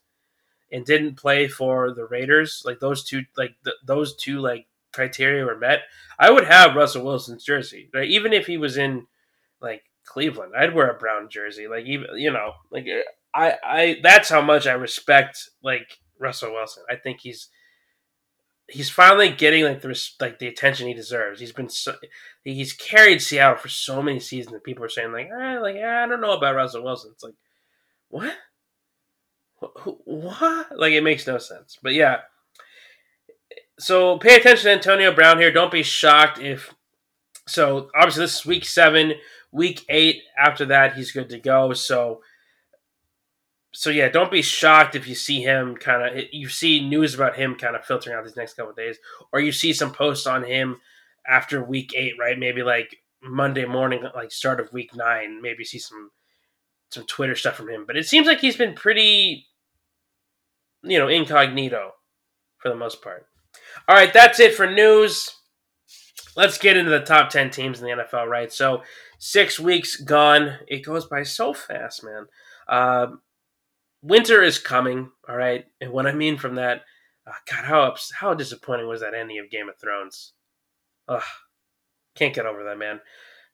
and 0.71 0.85
didn't 0.85 1.15
play 1.15 1.47
for 1.47 1.93
the 1.93 2.05
Raiders, 2.05 2.63
like 2.65 2.79
those 2.79 3.03
two, 3.03 3.23
like 3.37 3.55
th- 3.63 3.77
those 3.85 4.15
two, 4.15 4.39
like 4.39 4.67
criteria 4.91 5.45
were 5.45 5.57
met, 5.57 5.81
I 6.17 6.31
would 6.31 6.45
have 6.45 6.75
Russell 6.75 7.03
Wilson's 7.03 7.43
jersey. 7.43 7.89
Right? 7.93 8.09
Even 8.09 8.33
if 8.33 8.47
he 8.47 8.57
was 8.57 8.77
in 8.77 9.07
like 9.61 9.83
Cleveland, 10.05 10.53
I'd 10.57 10.75
wear 10.75 10.89
a 10.89 10.97
brown 10.97 11.29
jersey. 11.29 11.67
Like 11.67 11.85
even 11.85 12.07
you 12.15 12.31
know, 12.31 12.53
like 12.71 12.85
I, 13.33 13.55
I 13.63 13.97
that's 14.03 14.29
how 14.29 14.41
much 14.41 14.67
I 14.67 14.73
respect 14.73 15.49
like 15.63 15.99
Russell 16.19 16.53
Wilson. 16.53 16.83
I 16.89 16.95
think 16.95 17.21
he's 17.21 17.49
he's 18.69 18.89
finally 18.89 19.29
getting 19.29 19.63
like 19.63 19.81
the 19.81 19.99
like 20.19 20.39
the 20.39 20.47
attention 20.47 20.87
he 20.87 20.93
deserves. 20.93 21.39
He's 21.39 21.51
been 21.51 21.69
so, 21.69 21.95
he's 22.43 22.73
carried 22.73 23.21
Seattle 23.21 23.57
for 23.57 23.69
so 23.69 24.01
many 24.01 24.19
seasons, 24.19 24.53
and 24.53 24.63
people 24.63 24.83
are 24.83 24.89
saying 24.89 25.11
like, 25.11 25.27
eh, 25.27 25.59
like 25.59 25.77
I 25.77 26.05
don't 26.07 26.21
know 26.21 26.37
about 26.37 26.55
Russell 26.55 26.83
Wilson. 26.83 27.11
It's 27.13 27.23
like, 27.23 27.35
what? 28.09 28.33
What? 30.05 30.67
Like 30.77 30.93
it 30.93 31.03
makes 31.03 31.27
no 31.27 31.37
sense. 31.37 31.77
But 31.81 31.93
yeah. 31.93 32.17
So 33.77 34.17
pay 34.17 34.35
attention 34.35 34.65
to 34.65 34.71
Antonio 34.71 35.13
Brown 35.13 35.37
here. 35.37 35.51
Don't 35.51 35.71
be 35.71 35.83
shocked 35.83 36.39
if. 36.39 36.73
So 37.47 37.89
obviously 37.95 38.23
this 38.23 38.39
is 38.39 38.45
week 38.45 38.65
seven. 38.65 39.13
Week 39.51 39.83
eight 39.89 40.21
after 40.37 40.65
that 40.67 40.93
he's 40.93 41.11
good 41.11 41.29
to 41.29 41.39
go. 41.39 41.73
So 41.73 42.21
so 43.71 43.89
yeah, 43.89 44.09
don't 44.09 44.31
be 44.31 44.41
shocked 44.41 44.95
if 44.95 45.07
you 45.07 45.15
see 45.15 45.41
him 45.41 45.75
kind 45.75 46.17
of 46.17 46.23
you 46.31 46.49
see 46.49 46.87
news 46.87 47.13
about 47.13 47.35
him 47.35 47.55
kind 47.55 47.75
of 47.75 47.85
filtering 47.85 48.15
out 48.15 48.23
these 48.23 48.35
next 48.35 48.55
couple 48.55 48.73
days, 48.73 48.97
or 49.31 49.39
you 49.39 49.51
see 49.51 49.73
some 49.73 49.91
posts 49.91 50.25
on 50.25 50.43
him 50.43 50.77
after 51.27 51.63
week 51.63 51.93
eight, 51.95 52.13
right? 52.19 52.37
Maybe 52.37 52.63
like 52.63 52.97
Monday 53.21 53.65
morning, 53.65 54.03
like 54.15 54.31
start 54.31 54.59
of 54.59 54.73
week 54.73 54.95
nine. 54.95 55.41
Maybe 55.41 55.63
see 55.63 55.79
some 55.79 56.09
some 56.89 57.05
Twitter 57.05 57.35
stuff 57.35 57.55
from 57.55 57.69
him. 57.69 57.85
But 57.85 57.97
it 57.97 58.07
seems 58.07 58.25
like 58.25 58.39
he's 58.39 58.57
been 58.57 58.73
pretty, 58.73 59.45
you 60.81 60.97
know, 60.97 61.07
incognito 61.07 61.91
for 62.57 62.69
the 62.69 62.75
most 62.75 63.03
part. 63.03 63.27
All 63.87 63.95
right, 63.95 64.11
that's 64.11 64.39
it 64.39 64.55
for 64.55 64.69
news. 64.69 65.35
Let's 66.35 66.57
get 66.57 66.77
into 66.77 66.91
the 66.91 67.01
top 67.01 67.29
ten 67.29 67.51
teams 67.51 67.81
in 67.81 67.85
the 67.85 68.03
NFL, 68.03 68.27
right? 68.27 68.51
So 68.51 68.81
six 69.19 69.59
weeks 69.59 69.95
gone. 69.97 70.57
It 70.67 70.79
goes 70.79 71.05
by 71.05 71.21
so 71.21 71.53
fast, 71.53 72.03
man. 72.03 72.25
Uh, 72.67 73.07
winter 74.01 74.41
is 74.41 74.59
coming. 74.59 75.11
All 75.27 75.35
right, 75.35 75.65
and 75.81 75.91
what 75.91 76.07
I 76.07 76.13
mean 76.13 76.37
from 76.37 76.55
that, 76.55 76.81
uh, 77.27 77.33
God, 77.49 77.65
how 77.65 77.81
ups- 77.81 78.13
how 78.19 78.33
disappointing 78.33 78.87
was 78.87 79.01
that 79.01 79.13
ending 79.13 79.39
of 79.39 79.49
Game 79.49 79.69
of 79.69 79.77
Thrones? 79.77 80.33
Ugh, 81.07 81.23
can't 82.15 82.33
get 82.35 82.45
over 82.45 82.63
that, 82.63 82.77
man. 82.77 83.01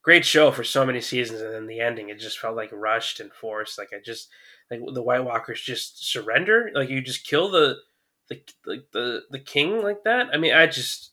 Great 0.01 0.25
show 0.25 0.51
for 0.51 0.63
so 0.63 0.86
many 0.86 1.01
seasons, 1.01 1.41
and 1.41 1.53
then 1.53 1.67
the 1.67 1.79
ending, 1.79 2.10
it 2.10 2.19
just 2.19 2.39
felt 2.39 2.55
like 2.55 2.71
rushed 2.71 3.19
and 3.19 3.34
forced. 3.34 3.77
Like 3.77 3.89
I 3.93 3.97
just 4.03 4.29
like 4.69 4.81
the 4.93 5.01
White 5.01 5.25
Walkers 5.25 5.62
just 5.62 6.10
surrender. 6.10 6.69
Like 6.73 6.89
you 6.89 7.01
just 7.01 7.25
kill 7.25 7.49
the 7.49 7.77
the 8.29 8.41
like 8.65 8.86
the 8.91 9.21
the 9.31 9.39
king 9.39 9.81
like 9.81 10.03
that. 10.03 10.27
I 10.34 10.38
mean, 10.38 10.53
I 10.53 10.67
just. 10.67 11.12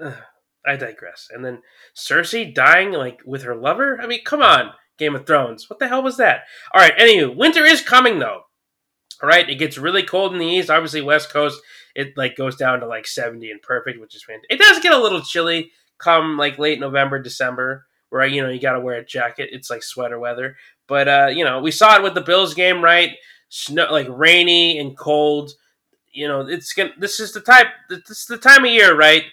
Uh, 0.00 0.12
I 0.66 0.76
digress. 0.76 1.28
And 1.30 1.44
then 1.44 1.62
Cersei 1.94 2.54
dying 2.54 2.92
like 2.92 3.20
with 3.24 3.42
her 3.42 3.54
lover. 3.54 3.98
I 4.00 4.06
mean, 4.06 4.24
come 4.24 4.42
on, 4.42 4.72
Game 4.98 5.14
of 5.14 5.26
Thrones. 5.26 5.68
What 5.68 5.78
the 5.78 5.88
hell 5.88 6.02
was 6.02 6.16
that? 6.16 6.44
All 6.72 6.80
right. 6.80 6.94
Anyway, 6.96 7.34
winter 7.34 7.64
is 7.64 7.82
coming 7.82 8.18
though. 8.18 8.42
All 9.22 9.28
right, 9.28 9.48
it 9.48 9.56
gets 9.56 9.78
really 9.78 10.02
cold 10.02 10.32
in 10.32 10.38
the 10.38 10.46
east. 10.46 10.70
Obviously, 10.70 11.00
West 11.00 11.30
Coast 11.30 11.60
it 11.94 12.16
like 12.16 12.36
goes 12.36 12.56
down 12.56 12.80
to 12.80 12.86
like 12.86 13.06
70 13.06 13.50
and 13.50 13.62
perfect, 13.62 14.00
which 14.00 14.14
is 14.14 14.24
fantastic. 14.24 14.50
It 14.50 14.60
does 14.60 14.80
get 14.80 14.92
a 14.92 15.00
little 15.00 15.20
chilly 15.20 15.70
come 15.98 16.36
like 16.36 16.58
late 16.58 16.80
November, 16.80 17.18
December, 17.18 17.86
where 18.10 18.26
you 18.26 18.42
know 18.42 18.50
you 18.50 18.60
got 18.60 18.72
to 18.72 18.80
wear 18.80 18.96
a 18.96 19.04
jacket. 19.04 19.50
It's 19.52 19.70
like 19.70 19.82
sweater 19.82 20.18
weather. 20.18 20.56
But 20.86 21.08
uh, 21.08 21.28
you 21.32 21.44
know, 21.44 21.60
we 21.60 21.70
saw 21.70 21.96
it 21.96 22.02
with 22.02 22.14
the 22.14 22.20
Bills 22.20 22.54
game, 22.54 22.82
right? 22.82 23.12
Snow, 23.48 23.90
like 23.90 24.08
rainy 24.10 24.78
and 24.78 24.96
cold. 24.96 25.52
You 26.12 26.28
know, 26.28 26.40
it's 26.40 26.72
gonna. 26.72 26.90
This 26.98 27.20
is 27.20 27.32
the 27.32 27.40
type. 27.40 27.68
This 27.88 28.10
is 28.10 28.26
the 28.26 28.38
time 28.38 28.64
of 28.64 28.70
year, 28.70 28.96
right? 28.96 29.24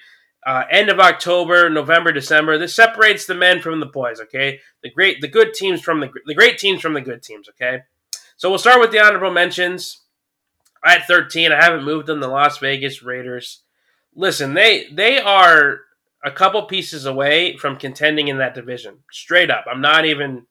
Uh, 0.45 0.63
end 0.71 0.89
of 0.89 0.99
October, 0.99 1.69
November, 1.69 2.11
December. 2.11 2.57
This 2.57 2.75
separates 2.75 3.25
the 3.25 3.35
men 3.35 3.61
from 3.61 3.79
the 3.79 3.85
boys. 3.85 4.19
Okay, 4.19 4.59
the 4.83 4.91
great, 4.91 5.21
the 5.21 5.27
good 5.27 5.53
teams 5.53 5.81
from 5.81 5.99
the 5.99 6.11
the 6.25 6.35
great 6.35 6.57
teams 6.57 6.81
from 6.81 6.93
the 6.93 7.01
good 7.01 7.23
teams. 7.23 7.49
Okay. 7.49 7.81
So 8.41 8.49
we'll 8.49 8.57
start 8.57 8.79
with 8.79 8.89
the 8.89 8.99
honorable 8.99 9.29
mentions. 9.29 10.01
I 10.83 10.95
at 10.95 11.05
13, 11.05 11.51
I 11.51 11.63
haven't 11.63 11.83
moved 11.83 12.07
them. 12.07 12.21
The 12.21 12.27
Las 12.27 12.57
Vegas 12.57 13.03
Raiders. 13.03 13.61
Listen, 14.15 14.55
they 14.55 14.87
they 14.91 15.19
are 15.19 15.81
a 16.25 16.31
couple 16.31 16.63
pieces 16.63 17.05
away 17.05 17.55
from 17.55 17.77
contending 17.77 18.29
in 18.29 18.39
that 18.39 18.55
division. 18.55 19.03
Straight 19.11 19.51
up, 19.51 19.65
I'm 19.71 19.79
not 19.79 20.05
even. 20.05 20.47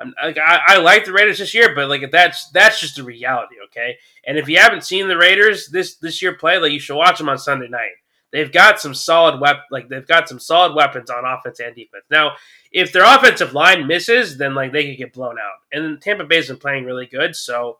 I'm, 0.00 0.12
I, 0.20 0.60
I 0.66 0.78
like 0.78 1.04
the 1.04 1.12
Raiders 1.12 1.38
this 1.38 1.54
year, 1.54 1.72
but 1.72 1.88
like 1.88 2.10
that's 2.10 2.50
that's 2.50 2.80
just 2.80 2.96
the 2.96 3.04
reality, 3.04 3.54
okay. 3.66 3.98
And 4.26 4.36
if 4.36 4.48
you 4.48 4.58
haven't 4.58 4.82
seen 4.82 5.06
the 5.06 5.16
Raiders 5.16 5.68
this 5.68 5.98
this 5.98 6.20
year 6.20 6.34
play, 6.34 6.58
like 6.58 6.72
you 6.72 6.80
should 6.80 6.96
watch 6.96 7.18
them 7.18 7.28
on 7.28 7.38
Sunday 7.38 7.68
night. 7.68 7.92
They've 8.32 8.52
got 8.52 8.80
some 8.80 8.94
solid 8.94 9.40
wep 9.40 9.64
like 9.70 9.88
they've 9.88 10.06
got 10.06 10.28
some 10.28 10.38
solid 10.38 10.74
weapons 10.74 11.10
on 11.10 11.24
offense 11.24 11.58
and 11.60 11.74
defense. 11.74 12.04
Now, 12.10 12.32
if 12.70 12.92
their 12.92 13.04
offensive 13.04 13.54
line 13.54 13.86
misses, 13.86 14.38
then 14.38 14.54
like 14.54 14.72
they 14.72 14.86
could 14.86 14.98
get 14.98 15.12
blown 15.12 15.36
out. 15.38 15.58
And 15.72 16.00
Tampa 16.00 16.24
Bay's 16.24 16.48
been 16.48 16.56
playing 16.56 16.84
really 16.84 17.06
good, 17.06 17.34
so 17.34 17.78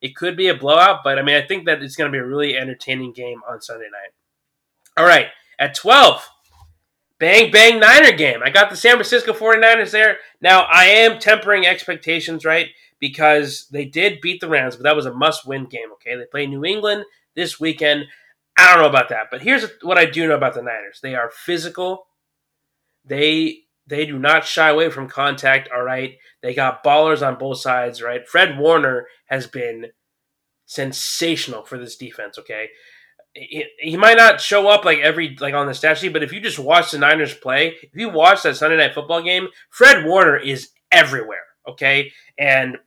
it 0.00 0.16
could 0.16 0.36
be 0.36 0.48
a 0.48 0.54
blowout. 0.54 1.00
But 1.04 1.18
I 1.18 1.22
mean, 1.22 1.36
I 1.36 1.46
think 1.46 1.66
that 1.66 1.82
it's 1.82 1.96
going 1.96 2.10
to 2.10 2.16
be 2.16 2.20
a 2.20 2.26
really 2.26 2.56
entertaining 2.56 3.12
game 3.12 3.40
on 3.48 3.62
Sunday 3.62 3.86
night. 3.86 4.12
All 4.96 5.06
right, 5.06 5.28
at 5.58 5.74
twelve, 5.74 6.28
bang 7.18 7.52
bang 7.52 7.78
Niner 7.78 8.16
game. 8.16 8.40
I 8.44 8.50
got 8.50 8.70
the 8.70 8.76
San 8.76 8.94
Francisco 8.94 9.32
49ers 9.32 9.92
there. 9.92 10.18
Now 10.40 10.62
I 10.62 10.86
am 10.86 11.20
tempering 11.20 11.66
expectations, 11.66 12.44
right? 12.44 12.68
Because 12.98 13.68
they 13.70 13.84
did 13.84 14.20
beat 14.20 14.40
the 14.40 14.48
Rams, 14.48 14.76
but 14.76 14.84
that 14.84 14.96
was 14.96 15.06
a 15.06 15.12
must-win 15.12 15.66
game. 15.66 15.92
Okay, 15.94 16.16
they 16.16 16.24
play 16.24 16.46
New 16.46 16.64
England 16.64 17.04
this 17.34 17.60
weekend. 17.60 18.06
I 18.56 18.72
don't 18.72 18.82
know 18.82 18.88
about 18.88 19.08
that, 19.08 19.26
but 19.30 19.42
here's 19.42 19.66
what 19.82 19.98
I 19.98 20.04
do 20.06 20.28
know 20.28 20.36
about 20.36 20.54
the 20.54 20.62
Niners. 20.62 21.00
They 21.02 21.14
are 21.14 21.30
physical. 21.30 22.06
They 23.04 23.64
they 23.86 24.06
do 24.06 24.18
not 24.18 24.46
shy 24.46 24.70
away 24.70 24.90
from 24.90 25.08
contact, 25.08 25.68
all 25.74 25.82
right? 25.82 26.16
They 26.42 26.54
got 26.54 26.82
ballers 26.82 27.26
on 27.26 27.38
both 27.38 27.58
sides, 27.58 28.00
right? 28.00 28.26
Fred 28.26 28.58
Warner 28.58 29.06
has 29.26 29.46
been 29.46 29.88
sensational 30.66 31.64
for 31.64 31.76
this 31.76 31.96
defense, 31.96 32.38
okay? 32.38 32.68
He, 33.34 33.64
he 33.78 33.96
might 33.96 34.16
not 34.16 34.40
show 34.40 34.68
up 34.68 34.84
like 34.84 34.98
every 34.98 35.36
like 35.40 35.54
on 35.54 35.66
the 35.66 35.74
stat 35.74 35.98
sheet, 35.98 36.12
but 36.12 36.22
if 36.22 36.32
you 36.32 36.40
just 36.40 36.58
watch 36.58 36.92
the 36.92 36.98
Niners 36.98 37.34
play, 37.34 37.74
if 37.82 37.90
you 37.94 38.08
watch 38.08 38.42
that 38.42 38.56
Sunday 38.56 38.76
night 38.76 38.94
football 38.94 39.22
game, 39.22 39.48
Fred 39.70 40.06
Warner 40.06 40.36
is 40.36 40.70
everywhere, 40.90 41.44
okay? 41.68 42.12
And 42.38 42.78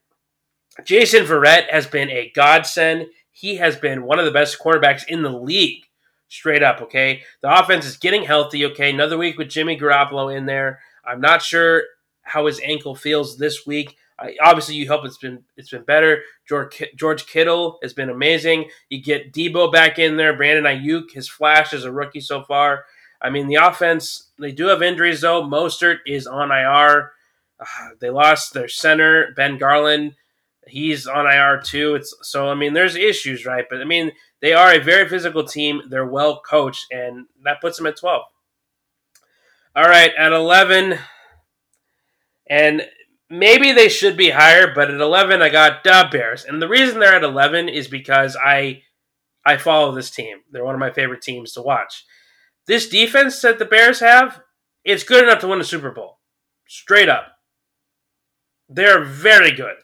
Jason 0.84 1.26
Verrett 1.26 1.70
has 1.70 1.86
been 1.86 2.10
a 2.10 2.32
godsend 2.34 3.08
he 3.38 3.58
has 3.58 3.76
been 3.76 4.04
one 4.04 4.18
of 4.18 4.26
the 4.26 4.32
best 4.32 4.58
quarterbacks 4.60 5.08
in 5.08 5.22
the 5.22 5.30
league, 5.30 5.84
straight 6.28 6.64
up. 6.64 6.82
Okay, 6.82 7.22
the 7.42 7.60
offense 7.60 7.86
is 7.86 7.96
getting 7.96 8.24
healthy. 8.24 8.66
Okay, 8.66 8.90
another 8.90 9.16
week 9.18 9.38
with 9.38 9.50
Jimmy 9.50 9.78
Garoppolo 9.78 10.36
in 10.36 10.48
there. 10.48 10.80
I'm 11.06 11.22
not 11.22 11.44
sure 11.44 11.84
how 12.24 12.48
his 12.48 12.60
ankle 12.64 12.96
feels 12.96 13.38
this 13.38 13.68
week. 13.68 13.96
Uh, 14.18 14.30
obviously, 14.44 14.74
you 14.74 14.88
hope 14.88 15.06
it's 15.06 15.20
been 15.20 15.44
it's 15.56 15.70
been 15.70 15.84
better. 15.84 16.24
George 16.50 16.84
George 16.96 17.28
Kittle 17.28 17.78
has 17.84 17.94
been 17.94 18.10
amazing. 18.10 18.72
You 18.90 19.04
get 19.04 19.34
Deebo 19.34 19.72
back 19.72 20.00
in 20.00 20.18
there. 20.18 20.36
Brandon 20.36 20.64
Aiyuk 20.66 21.14
has 21.14 21.30
flashed 21.30 21.74
as 21.74 21.84
a 21.84 21.92
rookie 21.92 22.22
so 22.22 22.42
far. 22.42 22.86
I 23.22 23.30
mean, 23.30 23.46
the 23.46 23.56
offense 23.56 24.30
they 24.40 24.52
do 24.52 24.66
have 24.68 24.82
injuries 24.82 25.22
though. 25.22 25.44
Mostert 25.44 26.00
is 26.08 26.26
on 26.26 26.50
IR. 26.50 27.12
Uh, 27.60 27.90
they 28.00 28.10
lost 28.10 28.56
their 28.56 28.68
center 28.68 29.32
Ben 29.36 29.60
Garland 29.60 30.16
he's 30.68 31.08
on 31.08 31.26
IR 31.26 31.62
too. 31.62 31.96
It's 31.96 32.16
so 32.22 32.50
I 32.50 32.56
mean 32.56 32.74
there's 32.74 32.96
issues, 32.96 33.46
right? 33.46 33.66
But 33.70 33.82
I 33.82 33.86
mean 33.86 34.12
they 34.42 34.54
are 34.54 34.74
a 34.74 34.80
very 34.80 35.08
physical 35.08 35.44
team. 35.44 35.82
They're 35.90 36.06
well 36.06 36.42
coached, 36.42 36.86
and 36.92 37.26
that 37.44 37.62
puts 37.62 37.78
them 37.78 37.88
at 37.88 37.98
twelve. 37.98 38.24
All 39.76 39.86
right, 39.86 40.12
at 40.18 40.34
eleven, 40.34 41.00
and 42.50 42.84
maybe 43.30 43.72
they 43.72 43.90
should 43.90 44.18
be 44.18 44.32
higher, 44.32 44.74
but 44.74 44.90
at 44.92 45.02
eleven 45.02 45.42
I 45.42 45.50
got 45.50 45.84
the 45.84 46.08
Bears, 46.12 46.46
and 46.46 46.62
the 46.62 46.68
reason 46.68 47.00
they're 47.00 47.16
at 47.16 47.24
eleven 47.24 47.70
is 47.70 47.88
because 47.88 48.36
I 48.36 48.84
I 49.46 49.58
follow 49.58 49.94
this 49.94 50.12
team. 50.12 50.40
They're 50.52 50.66
one 50.66 50.76
of 50.76 50.80
my 50.80 50.92
favorite 50.92 51.22
teams 51.22 51.54
to 51.54 51.62
watch. 51.62 52.06
This 52.68 52.90
defense 52.90 53.42
that 53.42 53.60
the 53.60 53.66
Bears 53.66 54.02
have, 54.02 54.42
it's 54.84 55.04
good 55.04 55.24
enough 55.24 55.40
to 55.40 55.48
win 55.48 55.62
a 55.62 55.64
Super 55.64 55.92
Bowl. 55.92 56.20
Straight 56.68 57.08
up. 57.08 57.28
They're 58.68 59.04
very 59.04 59.52
good. 59.52 59.78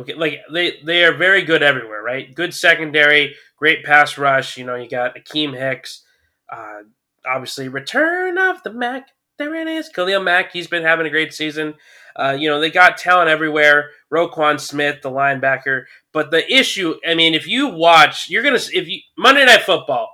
Okay, 0.00 0.14
like 0.14 0.40
they 0.50 0.78
they 0.82 1.04
are 1.04 1.12
very 1.12 1.42
good 1.42 1.62
everywhere, 1.62 2.02
right? 2.02 2.34
Good 2.34 2.54
secondary, 2.54 3.34
great 3.56 3.84
pass 3.84 4.16
rush. 4.16 4.56
You 4.56 4.64
know, 4.64 4.74
you 4.74 4.88
got 4.88 5.14
Akiem 5.14 5.54
Hicks, 5.54 6.04
uh, 6.50 6.82
obviously 7.26 7.68
return 7.68 8.38
of 8.38 8.62
the 8.62 8.72
Mac. 8.72 9.08
There 9.36 9.54
it 9.54 9.68
is, 9.68 9.90
Khalil 9.90 10.22
Mack. 10.22 10.52
He's 10.52 10.68
been 10.68 10.84
having 10.84 11.06
a 11.06 11.10
great 11.10 11.34
season. 11.34 11.74
Uh, 12.16 12.36
you 12.38 12.48
know, 12.48 12.60
they 12.60 12.70
got 12.70 12.96
talent 12.96 13.28
everywhere. 13.28 13.90
Roquan 14.12 14.58
Smith, 14.58 15.02
the 15.02 15.10
linebacker. 15.10 15.84
But 16.12 16.30
the 16.30 16.50
issue, 16.50 16.94
I 17.06 17.14
mean, 17.14 17.34
if 17.34 17.46
you 17.46 17.68
watch, 17.68 18.30
you're 18.30 18.42
gonna 18.42 18.56
if 18.56 18.88
you 18.88 19.00
Monday 19.18 19.44
Night 19.44 19.62
Football 19.62 20.08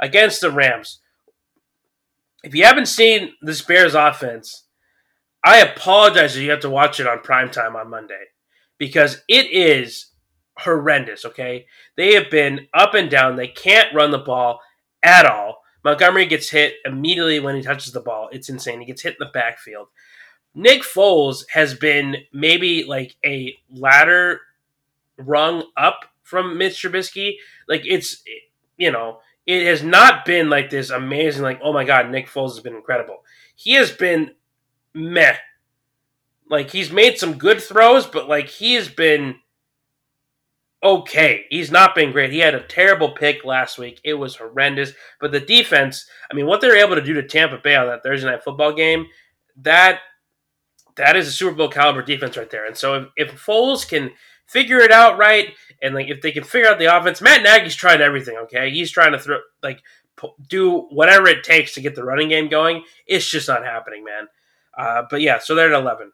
against 0.00 0.40
the 0.40 0.50
Rams. 0.50 1.00
If 2.42 2.54
you 2.54 2.64
haven't 2.64 2.86
seen 2.86 3.32
this 3.42 3.60
Bears 3.60 3.94
offense, 3.94 4.64
I 5.44 5.58
apologize 5.58 6.36
if 6.36 6.42
you 6.42 6.50
have 6.52 6.60
to 6.60 6.70
watch 6.70 7.00
it 7.00 7.06
on 7.06 7.20
prime 7.20 7.50
time 7.50 7.76
on 7.76 7.90
Monday 7.90 8.24
because 8.78 9.22
it 9.28 9.50
is 9.50 10.06
horrendous. 10.58 11.24
Okay, 11.24 11.66
they 11.96 12.14
have 12.14 12.30
been 12.30 12.68
up 12.74 12.94
and 12.94 13.10
down. 13.10 13.36
They 13.36 13.48
can't 13.48 13.94
run 13.94 14.10
the 14.10 14.18
ball 14.18 14.60
at 15.02 15.26
all. 15.26 15.62
Montgomery 15.84 16.26
gets 16.26 16.50
hit 16.50 16.74
immediately 16.84 17.38
when 17.38 17.54
he 17.54 17.62
touches 17.62 17.92
the 17.92 18.00
ball. 18.00 18.28
It's 18.32 18.48
insane. 18.48 18.80
He 18.80 18.86
gets 18.86 19.02
hit 19.02 19.16
in 19.20 19.26
the 19.26 19.32
backfield. 19.32 19.88
Nick 20.54 20.82
Foles 20.82 21.44
has 21.50 21.74
been 21.74 22.16
maybe 22.32 22.82
like 22.84 23.14
a 23.24 23.54
ladder 23.70 24.40
rung 25.18 25.64
up 25.76 26.06
from 26.22 26.58
Mitch 26.58 26.82
Trubisky. 26.82 27.36
Like 27.68 27.82
it's 27.84 28.22
you 28.76 28.90
know 28.90 29.20
it 29.46 29.66
has 29.66 29.82
not 29.82 30.24
been 30.24 30.50
like 30.50 30.70
this 30.70 30.90
amazing. 30.90 31.42
Like 31.42 31.60
oh 31.62 31.72
my 31.72 31.84
god, 31.84 32.10
Nick 32.10 32.26
Foles 32.26 32.54
has 32.54 32.60
been 32.60 32.74
incredible. 32.74 33.22
He 33.54 33.74
has 33.74 33.92
been 33.92 34.32
meh. 34.94 35.36
Like 36.48 36.70
he's 36.70 36.92
made 36.92 37.18
some 37.18 37.38
good 37.38 37.60
throws, 37.60 38.06
but 38.06 38.28
like 38.28 38.48
he 38.48 38.74
has 38.74 38.88
been 38.88 39.36
okay. 40.82 41.46
He's 41.50 41.70
not 41.70 41.94
been 41.94 42.12
great. 42.12 42.32
He 42.32 42.38
had 42.38 42.54
a 42.54 42.62
terrible 42.62 43.10
pick 43.10 43.44
last 43.44 43.78
week. 43.78 44.00
It 44.04 44.14
was 44.14 44.36
horrendous. 44.36 44.92
But 45.20 45.32
the 45.32 45.40
defense, 45.40 46.06
I 46.30 46.34
mean, 46.34 46.46
what 46.46 46.60
they 46.60 46.68
were 46.68 46.76
able 46.76 46.94
to 46.94 47.02
do 47.02 47.14
to 47.14 47.22
Tampa 47.22 47.58
Bay 47.58 47.74
on 47.74 47.86
that 47.88 48.02
Thursday 48.02 48.28
night 48.28 48.44
football 48.44 48.72
game, 48.72 49.06
that 49.62 50.00
that 50.96 51.16
is 51.16 51.28
a 51.28 51.32
Super 51.32 51.56
Bowl 51.56 51.68
caliber 51.68 52.02
defense 52.02 52.36
right 52.36 52.50
there. 52.50 52.66
And 52.66 52.76
so 52.76 52.94
if, 52.94 53.30
if 53.30 53.44
Foles 53.44 53.86
can 53.86 54.12
figure 54.46 54.78
it 54.78 54.92
out 54.92 55.18
right, 55.18 55.54
and 55.82 55.94
like 55.94 56.08
if 56.08 56.20
they 56.20 56.32
can 56.32 56.44
figure 56.44 56.68
out 56.68 56.78
the 56.78 56.96
offense, 56.96 57.20
Matt 57.20 57.42
Nagy's 57.42 57.74
trying 57.74 58.00
everything. 58.00 58.36
Okay, 58.44 58.70
he's 58.70 58.90
trying 58.90 59.12
to 59.12 59.18
throw 59.18 59.38
like 59.62 59.82
do 60.48 60.86
whatever 60.90 61.26
it 61.26 61.44
takes 61.44 61.74
to 61.74 61.80
get 61.80 61.94
the 61.94 62.04
running 62.04 62.28
game 62.28 62.48
going. 62.48 62.84
It's 63.06 63.28
just 63.28 63.48
not 63.48 63.64
happening, 63.64 64.04
man. 64.04 64.28
Uh, 64.76 65.02
but 65.10 65.20
yeah, 65.20 65.38
so 65.38 65.54
they're 65.54 65.72
at 65.72 65.80
eleven. 65.80 66.12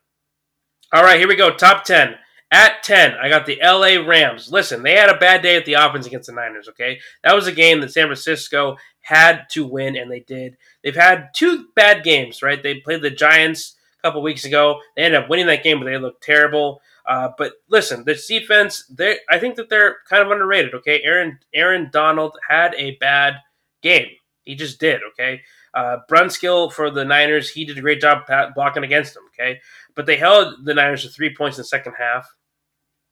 All 0.92 1.02
right, 1.02 1.18
here 1.18 1.28
we 1.28 1.36
go. 1.36 1.54
Top 1.54 1.84
ten. 1.84 2.16
At 2.50 2.82
10, 2.82 3.14
I 3.14 3.30
got 3.30 3.46
the 3.46 3.58
LA 3.62 4.06
Rams. 4.06 4.52
Listen, 4.52 4.82
they 4.82 4.92
had 4.92 5.08
a 5.08 5.16
bad 5.16 5.40
day 5.40 5.56
at 5.56 5.64
the 5.64 5.72
offense 5.72 6.06
against 6.06 6.26
the 6.26 6.34
Niners, 6.34 6.68
okay? 6.68 7.00
That 7.24 7.34
was 7.34 7.46
a 7.46 7.52
game 7.52 7.80
that 7.80 7.92
San 7.92 8.08
Francisco 8.08 8.76
had 9.00 9.46
to 9.52 9.66
win, 9.66 9.96
and 9.96 10.10
they 10.10 10.20
did. 10.20 10.58
They've 10.84 10.94
had 10.94 11.30
two 11.34 11.68
bad 11.74 12.04
games, 12.04 12.42
right? 12.42 12.62
They 12.62 12.80
played 12.80 13.00
the 13.00 13.08
Giants 13.08 13.76
a 13.98 14.06
couple 14.06 14.20
weeks 14.20 14.44
ago. 14.44 14.80
They 14.96 15.04
ended 15.04 15.22
up 15.22 15.30
winning 15.30 15.46
that 15.46 15.64
game, 15.64 15.78
but 15.78 15.86
they 15.86 15.96
looked 15.96 16.22
terrible. 16.22 16.82
Uh, 17.06 17.30
but 17.38 17.54
listen, 17.68 18.04
this 18.04 18.26
defense, 18.26 18.84
they 18.86 19.16
I 19.30 19.38
think 19.38 19.56
that 19.56 19.70
they're 19.70 19.96
kind 20.08 20.22
of 20.22 20.30
underrated. 20.30 20.74
Okay, 20.74 21.00
Aaron 21.02 21.38
Aaron 21.54 21.88
Donald 21.90 22.36
had 22.48 22.74
a 22.76 22.96
bad 22.96 23.36
game. 23.82 24.08
He 24.44 24.54
just 24.54 24.78
did. 24.78 25.00
Okay, 25.12 25.40
uh, 25.74 25.98
Brunskill 26.10 26.72
for 26.72 26.90
the 26.90 27.04
Niners, 27.04 27.50
he 27.50 27.64
did 27.64 27.78
a 27.78 27.80
great 27.80 28.00
job 28.00 28.24
blocking 28.54 28.84
against 28.84 29.14
them. 29.14 29.24
Okay, 29.34 29.60
but 29.94 30.06
they 30.06 30.16
held 30.16 30.64
the 30.64 30.74
Niners 30.74 31.02
to 31.02 31.08
three 31.08 31.34
points 31.34 31.58
in 31.58 31.62
the 31.62 31.66
second 31.66 31.94
half, 31.98 32.26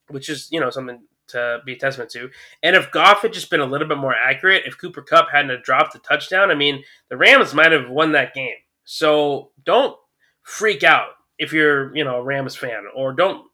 which 0.08 0.28
is 0.28 0.48
you 0.50 0.60
know 0.60 0.70
something 0.70 1.00
to 1.30 1.58
be 1.64 1.72
a 1.72 1.78
testament 1.78 2.10
to. 2.10 2.30
And 2.62 2.76
if 2.76 2.90
Goff 2.90 3.22
had 3.22 3.32
just 3.32 3.50
been 3.50 3.60
a 3.60 3.66
little 3.66 3.88
bit 3.88 3.98
more 3.98 4.14
accurate, 4.14 4.64
if 4.66 4.78
Cooper 4.78 5.02
Kupp 5.02 5.30
hadn't 5.30 5.64
dropped 5.64 5.92
the 5.92 5.98
touchdown, 6.00 6.50
I 6.50 6.54
mean, 6.54 6.82
the 7.08 7.16
Rams 7.16 7.54
might 7.54 7.72
have 7.72 7.88
won 7.88 8.12
that 8.12 8.34
game. 8.34 8.56
So 8.84 9.50
don't 9.64 9.96
freak 10.42 10.82
out 10.82 11.10
if 11.38 11.52
you're, 11.52 11.96
you 11.96 12.04
know, 12.04 12.16
a 12.16 12.22
Rams 12.22 12.56
fan, 12.56 12.84
or 12.94 13.12
don't 13.12 13.46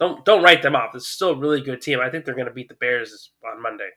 don't 0.00 0.24
don't 0.24 0.42
write 0.42 0.62
them 0.62 0.76
off. 0.76 0.94
It's 0.94 1.08
still 1.08 1.30
a 1.30 1.38
really 1.38 1.60
good 1.60 1.80
team. 1.80 2.00
I 2.00 2.10
think 2.10 2.24
they're 2.24 2.34
going 2.34 2.48
to 2.48 2.52
beat 2.52 2.68
the 2.68 2.74
Bears 2.74 3.30
on 3.46 3.62
Monday. 3.62 3.90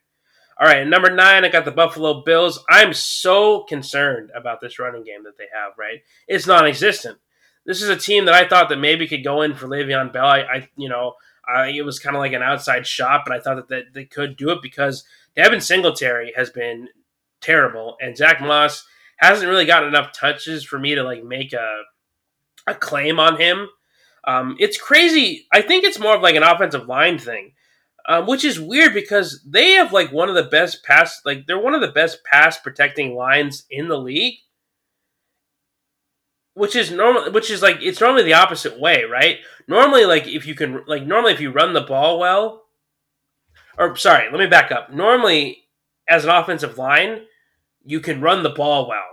All 0.60 0.68
right, 0.68 0.86
number 0.86 1.10
nine, 1.10 1.44
I 1.44 1.50
got 1.50 1.66
the 1.66 1.72
Buffalo 1.72 2.24
Bills. 2.24 2.64
I'm 2.70 2.94
so 2.94 3.64
concerned 3.64 4.30
about 4.36 4.62
this 4.62 4.78
running 4.78 5.04
game 5.04 5.24
that 5.24 5.38
they 5.38 5.48
have. 5.54 5.74
Right, 5.78 6.02
it's 6.28 6.48
non-existent. 6.48 7.18
This 7.66 7.82
is 7.82 7.90
a 7.90 7.96
team 7.96 8.26
that 8.26 8.34
I 8.34 8.48
thought 8.48 8.70
that 8.70 8.80
maybe 8.80 9.08
could 9.08 9.24
go 9.24 9.42
in 9.42 9.54
for 9.54 9.68
Le'Veon 9.68 10.12
Bell. 10.12 10.26
I, 10.26 10.40
I 10.40 10.70
you 10.76 10.90
know, 10.90 11.14
I, 11.48 11.70
it 11.70 11.86
was 11.86 12.00
kind 12.00 12.16
of 12.16 12.20
like 12.22 12.34
an 12.34 12.42
outside 12.42 12.88
shot, 12.88 13.22
but 13.26 13.36
I 13.36 13.40
thought 13.40 13.56
that, 13.56 13.70
that 13.70 13.94
they 13.94 14.06
could 14.06 14.38
do 14.38 14.52
it 14.52 14.62
because 14.62 15.04
Devin 15.36 15.62
Singletary 15.62 16.34
has 16.36 16.50
been 16.50 16.90
terrible, 17.40 17.98
and 18.02 18.18
Zach 18.18 18.42
Moss 18.42 18.86
hasn't 19.18 19.50
really 19.50 19.66
gotten 19.66 19.90
enough 19.90 20.12
touches 20.12 20.64
for 20.64 20.80
me 20.80 20.96
to 20.96 21.04
like 21.04 21.24
make 21.24 21.54
a 21.54 21.84
a 22.68 22.76
claim 22.76 23.20
on 23.20 23.40
him. 23.40 23.68
Um, 24.24 24.56
it's 24.60 24.80
crazy. 24.80 25.48
I 25.52 25.62
think 25.62 25.84
it's 25.84 26.00
more 26.00 26.16
of 26.16 26.22
like 26.22 26.36
an 26.36 26.44
offensive 26.44 26.88
line 26.88 27.18
thing, 27.18 27.54
um, 28.08 28.28
which 28.28 28.46
is 28.46 28.60
weird 28.60 28.94
because 28.94 29.44
they 29.48 29.72
have 29.72 29.94
like 29.94 30.12
one 30.12 30.30
of 30.30 30.36
the 30.36 30.44
best 30.44 30.84
pass, 30.84 31.22
like 31.26 31.48
they're 31.48 31.60
one 31.60 31.74
of 31.74 31.82
the 31.82 31.88
best 31.88 32.24
pass 32.24 32.60
protecting 32.60 33.16
lines 33.16 33.66
in 33.70 33.88
the 33.88 33.98
league. 33.98 34.36
Which 36.54 36.76
is 36.76 36.92
normal. 36.92 37.32
Which 37.32 37.50
is 37.50 37.62
like 37.62 37.78
it's 37.82 38.02
normally 38.02 38.24
the 38.24 38.34
opposite 38.34 38.80
way, 38.80 39.04
right? 39.04 39.40
Normally, 39.68 40.06
like 40.06 40.28
if 40.28 40.46
you 40.46 40.56
can, 40.56 40.84
like 40.86 41.04
normally 41.04 41.34
if 41.34 41.42
you 41.42 41.52
run 41.52 41.74
the 41.74 41.82
ball 41.82 42.20
well, 42.20 42.64
or 43.78 43.96
sorry, 43.96 44.30
let 44.30 44.40
me 44.40 44.48
back 44.48 44.72
up. 44.72 44.92
Normally, 44.92 45.66
as 46.10 46.26
an 46.26 46.32
offensive 46.32 46.78
line, 46.78 47.22
you 47.86 48.00
can 48.00 48.22
run 48.22 48.44
the 48.44 48.50
ball 48.50 48.88
well 48.88 49.12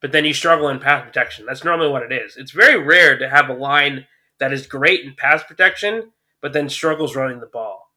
but 0.00 0.12
then 0.12 0.24
you 0.24 0.32
struggle 0.32 0.68
in 0.68 0.78
pass 0.78 1.04
protection. 1.04 1.46
That's 1.46 1.64
normally 1.64 1.90
what 1.90 2.02
it 2.02 2.12
is. 2.12 2.36
It's 2.36 2.52
very 2.52 2.82
rare 2.82 3.18
to 3.18 3.28
have 3.28 3.48
a 3.48 3.54
line 3.54 4.06
that 4.38 4.52
is 4.52 4.66
great 4.66 5.04
in 5.04 5.14
pass 5.14 5.42
protection, 5.42 6.12
but 6.40 6.52
then 6.52 6.68
struggles 6.68 7.14
running 7.14 7.40
the 7.40 7.46
ball. 7.46 7.90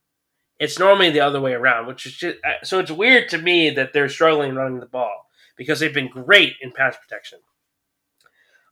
It's 0.60 0.78
normally 0.78 1.10
the 1.10 1.22
other 1.22 1.42
way 1.42 1.54
around, 1.54 1.88
which 1.88 2.06
is 2.06 2.14
just 2.14 2.38
uh, 2.46 2.64
so 2.64 2.80
it's 2.80 2.92
weird 2.92 3.30
to 3.30 3.38
me 3.38 3.70
that 3.72 3.94
they're 3.94 4.10
struggling 4.10 4.56
running 4.56 4.80
the 4.80 4.86
ball 4.86 5.28
because 5.58 5.80
they've 5.80 5.94
been 5.94 6.10
great 6.10 6.54
in 6.62 6.72
pass 6.72 6.96
protection. 6.98 7.40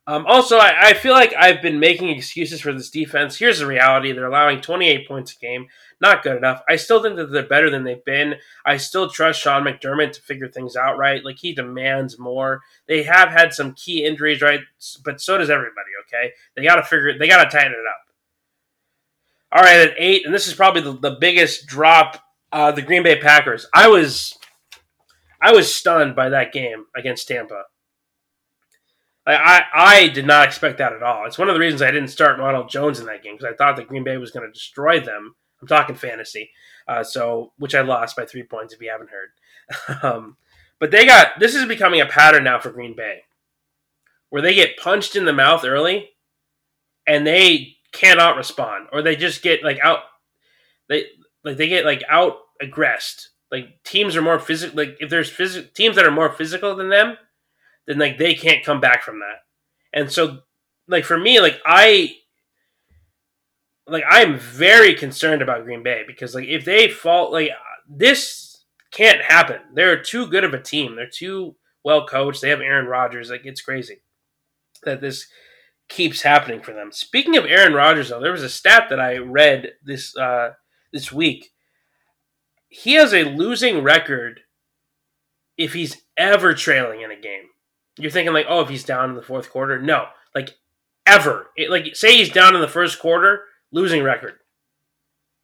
Um, 0.06 0.26
also, 0.26 0.58
I, 0.58 0.88
I, 0.88 0.94
feel 0.94 1.12
like 1.12 1.32
I've 1.38 1.62
been 1.62 1.78
making 1.78 2.08
excuses 2.08 2.60
for 2.60 2.72
this 2.72 2.90
defense. 2.90 3.38
Here's 3.38 3.60
the 3.60 3.68
reality: 3.68 4.10
they're 4.10 4.26
allowing 4.26 4.60
28 4.60 5.06
points 5.06 5.36
a 5.36 5.38
game. 5.38 5.68
Not 6.00 6.24
good 6.24 6.36
enough. 6.36 6.60
I 6.68 6.74
still 6.74 7.00
think 7.00 7.14
that 7.16 7.26
they're 7.30 7.46
better 7.46 7.70
than 7.70 7.84
they've 7.84 8.04
been. 8.04 8.34
I 8.66 8.78
still 8.78 9.08
trust 9.08 9.40
Sean 9.40 9.62
McDermott 9.62 10.12
to 10.14 10.22
figure 10.22 10.48
things 10.48 10.74
out 10.74 10.98
right. 10.98 11.24
Like 11.24 11.38
he 11.38 11.54
demands 11.54 12.18
more. 12.18 12.62
They 12.88 13.04
have 13.04 13.28
had 13.28 13.54
some 13.54 13.74
key 13.74 14.04
injuries, 14.04 14.42
right? 14.42 14.60
But 15.04 15.20
so 15.20 15.38
does 15.38 15.50
everybody. 15.50 15.90
Okay, 16.06 16.32
they 16.56 16.64
got 16.64 16.76
to 16.76 16.82
figure. 16.82 17.10
it, 17.10 17.18
They 17.20 17.28
got 17.28 17.44
to 17.44 17.50
tighten 17.50 17.72
it 17.72 17.86
up. 17.88 18.02
All 19.52 19.62
right, 19.62 19.88
at 19.88 19.94
eight, 19.98 20.26
and 20.26 20.34
this 20.34 20.48
is 20.48 20.54
probably 20.54 20.80
the, 20.80 20.98
the 20.98 21.16
biggest 21.20 21.66
drop. 21.66 22.18
Uh, 22.50 22.72
the 22.72 22.82
Green 22.82 23.02
Bay 23.02 23.18
Packers. 23.18 23.66
I 23.72 23.88
was, 23.88 24.36
I 25.40 25.52
was 25.52 25.74
stunned 25.74 26.14
by 26.14 26.28
that 26.30 26.52
game 26.52 26.84
against 26.94 27.28
Tampa. 27.28 27.62
I, 29.26 29.62
I, 29.72 30.08
did 30.08 30.26
not 30.26 30.46
expect 30.46 30.78
that 30.78 30.92
at 30.92 31.02
all. 31.02 31.26
It's 31.26 31.38
one 31.38 31.48
of 31.48 31.54
the 31.54 31.60
reasons 31.60 31.80
I 31.80 31.92
didn't 31.92 32.08
start 32.08 32.40
Ronald 32.40 32.68
Jones 32.68 32.98
in 32.98 33.06
that 33.06 33.22
game 33.22 33.36
because 33.36 33.52
I 33.52 33.56
thought 33.56 33.76
that 33.76 33.86
Green 33.86 34.02
Bay 34.02 34.16
was 34.16 34.32
going 34.32 34.46
to 34.46 34.52
destroy 34.52 34.98
them. 34.98 35.36
I'm 35.60 35.68
talking 35.68 35.94
fantasy, 35.94 36.50
uh, 36.88 37.04
so 37.04 37.52
which 37.56 37.74
I 37.74 37.82
lost 37.82 38.16
by 38.16 38.24
three 38.24 38.42
points 38.42 38.74
if 38.74 38.80
you 38.80 38.90
haven't 38.90 39.10
heard. 39.10 40.02
um, 40.02 40.36
but 40.80 40.90
they 40.90 41.06
got 41.06 41.38
this 41.38 41.54
is 41.54 41.66
becoming 41.66 42.00
a 42.00 42.06
pattern 42.06 42.42
now 42.42 42.58
for 42.58 42.70
Green 42.70 42.96
Bay, 42.96 43.22
where 44.30 44.42
they 44.42 44.54
get 44.54 44.76
punched 44.76 45.14
in 45.14 45.24
the 45.24 45.32
mouth 45.32 45.64
early, 45.64 46.10
and 47.06 47.24
they 47.24 47.76
cannot 47.92 48.36
respond, 48.36 48.88
or 48.92 49.02
they 49.02 49.14
just 49.14 49.42
get 49.42 49.62
like 49.62 49.78
out, 49.84 50.00
they 50.88 51.06
like 51.44 51.56
they 51.56 51.68
get 51.68 51.84
like 51.84 52.02
out 52.08 52.38
aggressed. 52.60 53.28
Like 53.52 53.84
teams 53.84 54.16
are 54.16 54.22
more 54.22 54.40
physical. 54.40 54.76
Like 54.76 54.96
if 54.98 55.10
there's 55.10 55.30
phys- 55.30 55.72
teams 55.74 55.94
that 55.94 56.06
are 56.06 56.10
more 56.10 56.32
physical 56.32 56.74
than 56.74 56.88
them, 56.88 57.16
then 57.86 57.98
like 57.98 58.18
they 58.18 58.34
can't 58.34 58.64
come 58.64 58.80
back 58.80 59.02
from 59.02 59.20
that. 59.20 59.42
And 59.92 60.10
so 60.10 60.40
like 60.88 61.04
for 61.04 61.18
me, 61.18 61.40
like 61.40 61.60
I 61.66 62.16
like 63.86 64.04
I'm 64.08 64.38
very 64.38 64.94
concerned 64.94 65.42
about 65.42 65.64
Green 65.64 65.82
Bay 65.82 66.04
because 66.06 66.34
like 66.34 66.48
if 66.48 66.64
they 66.64 66.88
fall 66.88 67.32
like 67.32 67.50
this 67.88 68.52
can't 68.92 69.22
happen. 69.22 69.60
They're 69.74 70.00
too 70.00 70.26
good 70.26 70.44
of 70.44 70.54
a 70.54 70.62
team. 70.62 70.94
They're 70.94 71.08
too 71.08 71.56
well 71.82 72.06
coached. 72.06 72.42
They 72.42 72.50
have 72.50 72.60
Aaron 72.60 72.86
Rodgers. 72.86 73.30
Like 73.30 73.44
it's 73.44 73.62
crazy 73.62 74.02
that 74.84 75.00
this 75.00 75.26
keeps 75.88 76.22
happening 76.22 76.60
for 76.62 76.72
them. 76.72 76.92
Speaking 76.92 77.36
of 77.36 77.46
Aaron 77.46 77.74
Rodgers, 77.74 78.10
though, 78.10 78.20
there 78.20 78.32
was 78.32 78.42
a 78.42 78.48
stat 78.48 78.88
that 78.90 79.00
I 79.00 79.16
read 79.16 79.72
this 79.82 80.16
uh, 80.16 80.50
this 80.92 81.10
week. 81.10 81.50
He 82.68 82.94
has 82.94 83.12
a 83.12 83.24
losing 83.24 83.82
record 83.82 84.40
if 85.56 85.72
he's 85.72 86.02
ever 86.16 86.54
trailing 86.54 87.02
in 87.02 87.10
a 87.10 87.20
game. 87.20 87.44
You're 87.98 88.10
thinking 88.10 88.32
like, 88.32 88.46
oh, 88.48 88.60
if 88.60 88.68
he's 88.68 88.84
down 88.84 89.10
in 89.10 89.16
the 89.16 89.22
fourth 89.22 89.50
quarter, 89.50 89.80
no, 89.80 90.06
like 90.34 90.56
ever. 91.06 91.50
It, 91.56 91.70
like 91.70 91.94
say 91.94 92.16
he's 92.16 92.30
down 92.30 92.54
in 92.54 92.60
the 92.60 92.68
first 92.68 92.98
quarter, 92.98 93.44
losing 93.70 94.02
record. 94.02 94.34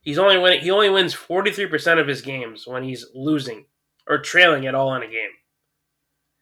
He's 0.00 0.18
only 0.18 0.38
winning. 0.38 0.60
He 0.60 0.70
only 0.70 0.88
wins 0.88 1.14
forty 1.14 1.50
three 1.50 1.66
percent 1.66 2.00
of 2.00 2.08
his 2.08 2.22
games 2.22 2.66
when 2.66 2.84
he's 2.84 3.06
losing 3.14 3.66
or 4.06 4.18
trailing 4.18 4.66
at 4.66 4.74
all 4.74 4.94
in 4.94 5.02
a 5.02 5.06
game, 5.06 5.30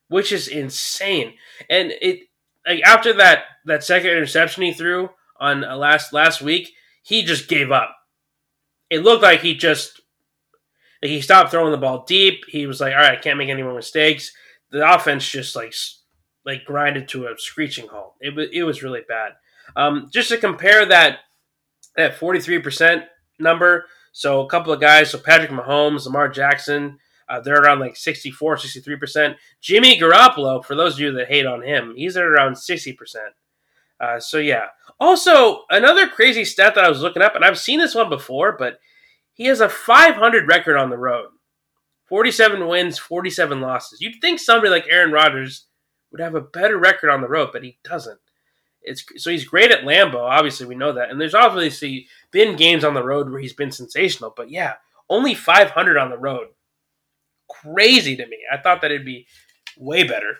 which 0.09 0.31
is 0.31 0.47
insane. 0.49 1.35
And 1.69 1.93
it 2.01 2.29
like 2.67 2.83
after 2.85 3.13
that 3.15 3.45
that 3.65 3.85
second 3.85 4.11
interception 4.11 4.63
he 4.63 4.73
threw 4.73 5.11
on 5.39 5.65
uh, 5.65 5.77
last 5.77 6.13
last 6.13 6.41
week, 6.41 6.73
he 7.03 7.25
just 7.25 7.49
gave 7.49 7.73
up. 7.73 7.97
It 8.89 9.03
looked 9.03 9.23
like 9.23 9.41
he 9.41 9.55
just 9.55 10.01
like 11.03 11.11
he 11.11 11.21
stopped 11.21 11.51
throwing 11.51 11.73
the 11.73 11.79
ball 11.79 12.05
deep. 12.05 12.45
He 12.49 12.67
was 12.67 12.81
like, 12.81 12.93
"All 12.93 13.01
right, 13.01 13.19
I 13.19 13.21
can't 13.21 13.39
make 13.39 13.49
any 13.49 13.63
more 13.63 13.75
mistakes." 13.75 14.33
The 14.71 14.95
offense 14.95 15.29
just 15.29 15.57
like 15.57 15.75
like 16.45 16.65
grinded 16.65 17.09
to 17.09 17.27
a 17.27 17.39
screeching 17.39 17.89
halt. 17.89 18.15
It 18.21 18.35
was 18.35 18.49
it 18.53 18.63
was 18.63 18.83
really 18.83 19.03
bad. 19.09 19.33
Um, 19.75 20.09
just 20.13 20.29
to 20.31 20.39
compare 20.39 20.87
that 20.87 21.21
that 21.97 22.17
forty 22.17 22.41
three 22.41 22.59
percent 22.59 23.05
number. 23.39 23.87
So 24.13 24.41
a 24.41 24.49
couple 24.49 24.73
of 24.73 24.81
guys, 24.81 25.11
so 25.11 25.19
Patrick 25.19 25.51
Mahomes, 25.51 26.07
Lamar 26.07 26.29
Jackson, 26.31 26.99
uh, 27.29 27.41
they're 27.41 27.61
around 27.61 27.81
like 27.81 27.97
64, 27.97 28.57
63%. 28.57 29.37
Jimmy 29.61 30.01
Garoppolo, 30.01 30.65
for 30.65 30.75
those 30.75 30.95
of 30.95 31.01
you 31.01 31.13
that 31.13 31.29
hate 31.29 31.45
on 31.45 31.63
him, 31.63 31.93
he's 31.97 32.17
at 32.17 32.23
around 32.23 32.55
60%. 32.55 32.97
Uh, 34.01 34.21
so 34.21 34.39
yeah. 34.39 34.69
Also, 34.99 35.65
another 35.71 36.09
crazy 36.09 36.45
stat 36.45 36.75
that 36.75 36.85
I 36.85 36.89
was 36.89 37.03
looking 37.03 37.23
up, 37.23 37.35
and 37.35 37.45
I've 37.45 37.59
seen 37.59 37.79
this 37.79 37.95
one 37.95 38.09
before, 38.09 38.57
but 38.57 38.79
he 39.35 39.47
has 39.47 39.61
a 39.61 39.69
500 39.69 40.49
record 40.49 40.77
on 40.77 40.91
the 40.91 40.97
road. 40.97 41.29
47 42.07 42.67
wins, 42.69 42.99
47 42.99 43.61
losses. 43.61 44.01
You'd 44.01 44.21
think 44.21 44.39
somebody 44.39 44.71
like 44.71 44.87
Aaron 44.89 45.13
Rodgers 45.13 45.67
would 46.11 46.21
have 46.21 46.35
a 46.35 46.41
better 46.41 46.79
record 46.79 47.11
on 47.11 47.21
the 47.21 47.29
road, 47.29 47.51
but 47.53 47.65
he 47.65 47.79
doesn't. 47.83 48.21
It's 48.83 49.05
so 49.17 49.31
he's 49.31 49.45
great 49.45 49.73
at 49.73 49.83
Lambeau, 49.83 50.21
obviously 50.21 50.67
we 50.67 50.77
know 50.77 50.93
that, 50.93 51.11
and 51.11 51.21
there's 51.21 51.35
obviously 51.35 52.07
been 52.31 52.57
games 52.57 52.85
on 52.85 52.95
the 52.95 53.03
road 53.03 53.29
where 53.29 53.41
he's 53.41 53.53
been 53.53 53.73
sensational, 53.73 54.33
but 54.37 54.49
yeah, 54.49 54.75
only 55.11 55.35
500 55.35 55.97
on 55.97 56.11
the 56.11 56.19
road. 56.19 56.49
Crazy 57.49 58.17
to 58.17 58.27
me. 58.27 58.39
I 58.53 58.59
thought 58.59 58.83
that 58.83 58.93
it'd 58.93 59.05
be 59.05 59.27
way 59.77 60.05
better, 60.05 60.37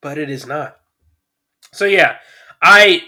but 0.00 0.16
it 0.16 0.30
is 0.30 0.46
not. 0.46 0.78
So 1.74 1.84
yeah, 1.84 2.16
I 2.62 3.02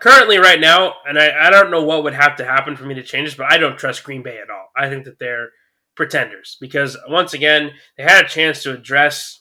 currently 0.00 0.38
right 0.38 0.60
now, 0.60 0.94
and 1.06 1.18
I, 1.18 1.46
I 1.46 1.50
don't 1.50 1.70
know 1.70 1.82
what 1.82 2.04
would 2.04 2.14
have 2.14 2.36
to 2.36 2.44
happen 2.44 2.76
for 2.76 2.84
me 2.84 2.94
to 2.94 3.02
change 3.02 3.28
this, 3.28 3.36
but 3.36 3.52
I 3.52 3.58
don't 3.58 3.78
trust 3.78 4.04
Green 4.04 4.22
Bay 4.22 4.38
at 4.38 4.50
all. 4.50 4.70
I 4.76 4.88
think 4.88 5.04
that 5.04 5.18
they're 5.18 5.50
pretenders 5.94 6.56
because 6.60 6.96
once 7.08 7.32
again 7.32 7.72
they 7.96 8.02
had 8.02 8.24
a 8.24 8.28
chance 8.28 8.62
to 8.62 8.74
address 8.74 9.40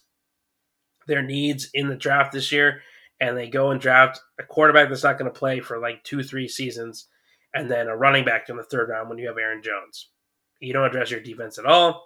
their 1.08 1.22
needs 1.22 1.70
in 1.74 1.88
the 1.88 1.96
draft 1.96 2.32
this 2.32 2.52
year, 2.52 2.82
and 3.20 3.38
they 3.38 3.48
go 3.48 3.72
and 3.72 3.80
draft 3.80 4.20
a 4.39 4.44
quarterback 4.44 4.89
that's 4.89 5.04
not 5.04 5.18
going 5.18 5.32
to 5.32 5.39
play 5.39 5.60
for 5.60 5.80
like 5.80 6.04
two, 6.04 6.24
three 6.24 6.48
seasons, 6.48 7.08
and 7.54 7.70
then 7.70 7.88
a 7.88 7.96
running 7.96 8.26
back 8.26 8.50
in 8.50 8.58
the 8.58 8.63
third 8.63 8.89
round 8.89 9.10
when 9.10 9.18
you 9.18 9.28
have 9.28 9.38
Aaron 9.38 9.62
Jones. 9.62 10.10
You 10.60 10.74
don't 10.74 10.86
address 10.86 11.12
your 11.12 11.20
defense 11.20 11.58
at 11.58 11.65
all. 11.65 12.06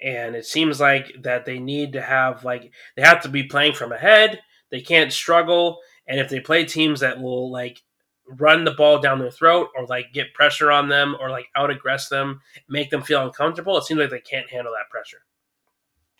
And 0.00 0.36
it 0.36 0.46
seems 0.46 0.80
like 0.80 1.12
that 1.22 1.44
they 1.44 1.58
need 1.58 1.94
to 1.94 2.00
have 2.00 2.44
like 2.44 2.72
they 2.96 3.02
have 3.02 3.22
to 3.22 3.28
be 3.28 3.44
playing 3.44 3.74
from 3.74 3.92
ahead. 3.92 4.40
They 4.70 4.80
can't 4.80 5.12
struggle 5.12 5.78
and 6.08 6.18
if 6.18 6.28
they 6.28 6.40
play 6.40 6.64
teams 6.64 7.00
that 7.00 7.20
will 7.20 7.50
like 7.50 7.82
run 8.26 8.64
the 8.64 8.72
ball 8.72 8.98
down 8.98 9.18
their 9.18 9.30
throat 9.30 9.68
or 9.76 9.86
like 9.86 10.12
get 10.12 10.34
pressure 10.34 10.70
on 10.70 10.88
them 10.88 11.16
or 11.20 11.30
like 11.30 11.46
out 11.56 11.70
aggress 11.70 12.08
them, 12.08 12.40
make 12.68 12.90
them 12.90 13.02
feel 13.02 13.24
uncomfortable, 13.24 13.76
it 13.76 13.84
seems 13.84 14.00
like 14.00 14.10
they 14.10 14.20
can't 14.20 14.50
handle 14.50 14.72
that 14.72 14.90
pressure. 14.90 15.22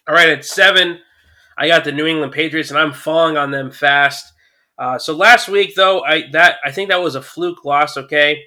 All 0.09 0.15
right, 0.15 0.29
at 0.31 0.45
seven, 0.45 1.01
I 1.59 1.69
got 1.69 1.85
the 1.85 1.93
New 1.93 2.07
England 2.07 2.33
Patriots, 2.33 2.71
and 2.71 2.79
I'm 2.79 2.93
falling 2.93 3.37
on 3.37 3.51
them 3.51 3.71
fast. 3.71 4.33
Uh, 4.79 4.99
so 4.99 5.15
last 5.15 5.49
week, 5.49 5.75
though, 5.75 6.03
I 6.03 6.31
that 6.33 6.57
I 6.65 6.71
think 6.71 6.89
that 6.89 7.03
was 7.03 7.15
a 7.15 7.23
fluke 7.23 7.65
loss. 7.65 7.97
Okay, 7.97 8.43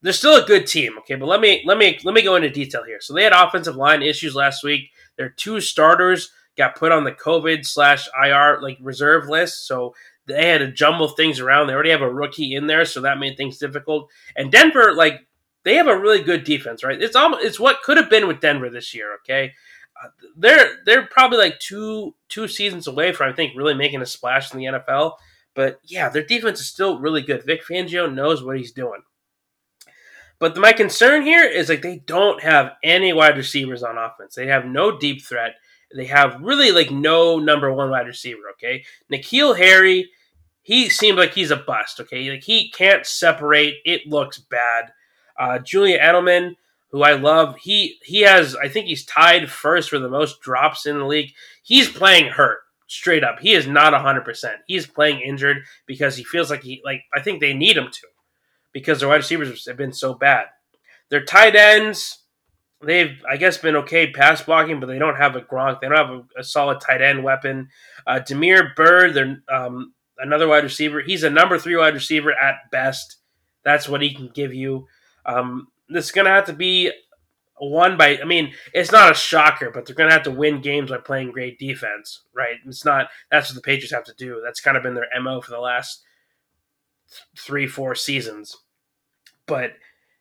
they're 0.00 0.12
still 0.12 0.42
a 0.42 0.46
good 0.46 0.66
team. 0.66 0.96
Okay, 0.98 1.16
but 1.16 1.26
let 1.26 1.40
me 1.40 1.62
let 1.66 1.76
me 1.76 1.98
let 2.04 2.14
me 2.14 2.22
go 2.22 2.36
into 2.36 2.48
detail 2.48 2.84
here. 2.84 3.00
So 3.00 3.12
they 3.12 3.24
had 3.24 3.32
offensive 3.32 3.76
line 3.76 4.02
issues 4.02 4.34
last 4.34 4.62
week. 4.62 4.90
Their 5.16 5.30
two 5.30 5.60
starters 5.60 6.30
got 6.56 6.76
put 6.76 6.92
on 6.92 7.04
the 7.04 7.12
COVID 7.12 7.66
slash 7.66 8.08
IR 8.24 8.60
like 8.62 8.78
reserve 8.80 9.28
list, 9.28 9.66
so 9.66 9.94
they 10.28 10.46
had 10.46 10.58
to 10.58 10.70
jumble 10.70 11.08
things 11.08 11.40
around. 11.40 11.66
They 11.66 11.72
already 11.72 11.90
have 11.90 12.02
a 12.02 12.12
rookie 12.12 12.54
in 12.54 12.66
there, 12.66 12.84
so 12.84 13.00
that 13.00 13.18
made 13.18 13.36
things 13.36 13.58
difficult. 13.58 14.10
And 14.36 14.52
Denver, 14.52 14.94
like 14.94 15.26
they 15.64 15.74
have 15.76 15.88
a 15.88 15.98
really 15.98 16.22
good 16.22 16.44
defense, 16.44 16.84
right? 16.84 17.00
It's 17.00 17.16
almost 17.16 17.44
it's 17.44 17.58
what 17.58 17.82
could 17.82 17.96
have 17.96 18.10
been 18.10 18.28
with 18.28 18.40
Denver 18.40 18.70
this 18.70 18.94
year. 18.94 19.14
Okay, 19.16 19.52
uh, 20.02 20.08
they're 20.36 20.78
they're 20.84 21.06
probably 21.06 21.38
like 21.38 21.58
two 21.58 22.14
two 22.28 22.46
seasons 22.46 22.86
away 22.86 23.12
from 23.12 23.30
I 23.30 23.34
think 23.34 23.56
really 23.56 23.74
making 23.74 24.02
a 24.02 24.06
splash 24.06 24.52
in 24.52 24.58
the 24.58 24.66
NFL. 24.66 25.14
But 25.54 25.80
yeah, 25.84 26.08
their 26.08 26.22
defense 26.22 26.60
is 26.60 26.68
still 26.68 27.00
really 27.00 27.22
good. 27.22 27.44
Vic 27.44 27.62
Fangio 27.68 28.12
knows 28.12 28.44
what 28.44 28.58
he's 28.58 28.72
doing. 28.72 29.02
But 30.38 30.56
my 30.56 30.72
concern 30.72 31.22
here 31.22 31.44
is 31.44 31.68
like 31.68 31.82
they 31.82 32.02
don't 32.06 32.42
have 32.42 32.72
any 32.84 33.12
wide 33.12 33.36
receivers 33.36 33.82
on 33.82 33.98
offense. 33.98 34.34
They 34.34 34.46
have 34.46 34.64
no 34.64 34.96
deep 34.96 35.24
threat. 35.24 35.54
They 35.94 36.04
have 36.06 36.40
really 36.40 36.70
like 36.70 36.90
no 36.90 37.38
number 37.38 37.72
one 37.72 37.90
wide 37.90 38.06
receiver. 38.06 38.42
Okay, 38.52 38.84
N'Keal 39.10 39.56
Harry 39.58 40.10
he 40.68 40.90
seems 40.90 41.16
like 41.16 41.32
he's 41.32 41.50
a 41.50 41.56
bust. 41.56 41.98
Okay, 41.98 42.30
like 42.30 42.44
he 42.44 42.70
can't 42.70 43.06
separate. 43.06 43.76
It 43.86 44.06
looks 44.06 44.36
bad. 44.36 44.92
Uh, 45.38 45.58
Julian 45.60 45.98
Edelman, 45.98 46.56
who 46.90 47.02
I 47.02 47.14
love, 47.14 47.56
he 47.56 47.96
he 48.02 48.20
has 48.20 48.54
I 48.54 48.68
think 48.68 48.84
he's 48.84 49.06
tied 49.06 49.50
first 49.50 49.88
for 49.88 49.98
the 49.98 50.10
most 50.10 50.42
drops 50.42 50.84
in 50.84 50.98
the 50.98 51.06
league. 51.06 51.32
He's 51.62 51.88
playing 51.88 52.32
hurt 52.32 52.58
straight 52.86 53.24
up. 53.24 53.40
He 53.40 53.54
is 53.54 53.66
not 53.66 53.98
hundred 53.98 54.26
percent. 54.26 54.58
He's 54.66 54.86
playing 54.86 55.20
injured 55.20 55.62
because 55.86 56.16
he 56.16 56.22
feels 56.22 56.50
like 56.50 56.62
he 56.62 56.82
like 56.84 57.00
I 57.14 57.22
think 57.22 57.40
they 57.40 57.54
need 57.54 57.78
him 57.78 57.90
to 57.90 58.06
because 58.74 59.00
their 59.00 59.08
wide 59.08 59.16
receivers 59.16 59.66
have 59.66 59.78
been 59.78 59.94
so 59.94 60.12
bad. 60.12 60.48
Their 61.08 61.24
tight 61.24 61.56
ends, 61.56 62.24
they've 62.82 63.16
I 63.26 63.38
guess 63.38 63.56
been 63.56 63.76
okay 63.76 64.12
pass 64.12 64.42
blocking, 64.42 64.80
but 64.80 64.86
they 64.88 64.98
don't 64.98 65.16
have 65.16 65.34
a 65.34 65.40
Gronk. 65.40 65.80
They 65.80 65.88
don't 65.88 65.96
have 65.96 66.10
a, 66.10 66.40
a 66.40 66.44
solid 66.44 66.82
tight 66.82 67.00
end 67.00 67.24
weapon. 67.24 67.70
Uh, 68.06 68.18
Damiere 68.18 68.74
Byrd, 68.76 69.14
their 69.14 69.42
um, 69.50 69.94
another 70.18 70.48
wide 70.48 70.64
receiver. 70.64 71.00
He's 71.00 71.22
a 71.22 71.30
number 71.30 71.58
three 71.58 71.76
wide 71.76 71.94
receiver 71.94 72.32
at 72.32 72.70
best. 72.70 73.16
That's 73.64 73.88
what 73.88 74.02
he 74.02 74.14
can 74.14 74.28
give 74.28 74.54
you. 74.54 74.86
Um, 75.26 75.68
this 75.88 76.06
is 76.06 76.12
going 76.12 76.26
to 76.26 76.30
have 76.30 76.46
to 76.46 76.52
be 76.52 76.92
one 77.58 77.96
by. 77.96 78.18
I 78.20 78.24
mean, 78.24 78.52
it's 78.72 78.92
not 78.92 79.10
a 79.10 79.14
shocker, 79.14 79.70
but 79.70 79.86
they're 79.86 79.96
going 79.96 80.08
to 80.08 80.14
have 80.14 80.24
to 80.24 80.30
win 80.30 80.60
games 80.60 80.90
by 80.90 80.98
playing 80.98 81.32
great 81.32 81.58
defense, 81.58 82.22
right? 82.34 82.56
It's 82.66 82.84
not. 82.84 83.08
That's 83.30 83.50
what 83.50 83.56
the 83.56 83.62
Patriots 83.62 83.92
have 83.92 84.04
to 84.04 84.14
do. 84.14 84.40
That's 84.44 84.60
kind 84.60 84.76
of 84.76 84.82
been 84.82 84.94
their 84.94 85.08
mo 85.20 85.40
for 85.40 85.50
the 85.50 85.60
last 85.60 86.02
three, 87.36 87.66
four 87.66 87.94
seasons. 87.94 88.56
But 89.46 89.72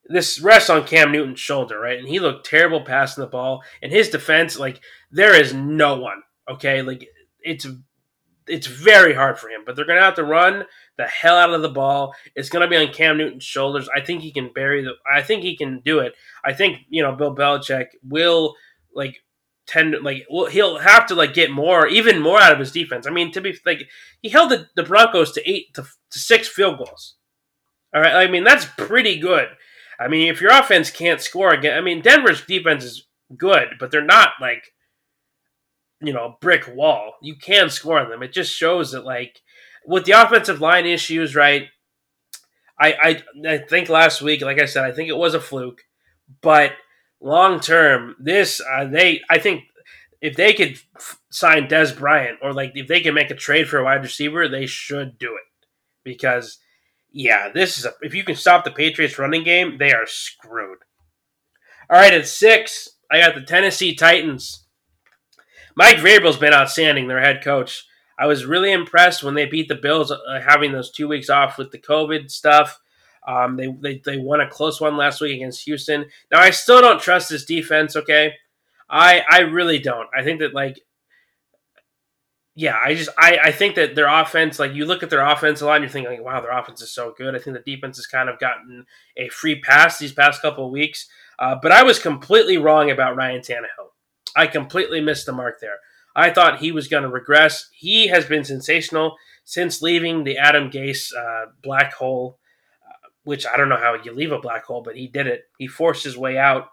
this 0.05 0.39
rests 0.39 0.69
on 0.69 0.88
Cam 0.88 1.12
Newton's 1.12 1.39
shoulder, 1.39 1.79
right? 1.79 1.99
And 1.99 2.07
he 2.07 2.19
looked 2.19 2.45
terrible 2.45 2.81
passing 2.81 3.21
the 3.21 3.29
ball. 3.29 3.62
And 3.81 3.91
his 3.91 4.10
defense, 4.10 4.57
like, 4.57 4.79
there 5.12 5.36
is 5.39 5.53
no 5.53 5.99
one. 5.99 6.23
Okay, 6.49 6.81
like 6.81 7.07
it's 7.41 7.67
it's 8.47 8.67
very 8.67 9.13
hard 9.13 9.38
for 9.38 9.49
him, 9.49 9.62
but 9.65 9.75
they're 9.75 9.86
going 9.86 9.99
to 9.99 10.05
have 10.05 10.15
to 10.15 10.23
run 10.23 10.63
the 10.97 11.05
hell 11.05 11.38
out 11.38 11.53
of 11.53 11.62
the 11.62 11.69
ball. 11.69 12.13
It's 12.36 12.49
going 12.49 12.62
to 12.62 12.69
be 12.69 12.77
on 12.77 12.93
Cam 12.93 13.17
Newton's 13.17 13.43
shoulders. 13.43 13.89
I 13.95 14.01
think 14.01 14.21
he 14.21 14.31
can 14.31 14.51
bury 14.53 14.83
the. 14.83 14.93
I 15.12 15.21
think 15.21 15.43
he 15.43 15.55
can 15.55 15.81
do 15.83 15.99
it. 15.99 16.13
I 16.43 16.53
think 16.53 16.79
you 16.89 17.03
know 17.03 17.15
Bill 17.15 17.36
Belichick 17.36 17.88
will 18.03 18.55
like 18.93 19.17
tend 19.67 19.95
like 20.01 20.25
well, 20.29 20.47
he'll 20.47 20.79
have 20.79 21.05
to 21.07 21.15
like 21.15 21.33
get 21.33 21.51
more, 21.51 21.88
even 21.88 22.21
more 22.21 22.39
out 22.39 22.53
of 22.53 22.60
his 22.60 22.71
defense. 22.71 23.05
I 23.05 23.12
mean, 23.12 23.31
to 23.33 23.41
be 23.41 23.57
like 23.65 23.88
he 24.21 24.29
held 24.29 24.51
the, 24.51 24.67
the 24.75 24.83
Broncos 24.83 25.31
to 25.33 25.49
eight 25.49 25.73
to, 25.75 25.83
to 25.83 26.19
six 26.19 26.47
field 26.47 26.77
goals. 26.77 27.15
All 27.93 28.01
right, 28.01 28.15
I 28.15 28.27
mean 28.27 28.43
that's 28.43 28.65
pretty 28.77 29.19
good. 29.19 29.49
I 29.99 30.07
mean, 30.07 30.29
if 30.29 30.41
your 30.41 30.51
offense 30.51 30.89
can't 30.89 31.21
score 31.21 31.53
again, 31.53 31.77
I 31.77 31.81
mean 31.81 32.01
Denver's 32.01 32.45
defense 32.45 32.83
is 32.83 33.07
good, 33.36 33.75
but 33.79 33.91
they're 33.91 34.03
not 34.03 34.31
like 34.41 34.71
you 36.01 36.13
know 36.13 36.38
brick 36.41 36.67
wall. 36.73 37.13
You 37.21 37.36
can 37.36 37.69
score 37.69 37.99
on 37.99 38.10
them. 38.10 38.23
It 38.23 38.33
just 38.33 38.53
shows 38.53 38.91
that 38.91 39.05
like 39.05 39.41
with 39.86 40.05
the 40.05 40.12
offensive 40.13 40.62
line 40.62 40.86
issues, 40.86 41.36
right? 41.36 41.67
I 42.79 43.23
I, 43.45 43.49
I 43.49 43.57
think 43.60 43.89
last 43.89 44.21
week, 44.21 44.41
like 44.41 44.62
I 44.62 44.65
said, 44.65 44.83
I 44.83 44.91
think 44.91 45.10
it 45.10 45.17
was 45.17 45.33
a 45.33 45.39
fluke, 45.41 45.81
but 46.41 46.73
long 47.19 47.60
term, 47.60 48.15
this 48.19 48.62
uh, 48.62 48.86
they 48.86 49.21
I 49.29 49.39
think 49.39 49.63
if 50.21 50.36
they 50.36 50.53
could 50.53 50.79
f- 50.95 51.19
sign 51.29 51.67
Dez 51.67 51.97
Bryant 51.97 52.39
or 52.41 52.53
like 52.53 52.71
if 52.75 52.88
they 52.88 53.01
can 53.01 53.13
make 53.13 53.31
a 53.31 53.36
trade 53.36 53.67
for 53.67 53.77
a 53.79 53.83
wide 53.83 54.03
receiver, 54.03 54.47
they 54.47 54.65
should 54.65 55.17
do 55.17 55.36
it 55.36 55.67
because 56.03 56.60
yeah, 57.12 57.49
this 57.53 57.77
is 57.77 57.86
a, 57.86 57.93
if 58.01 58.13
you 58.13 58.23
can 58.23 58.36
stop 58.36 58.63
the 58.63 58.71
Patriots 58.71 59.17
running 59.17 59.43
game, 59.43 59.77
they 59.77 59.93
are 59.93 60.05
screwed. 60.05 60.79
All 61.89 61.99
right, 61.99 62.13
at 62.13 62.27
six, 62.27 62.89
I 63.10 63.21
got 63.21 63.36
the 63.36 63.41
Tennessee 63.41 63.95
Titans. 63.95 64.66
Mike 65.77 65.97
Vrabel's 65.97 66.37
been 66.37 66.55
outstanding, 66.55 67.07
their 67.07 67.21
head 67.21 67.43
coach. 67.43 67.85
I 68.17 68.25
was 68.25 68.47
really 68.47 68.71
impressed 68.71 69.23
when 69.23 69.35
they 69.35 69.45
beat 69.45 69.67
the 69.67 69.75
Bills, 69.75 70.11
uh, 70.11 70.17
having 70.41 70.71
those 70.71 70.89
two 70.89 71.07
weeks 71.07 71.29
off 71.29 71.59
with 71.59 71.71
the 71.71 71.77
COVID 71.77 72.31
stuff. 72.31 72.79
Um, 73.27 73.57
they, 73.57 73.67
they 73.67 74.01
they 74.03 74.17
won 74.17 74.41
a 74.41 74.49
close 74.49 74.81
one 74.81 74.97
last 74.97 75.21
week 75.21 75.35
against 75.35 75.65
Houston. 75.65 76.07
Now 76.31 76.39
I 76.39 76.49
still 76.49 76.81
don't 76.81 76.99
trust 76.99 77.30
this 77.30 77.45
defense. 77.45 77.95
Okay, 77.95 78.34
I 78.89 79.21
I 79.30 79.41
really 79.41 79.78
don't. 79.78 80.07
I 80.17 80.23
think 80.23 80.39
that 80.39 80.55
like 80.55 80.80
yeah, 82.55 82.80
I 82.84 82.95
just 82.95 83.09
I, 83.15 83.38
I 83.43 83.51
think 83.51 83.75
that 83.75 83.93
their 83.93 84.07
offense, 84.07 84.57
like 84.57 84.73
you 84.73 84.86
look 84.86 85.03
at 85.03 85.11
their 85.11 85.23
offense 85.23 85.61
a 85.61 85.67
lot, 85.67 85.75
and 85.75 85.84
you're 85.84 85.91
thinking, 85.91 86.11
like, 86.11 86.25
wow, 86.25 86.41
their 86.41 86.57
offense 86.57 86.82
is 86.82 86.91
so 86.91 87.13
good. 87.15 87.36
I 87.36 87.39
think 87.39 87.55
the 87.55 87.75
defense 87.75 87.97
has 87.97 88.07
kind 88.07 88.30
of 88.30 88.39
gotten 88.39 88.88
a 89.15 89.30
free 89.30 89.61
pass 89.61 89.99
these 89.99 90.11
past 90.11 90.41
couple 90.41 90.65
of 90.65 90.71
weeks. 90.71 91.07
Uh, 91.38 91.53
but 91.61 91.71
I 91.71 91.84
was 91.84 91.99
completely 91.99 92.57
wrong 92.57 92.89
about 92.89 93.15
Ryan 93.15 93.41
Tannehill. 93.41 93.86
I 94.38 94.47
completely 94.47 95.01
missed 95.01 95.25
the 95.25 95.33
mark 95.33 95.59
there. 95.59 95.77
I 96.15 96.29
thought 96.29 96.59
he 96.59 96.71
was 96.71 96.88
going 96.88 97.03
to 97.03 97.09
regress. 97.09 97.69
He 97.73 98.07
has 98.07 98.25
been 98.25 98.43
sensational 98.43 99.15
since 99.43 99.81
leaving 99.81 100.23
the 100.23 100.38
Adam 100.38 100.69
Gase 100.69 101.13
uh, 101.15 101.51
black 101.61 101.93
hole, 101.93 102.39
uh, 102.88 103.09
which 103.23 103.45
I 103.45 103.57
don't 103.57 103.69
know 103.69 103.77
how 103.77 103.95
you 103.95 104.13
leave 104.13 104.31
a 104.31 104.39
black 104.39 104.65
hole, 104.65 104.81
but 104.81 104.95
he 104.95 105.07
did 105.07 105.27
it. 105.27 105.43
He 105.57 105.67
forced 105.67 106.03
his 106.03 106.17
way 106.17 106.38
out. 106.38 106.67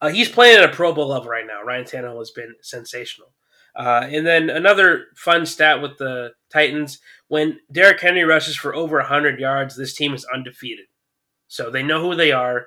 Uh, 0.00 0.08
he's 0.08 0.28
playing 0.28 0.58
at 0.58 0.70
a 0.70 0.72
Pro 0.72 0.92
Bowl 0.92 1.08
level 1.08 1.28
right 1.28 1.46
now. 1.46 1.62
Ryan 1.62 1.84
Tannehill 1.84 2.18
has 2.18 2.30
been 2.30 2.54
sensational. 2.62 3.32
Uh, 3.76 4.08
and 4.10 4.26
then 4.26 4.50
another 4.50 5.06
fun 5.16 5.46
stat 5.46 5.80
with 5.80 5.98
the 5.98 6.32
Titans: 6.50 6.98
when 7.28 7.60
Derrick 7.70 8.00
Henry 8.00 8.24
rushes 8.24 8.56
for 8.56 8.74
over 8.74 8.96
100 8.96 9.38
yards, 9.38 9.76
this 9.76 9.94
team 9.94 10.14
is 10.14 10.26
undefeated. 10.32 10.86
So 11.46 11.70
they 11.70 11.82
know 11.82 12.00
who 12.00 12.14
they 12.14 12.32
are. 12.32 12.66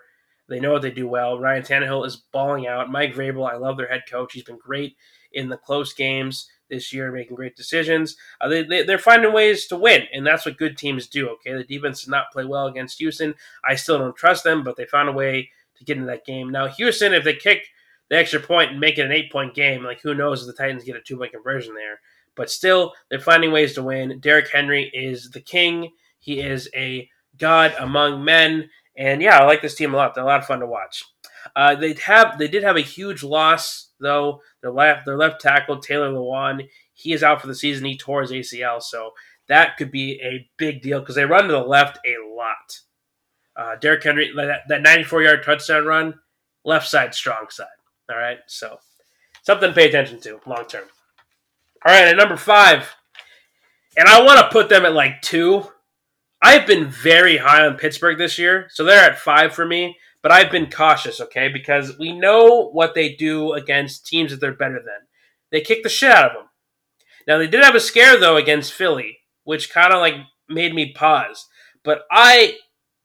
They 0.49 0.59
know 0.59 0.73
what 0.73 0.81
they 0.81 0.91
do 0.91 1.07
well. 1.07 1.39
Ryan 1.39 1.63
Tannehill 1.63 2.05
is 2.05 2.17
balling 2.31 2.67
out. 2.67 2.91
Mike 2.91 3.13
Vrabel, 3.13 3.49
I 3.49 3.55
love 3.55 3.77
their 3.77 3.87
head 3.87 4.03
coach. 4.09 4.33
He's 4.33 4.43
been 4.43 4.57
great 4.57 4.95
in 5.31 5.49
the 5.49 5.57
close 5.57 5.93
games 5.93 6.49
this 6.69 6.93
year, 6.93 7.11
making 7.11 7.35
great 7.35 7.55
decisions. 7.55 8.15
Uh, 8.41 8.47
they, 8.47 8.63
they, 8.63 8.83
they're 8.83 8.97
finding 8.97 9.33
ways 9.33 9.67
to 9.67 9.77
win, 9.77 10.03
and 10.13 10.25
that's 10.25 10.45
what 10.45 10.57
good 10.57 10.77
teams 10.77 11.07
do. 11.07 11.29
Okay, 11.29 11.53
the 11.53 11.63
defense 11.63 12.01
did 12.01 12.11
not 12.11 12.31
play 12.31 12.45
well 12.45 12.67
against 12.67 12.99
Houston. 12.99 13.35
I 13.63 13.75
still 13.75 13.97
don't 13.97 14.15
trust 14.15 14.43
them, 14.43 14.63
but 14.63 14.75
they 14.75 14.85
found 14.85 15.09
a 15.09 15.13
way 15.13 15.49
to 15.77 15.83
get 15.83 15.97
into 15.97 16.07
that 16.07 16.25
game. 16.25 16.51
Now, 16.51 16.67
Houston, 16.67 17.13
if 17.13 17.23
they 17.23 17.35
kick 17.35 17.67
the 18.09 18.17
extra 18.17 18.39
point 18.39 18.71
and 18.71 18.79
make 18.79 18.97
it 18.97 19.05
an 19.05 19.11
eight 19.11 19.31
point 19.31 19.53
game, 19.53 19.83
like 19.83 20.01
who 20.01 20.13
knows 20.13 20.41
if 20.41 20.47
the 20.47 20.53
Titans 20.53 20.83
get 20.83 20.95
a 20.95 21.01
two 21.01 21.17
point 21.17 21.31
conversion 21.31 21.73
there. 21.73 21.99
But 22.35 22.49
still, 22.49 22.93
they're 23.09 23.19
finding 23.19 23.51
ways 23.51 23.73
to 23.73 23.83
win. 23.83 24.19
Derrick 24.19 24.49
Henry 24.51 24.89
is 24.93 25.29
the 25.31 25.41
king. 25.41 25.91
He 26.19 26.39
is 26.39 26.69
a 26.75 27.09
god 27.37 27.75
among 27.79 28.23
men. 28.23 28.69
And 28.95 29.21
yeah, 29.21 29.39
I 29.39 29.45
like 29.45 29.61
this 29.61 29.75
team 29.75 29.93
a 29.93 29.97
lot. 29.97 30.13
They're 30.13 30.23
a 30.23 30.27
lot 30.27 30.41
of 30.41 30.45
fun 30.45 30.59
to 30.59 30.67
watch. 30.67 31.03
Uh, 31.55 31.75
they 31.75 31.93
have 32.05 32.37
they 32.37 32.47
did 32.47 32.63
have 32.63 32.77
a 32.77 32.81
huge 32.81 33.23
loss 33.23 33.89
though. 33.99 34.41
Their 34.61 34.71
left 34.71 35.05
their 35.05 35.17
left 35.17 35.41
tackle 35.41 35.79
Taylor 35.79 36.11
Lewan 36.11 36.67
he 36.93 37.13
is 37.13 37.23
out 37.23 37.41
for 37.41 37.47
the 37.47 37.55
season. 37.55 37.85
He 37.85 37.97
tore 37.97 38.21
his 38.21 38.31
ACL, 38.31 38.81
so 38.81 39.11
that 39.47 39.77
could 39.77 39.91
be 39.91 40.19
a 40.21 40.47
big 40.57 40.81
deal 40.81 40.99
because 40.99 41.15
they 41.15 41.25
run 41.25 41.45
to 41.47 41.51
the 41.51 41.59
left 41.59 41.99
a 42.05 42.15
lot. 42.35 42.79
Uh, 43.55 43.75
Derrick 43.75 44.03
Henry 44.03 44.31
that 44.35 44.61
that 44.69 44.81
94 44.81 45.23
yard 45.23 45.43
touchdown 45.43 45.85
run, 45.85 46.19
left 46.63 46.87
side 46.87 47.13
strong 47.13 47.47
side. 47.49 47.67
All 48.09 48.17
right, 48.17 48.39
so 48.47 48.77
something 49.43 49.69
to 49.69 49.75
pay 49.75 49.89
attention 49.89 50.19
to 50.21 50.39
long 50.45 50.65
term. 50.65 50.85
All 51.85 51.93
right, 51.93 52.07
at 52.07 52.17
number 52.17 52.37
five, 52.37 52.95
and 53.97 54.07
I 54.07 54.21
want 54.21 54.39
to 54.39 54.49
put 54.49 54.69
them 54.69 54.85
at 54.85 54.93
like 54.93 55.21
two. 55.21 55.65
I've 56.43 56.67
been 56.67 56.87
very 56.87 57.37
high 57.37 57.65
on 57.65 57.77
Pittsburgh 57.77 58.17
this 58.17 58.37
year, 58.37 58.67
so 58.69 58.83
they're 58.83 59.09
at 59.09 59.17
five 59.17 59.53
for 59.53 59.65
me. 59.65 59.97
But 60.21 60.31
I've 60.31 60.51
been 60.51 60.69
cautious, 60.69 61.19
okay, 61.19 61.49
because 61.49 61.97
we 61.97 62.13
know 62.13 62.69
what 62.69 62.95
they 62.95 63.13
do 63.13 63.53
against 63.53 64.05
teams 64.05 64.31
that 64.31 64.39
they're 64.39 64.53
better 64.53 64.75
than. 64.75 65.07
They 65.51 65.61
kick 65.61 65.83
the 65.83 65.89
shit 65.89 66.11
out 66.11 66.27
of 66.27 66.33
them. 66.33 66.49
Now 67.27 67.37
they 67.37 67.47
did 67.47 67.63
have 67.63 67.75
a 67.75 67.79
scare 67.79 68.19
though 68.19 68.37
against 68.37 68.73
Philly, 68.73 69.19
which 69.43 69.71
kind 69.71 69.93
of 69.93 69.99
like 69.99 70.15
made 70.49 70.73
me 70.73 70.93
pause. 70.93 71.47
But 71.83 72.03
I 72.11 72.57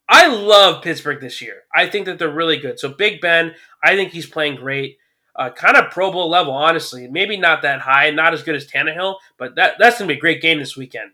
I 0.08 0.28
love 0.28 0.82
Pittsburgh 0.82 1.20
this 1.20 1.42
year. 1.42 1.62
I 1.74 1.86
think 1.86 2.06
that 2.06 2.18
they're 2.18 2.28
really 2.28 2.56
good. 2.56 2.80
So 2.80 2.88
Big 2.88 3.20
Ben, 3.20 3.54
I 3.82 3.94
think 3.94 4.12
he's 4.12 4.26
playing 4.26 4.56
great 4.56 4.96
uh, 5.36 5.50
kind 5.50 5.76
of 5.76 5.90
Pro 5.90 6.10
Bowl 6.10 6.28
level, 6.28 6.52
honestly. 6.52 7.06
Maybe 7.06 7.36
not 7.36 7.62
that 7.62 7.80
high, 7.80 8.10
not 8.10 8.34
as 8.34 8.42
good 8.42 8.56
as 8.56 8.66
Tannehill, 8.66 9.16
but 9.38 9.54
that 9.56 9.74
that's 9.78 9.98
gonna 9.98 10.08
be 10.08 10.14
a 10.14 10.20
great 10.20 10.42
game 10.42 10.58
this 10.58 10.76
weekend. 10.76 11.12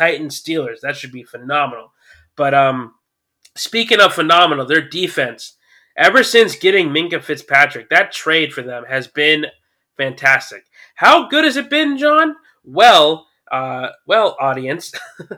Titans 0.00 0.40
Steelers, 0.40 0.80
that 0.80 0.96
should 0.96 1.12
be 1.12 1.24
phenomenal. 1.24 1.92
But 2.34 2.54
um, 2.54 2.94
speaking 3.54 4.00
of 4.00 4.14
phenomenal, 4.14 4.64
their 4.64 4.80
defense, 4.80 5.58
ever 5.94 6.22
since 6.22 6.56
getting 6.56 6.88
Minkah 6.88 7.22
Fitzpatrick, 7.22 7.90
that 7.90 8.10
trade 8.10 8.54
for 8.54 8.62
them 8.62 8.84
has 8.88 9.06
been 9.06 9.46
fantastic. 9.98 10.64
How 10.94 11.28
good 11.28 11.44
has 11.44 11.58
it 11.58 11.68
been, 11.68 11.98
John? 11.98 12.36
Well, 12.64 13.26
uh, 13.52 13.88
well, 14.06 14.38
audience, 14.40 14.90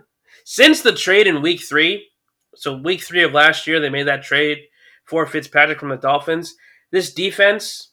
since 0.44 0.80
the 0.80 0.92
trade 0.92 1.26
in 1.26 1.42
Week 1.42 1.60
Three, 1.60 2.10
so 2.54 2.76
Week 2.76 3.02
Three 3.02 3.24
of 3.24 3.32
last 3.32 3.66
year, 3.66 3.80
they 3.80 3.90
made 3.90 4.06
that 4.06 4.22
trade 4.22 4.58
for 5.04 5.26
Fitzpatrick 5.26 5.80
from 5.80 5.88
the 5.88 5.96
Dolphins. 5.96 6.54
This 6.92 7.12
defense 7.12 7.88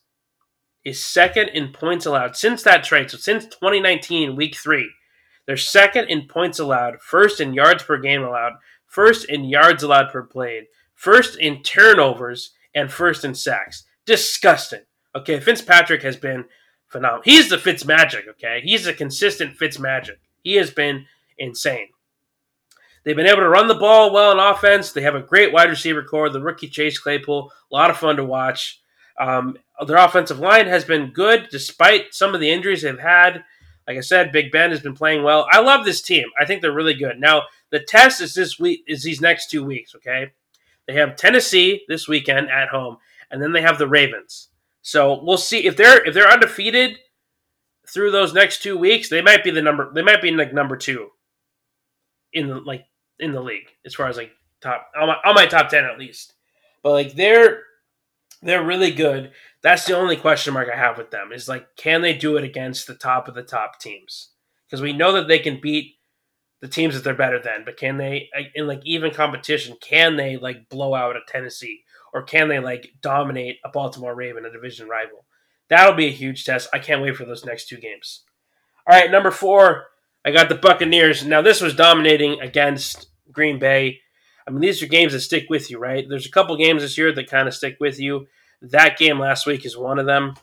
is 0.86 1.04
second 1.04 1.50
in 1.50 1.74
points 1.74 2.06
allowed 2.06 2.36
since 2.36 2.62
that 2.62 2.84
trade. 2.84 3.10
So 3.10 3.18
since 3.18 3.46
2019, 3.46 4.36
week 4.36 4.56
three, 4.56 4.92
they're 5.50 5.58
second 5.58 6.12
in 6.12 6.28
points 6.28 6.60
allowed, 6.60 7.02
first 7.02 7.42
in 7.42 7.56
yards 7.56 7.82
per 7.82 7.98
game 7.98 8.22
allowed, 8.22 8.54
first 8.86 9.28
in 9.28 9.46
yards 9.46 9.82
allowed 9.82 10.12
per 10.12 10.22
played, 10.22 10.66
first 10.94 11.40
in 11.40 11.64
turnovers, 11.64 12.52
and 12.76 12.92
first 12.92 13.26
in 13.26 13.34
sacks. 13.34 13.84
Disgusting. 14.06 14.84
Okay, 15.16 15.40
Fitzpatrick 15.40 16.04
has 16.04 16.18
been 16.18 16.46
phenomenal. 16.88 17.24
He's 17.26 17.50
the 17.50 17.58
Fitz 17.58 17.84
magic, 17.84 18.26
okay? 18.30 18.62
He's 18.64 18.86
a 18.86 18.94
consistent 18.94 19.58
Fitz 19.58 19.80
magic. 19.80 20.20
He 20.44 20.54
has 20.58 20.70
been 20.70 21.08
insane. 21.40 21.88
They've 23.04 23.16
been 23.16 23.26
able 23.26 23.42
to 23.42 23.50
run 23.50 23.68
the 23.68 23.74
ball 23.74 24.14
well 24.14 24.32
in 24.32 24.38
offense. 24.38 24.92
They 24.92 25.02
have 25.02 25.16
a 25.16 25.20
great 25.20 25.52
wide 25.52 25.72
receiver 25.72 26.04
core. 26.04 26.30
The 26.30 26.44
rookie 26.44 26.70
Chase 26.70 27.00
Claypool, 27.00 27.52
a 27.72 27.76
lot 27.76 27.90
of 27.90 27.98
fun 27.98 28.18
to 28.18 28.24
watch. 28.24 28.82
Um, 29.20 29.58
their 29.88 29.98
offensive 29.98 30.38
line 30.38 30.68
has 30.68 30.86
been 30.86 31.12
good 31.12 31.48
despite 31.50 32.14
some 32.14 32.36
of 32.36 32.40
the 32.40 32.52
injuries 32.52 32.84
they've 32.84 33.00
had. 33.00 33.44
Like 33.90 33.98
I 33.98 34.02
said, 34.02 34.32
Big 34.32 34.52
Ben 34.52 34.70
has 34.70 34.82
been 34.82 34.94
playing 34.94 35.24
well. 35.24 35.48
I 35.52 35.62
love 35.62 35.84
this 35.84 36.00
team. 36.00 36.26
I 36.40 36.46
think 36.46 36.62
they're 36.62 36.72
really 36.72 36.94
good. 36.94 37.20
Now 37.20 37.42
the 37.72 37.80
test 37.80 38.22
is 38.22 38.36
this 38.36 38.60
week 38.60 38.84
is 38.88 39.02
these 39.02 39.20
next 39.20 39.50
two 39.50 39.64
weeks. 39.64 39.96
Okay, 39.96 40.32
they 40.88 40.94
have 40.94 41.16
Tennessee 41.16 41.86
this 41.88 42.08
weekend 42.08 42.52
at 42.52 42.70
home, 42.70 42.98
and 43.32 43.42
then 43.42 43.52
they 43.52 43.64
have 43.64 43.80
the 43.80 43.88
Ravens. 43.88 44.50
So 44.84 45.20
we'll 45.24 45.38
see 45.38 45.66
if 45.66 45.76
they're 45.76 46.06
if 46.06 46.14
they're 46.14 46.30
undefeated 46.30 47.00
through 47.88 48.12
those 48.12 48.32
next 48.32 48.62
two 48.62 48.78
weeks. 48.78 49.10
They 49.10 49.24
might 49.24 49.44
be 49.44 49.50
the 49.50 49.64
number. 49.64 49.92
They 49.92 50.04
might 50.04 50.22
be 50.22 50.30
like 50.30 50.54
number 50.54 50.78
two 50.78 51.10
in 52.32 52.48
the 52.48 52.60
like 52.60 52.86
in 53.18 53.32
the 53.32 53.42
league 53.42 53.70
as 53.88 53.96
far 53.96 54.08
as 54.08 54.18
like 54.18 54.34
top 54.62 54.92
on 54.96 55.08
my, 55.08 55.18
on 55.26 55.34
my 55.34 55.48
top 55.48 55.70
ten 55.70 55.86
at 55.86 55.98
least. 55.98 56.36
But 56.84 56.92
like 56.92 57.14
they're 57.14 57.64
they're 58.44 58.64
really 58.64 58.92
good. 58.92 59.32
That's 59.62 59.86
the 59.86 59.98
only 59.98 60.16
question 60.16 60.54
mark 60.54 60.70
I 60.74 60.78
have 60.78 60.98
with 60.98 61.12
them 61.12 61.32
is 61.34 61.50
like, 61.50 61.76
can 61.76 62.02
they 62.02 62.14
do 62.14 62.38
it 62.38 62.44
against 62.44 62.88
the 62.88 62.96
top 62.96 63.28
of 63.28 63.36
the 63.36 63.44
top 63.44 63.80
teams? 63.80 64.30
Because 64.66 64.82
we 64.82 64.94
know 64.94 65.14
that 65.14 65.28
they 65.28 65.40
can 65.40 65.60
beat 65.62 65.96
the 66.62 66.68
teams 66.68 66.94
that 66.94 67.04
they're 67.04 67.14
better 67.14 67.42
than, 67.42 67.64
but 67.66 67.78
can 67.78 67.98
they 67.98 68.30
in 68.56 68.68
like 68.68 68.82
even 68.86 69.12
competition? 69.12 69.78
Can 69.82 70.16
they 70.16 70.38
like 70.38 70.70
blow 70.70 70.94
out 70.94 71.16
a 71.16 71.22
Tennessee 71.28 71.84
or 72.14 72.24
can 72.24 72.48
they 72.48 72.60
like 72.60 72.94
dominate 73.02 73.58
a 73.66 73.70
Baltimore 73.70 74.16
Raven, 74.16 74.46
a 74.46 74.52
division 74.52 74.88
rival? 74.88 75.26
That'll 75.70 75.96
be 75.96 76.08
a 76.08 76.12
huge 76.12 76.46
test. 76.46 76.70
I 76.74 76.80
can't 76.80 77.02
wait 77.02 77.16
for 77.16 77.26
those 77.26 77.46
next 77.46 77.68
two 77.68 77.78
games. 77.78 78.24
All 78.90 78.98
right, 78.98 79.12
number 79.12 79.32
four, 79.32 79.86
I 80.26 80.32
got 80.32 80.50
the 80.50 80.56
Buccaneers. 80.56 81.26
Now 81.26 81.42
this 81.42 81.62
was 81.62 81.76
dominating 81.76 82.42
against 82.42 83.08
Green 83.32 83.60
Bay. 83.60 84.00
I 84.48 84.52
mean, 84.52 84.62
these 84.62 84.82
are 84.82 84.88
games 84.88 85.14
that 85.14 85.20
stick 85.20 85.46
with 85.50 85.70
you, 85.70 85.78
right? 85.78 86.06
There's 86.10 86.26
a 86.26 86.32
couple 86.32 86.58
games 86.58 86.82
this 86.82 86.98
year 86.98 87.14
that 87.14 87.30
kind 87.30 87.48
of 87.48 87.54
stick 87.54 87.78
with 87.80 88.00
you. 88.00 88.28
That 88.62 88.98
game 88.98 89.20
last 89.20 89.46
week 89.46 89.66
is 89.66 89.78
one 89.78 90.00
of 90.00 90.06
them. 90.06 90.34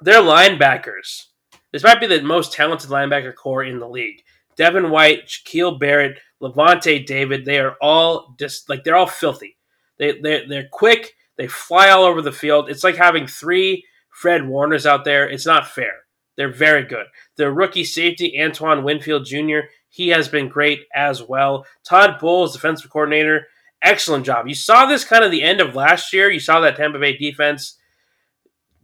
They're 0.00 0.20
linebackers. 0.20 1.26
This 1.72 1.84
might 1.84 2.00
be 2.00 2.06
the 2.06 2.22
most 2.22 2.52
talented 2.52 2.90
linebacker 2.90 3.34
core 3.34 3.64
in 3.64 3.78
the 3.78 3.88
league. 3.88 4.22
Devin 4.56 4.90
White, 4.90 5.26
Shaquil 5.26 5.78
Barrett, 5.78 6.18
Lavonte 6.42 7.04
David, 7.06 7.44
they 7.44 7.58
are 7.58 7.76
all 7.80 8.34
just 8.38 8.68
like 8.68 8.84
they're 8.84 8.96
all 8.96 9.06
filthy. 9.06 9.56
They 9.98 10.18
they 10.20 10.46
they're 10.46 10.68
quick, 10.70 11.14
they 11.36 11.46
fly 11.46 11.90
all 11.90 12.04
over 12.04 12.22
the 12.22 12.32
field. 12.32 12.68
It's 12.68 12.84
like 12.84 12.96
having 12.96 13.26
three 13.26 13.84
Fred 14.10 14.46
Warners 14.46 14.86
out 14.86 15.04
there. 15.04 15.28
It's 15.28 15.46
not 15.46 15.68
fair. 15.68 15.92
They're 16.36 16.52
very 16.52 16.84
good. 16.84 17.06
Their 17.36 17.52
rookie 17.52 17.84
safety, 17.84 18.40
Antoine 18.40 18.84
Winfield 18.84 19.24
Jr., 19.24 19.60
he 19.88 20.08
has 20.08 20.28
been 20.28 20.48
great 20.48 20.84
as 20.94 21.22
well. 21.22 21.64
Todd 21.82 22.18
Bowles, 22.20 22.52
defensive 22.52 22.90
coordinator, 22.90 23.46
excellent 23.82 24.24
job. 24.24 24.46
You 24.46 24.54
saw 24.54 24.86
this 24.86 25.04
kind 25.04 25.24
of 25.24 25.30
the 25.30 25.42
end 25.42 25.60
of 25.60 25.74
last 25.74 26.12
year. 26.12 26.30
You 26.30 26.40
saw 26.40 26.60
that 26.60 26.76
Tampa 26.76 26.98
Bay 26.98 27.16
defense 27.16 27.78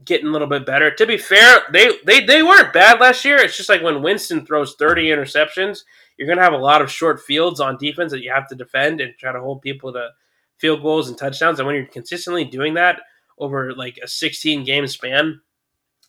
getting 0.05 0.29
a 0.29 0.31
little 0.31 0.49
bit 0.49 0.67
better. 0.67 0.91
To 0.91 1.07
be 1.07 1.17
fair, 1.17 1.63
they 1.73 1.99
they, 2.05 2.25
they 2.25 2.43
weren't 2.43 2.73
bad 2.73 3.01
last 3.01 3.25
year. 3.25 3.37
It's 3.37 3.57
just 3.57 3.69
like 3.69 3.83
when 3.83 4.03
Winston 4.03 4.45
throws 4.45 4.75
30 4.79 5.07
interceptions, 5.07 5.85
you're 6.17 6.27
going 6.27 6.39
to 6.39 6.45
have 6.45 6.53
a 6.53 6.59
lot 6.59 6.83
of 6.83 6.91
short 6.91 7.21
fields 7.21 7.61
on 7.61 7.77
defense 7.79 8.13
that 8.13 8.23
you 8.23 8.33
have 8.33 8.49
to 8.49 8.55
defend 8.55 9.01
and 9.01 9.15
try 9.19 9.33
to 9.33 9.41
hold 9.41 9.63
people 9.63 9.93
to 9.93 10.11
field 10.59 10.83
goals 10.83 11.09
and 11.09 11.19
touchdowns. 11.19 11.59
And 11.59 11.67
when 11.67 11.77
you're 11.77 11.87
consistently 11.87 12.45
doing 12.45 12.75
that 12.75 13.01
over 13.39 13.75
like 13.75 13.99
a 14.03 14.09
16 14.09 14.65
game 14.65 14.87
span, 14.87 15.41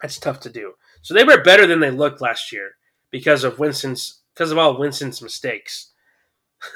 that's 0.02 0.20
tough 0.20 0.40
to 0.42 0.50
do. 0.50 0.74
So 1.02 1.14
they 1.14 1.24
were 1.24 1.42
better 1.42 1.66
than 1.66 1.80
they 1.80 1.92
looked 1.92 2.22
last 2.22 2.52
year 2.52 2.76
because 3.10 3.44
of 3.44 3.60
Winston's 3.60 4.22
because 4.34 4.52
of 4.52 4.58
all 4.58 4.78
Winston's 4.78 5.22
mistakes. 5.22 5.92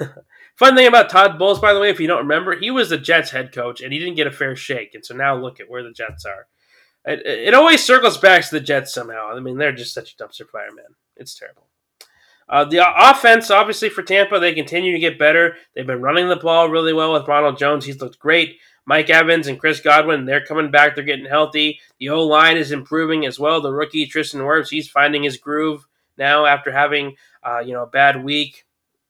Fun 0.58 0.74
thing 0.74 0.88
about 0.88 1.08
Todd 1.08 1.38
Bowles, 1.38 1.60
by 1.60 1.72
the 1.72 1.78
way, 1.78 1.88
if 1.88 2.00
you 2.00 2.08
don't 2.08 2.18
remember, 2.18 2.58
he 2.58 2.72
was 2.72 2.90
the 2.90 2.98
Jets 2.98 3.30
head 3.30 3.52
coach 3.52 3.80
and 3.80 3.92
he 3.92 4.00
didn't 4.00 4.16
get 4.16 4.26
a 4.26 4.32
fair 4.32 4.56
shake. 4.56 4.92
And 4.92 5.06
so 5.06 5.14
now 5.14 5.36
look 5.36 5.60
at 5.60 5.70
where 5.70 5.84
the 5.84 5.92
Jets 5.92 6.24
are. 6.24 6.48
It, 7.04 7.24
it 7.24 7.54
always 7.54 7.84
circles 7.84 8.18
back 8.18 8.42
to 8.42 8.50
the 8.50 8.60
Jets 8.60 8.92
somehow. 8.92 9.30
I 9.30 9.38
mean, 9.38 9.56
they're 9.56 9.70
just 9.70 9.94
such 9.94 10.14
a 10.14 10.16
dumpster 10.16 10.48
fire, 10.48 10.72
man. 10.74 10.96
It's 11.16 11.38
terrible. 11.38 11.68
Uh, 12.48 12.64
the 12.64 12.82
offense, 12.82 13.52
obviously, 13.52 13.88
for 13.88 14.02
Tampa, 14.02 14.40
they 14.40 14.52
continue 14.52 14.92
to 14.92 14.98
get 14.98 15.16
better. 15.16 15.54
They've 15.74 15.86
been 15.86 16.02
running 16.02 16.28
the 16.28 16.34
ball 16.34 16.68
really 16.68 16.92
well 16.92 17.12
with 17.12 17.28
Ronald 17.28 17.56
Jones. 17.56 17.84
He's 17.84 18.00
looked 18.00 18.18
great. 18.18 18.58
Mike 18.84 19.10
Evans 19.10 19.46
and 19.46 19.60
Chris 19.60 19.80
Godwin, 19.80 20.24
they're 20.24 20.44
coming 20.44 20.72
back. 20.72 20.96
They're 20.96 21.04
getting 21.04 21.26
healthy. 21.26 21.78
The 22.00 22.08
O 22.08 22.24
line 22.24 22.56
is 22.56 22.72
improving 22.72 23.26
as 23.26 23.38
well. 23.38 23.60
The 23.60 23.72
rookie 23.72 24.06
Tristan 24.06 24.40
Wirfs, 24.40 24.70
he's 24.70 24.88
finding 24.88 25.22
his 25.22 25.36
groove 25.36 25.86
now 26.16 26.46
after 26.46 26.72
having 26.72 27.14
uh, 27.44 27.60
you 27.60 27.74
know 27.74 27.84
a 27.84 27.86
bad 27.86 28.24
week 28.24 28.64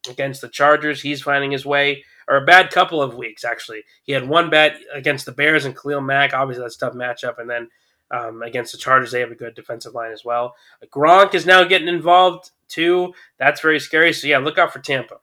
against 0.08 0.40
the 0.40 0.48
Chargers. 0.48 1.02
He's 1.02 1.22
finding 1.22 1.50
his 1.50 1.66
way, 1.66 2.04
or 2.28 2.36
a 2.36 2.44
bad 2.44 2.70
couple 2.70 3.02
of 3.02 3.14
weeks 3.14 3.44
actually. 3.44 3.84
He 4.02 4.12
had 4.12 4.28
one 4.28 4.50
bet 4.50 4.78
against 4.92 5.26
the 5.26 5.32
Bears 5.32 5.64
and 5.64 5.76
Khalil 5.76 6.00
Mack. 6.00 6.34
Obviously, 6.34 6.62
that's 6.62 6.76
a 6.76 6.80
tough 6.80 6.94
matchup, 6.94 7.38
and 7.38 7.48
then. 7.48 7.68
Um, 8.10 8.40
against 8.40 8.72
the 8.72 8.78
Chargers, 8.78 9.12
they 9.12 9.20
have 9.20 9.32
a 9.32 9.34
good 9.34 9.54
defensive 9.54 9.92
line 9.92 10.12
as 10.12 10.24
well. 10.24 10.54
Gronk 10.90 11.34
is 11.34 11.44
now 11.44 11.62
getting 11.64 11.88
involved 11.88 12.52
too. 12.66 13.12
That's 13.38 13.60
very 13.60 13.78
scary. 13.78 14.14
So 14.14 14.26
yeah, 14.26 14.38
look 14.38 14.56
out 14.56 14.72
for 14.72 14.78
Tampa. 14.78 15.16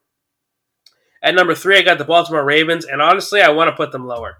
At 1.23 1.33
number 1.33 1.55
three, 1.55 1.79
I 1.79 1.81
got 1.81 1.97
the 1.97 2.05
Baltimore 2.05 2.45
Ravens, 2.45 2.85
and 2.85 3.01
honestly, 3.01 3.41
I 3.41 3.49
want 3.49 3.69
to 3.69 3.75
put 3.75 3.91
them 3.91 4.05
lower. 4.05 4.37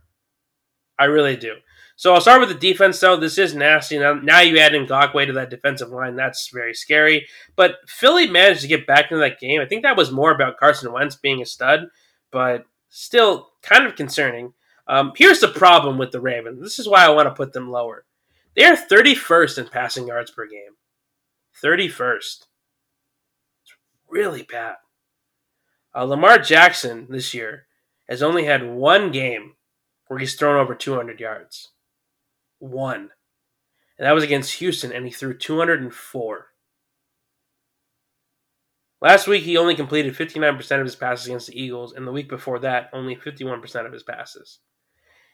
I 1.00 1.06
really 1.06 1.36
do. 1.36 1.56
So 1.98 2.14
I'll 2.14 2.22
start 2.22 2.42
with 2.42 2.50
the 2.50 2.56
defense, 2.56 3.00
though. 3.00 3.16
This 3.16 3.38
is 3.38 3.56
nasty. 3.56 3.98
Now, 3.98 4.14
now 4.14 4.42
you 4.42 4.58
add 4.58 4.76
in 4.76 4.86
Ngakoue 4.86 5.28
to 5.28 5.34
that 5.34 5.50
defensive 5.50 5.90
line. 5.90 6.16
That's 6.16 6.50
very 6.50 6.74
scary. 6.74 7.28
But 7.56 7.78
Philly 7.88 8.28
managed 8.28 8.62
to 8.62 8.68
get 8.68 8.86
back 8.86 9.12
into 9.12 9.22
that 9.22 9.40
game. 9.40 9.62
I 9.62 9.66
think 9.66 9.84
that 9.84 9.96
was 9.96 10.12
more 10.12 10.32
about 10.32 10.58
Carson 10.58 10.92
Wentz 10.92 11.16
being 11.16 11.42
a 11.42 11.46
stud, 11.46 11.88
but 12.32 12.66
still 12.90 13.50
kind 13.62 13.86
of 13.86 13.96
concerning. 13.96 14.54
Um, 14.88 15.14
here's 15.16 15.40
the 15.40 15.48
problem 15.48 15.98
with 15.98 16.12
the 16.12 16.20
Ravens. 16.20 16.62
This 16.62 16.80
is 16.80 16.88
why 16.88 17.06
I 17.06 17.10
want 17.10 17.28
to 17.28 17.34
put 17.34 17.54
them 17.54 17.72
lower. 17.72 18.06
They 18.56 18.66
are 18.66 18.76
31st 18.76 19.58
in 19.58 19.68
passing 19.68 20.08
yards 20.08 20.32
per 20.32 20.48
game. 20.48 20.76
31st. 21.64 22.46
It's 23.64 23.76
really 24.10 24.44
bad. 24.44 24.76
Uh, 25.96 26.04
Lamar 26.04 26.40
Jackson 26.40 27.08
this 27.10 27.34
year 27.34 27.68
has 28.10 28.22
only 28.22 28.46
had 28.46 28.70
one 28.70 29.12
game 29.12 29.54
where 30.08 30.20
he's 30.20 30.36
thrown 30.36 30.60
over 30.60 30.76
200 30.76 31.20
yards. 31.20 31.72
One. 32.66 33.10
And 33.98 34.06
that 34.06 34.14
was 34.14 34.24
against 34.24 34.56
Houston, 34.56 34.92
and 34.92 35.06
he 35.06 35.12
threw 35.12 35.38
204. 35.38 36.48
Last 39.02 39.28
week, 39.28 39.44
he 39.44 39.58
only 39.58 39.76
completed 39.76 40.16
59% 40.16 40.80
of 40.80 40.86
his 40.86 40.96
passes 40.96 41.28
against 41.28 41.48
the 41.48 41.62
Eagles, 41.62 41.94
and 41.94 42.08
the 42.08 42.12
week 42.12 42.28
before 42.28 42.60
that, 42.60 42.90
only 42.92 43.16
51% 43.16 43.86
of 43.86 43.94
his 43.94 44.04
passes. 44.04 44.60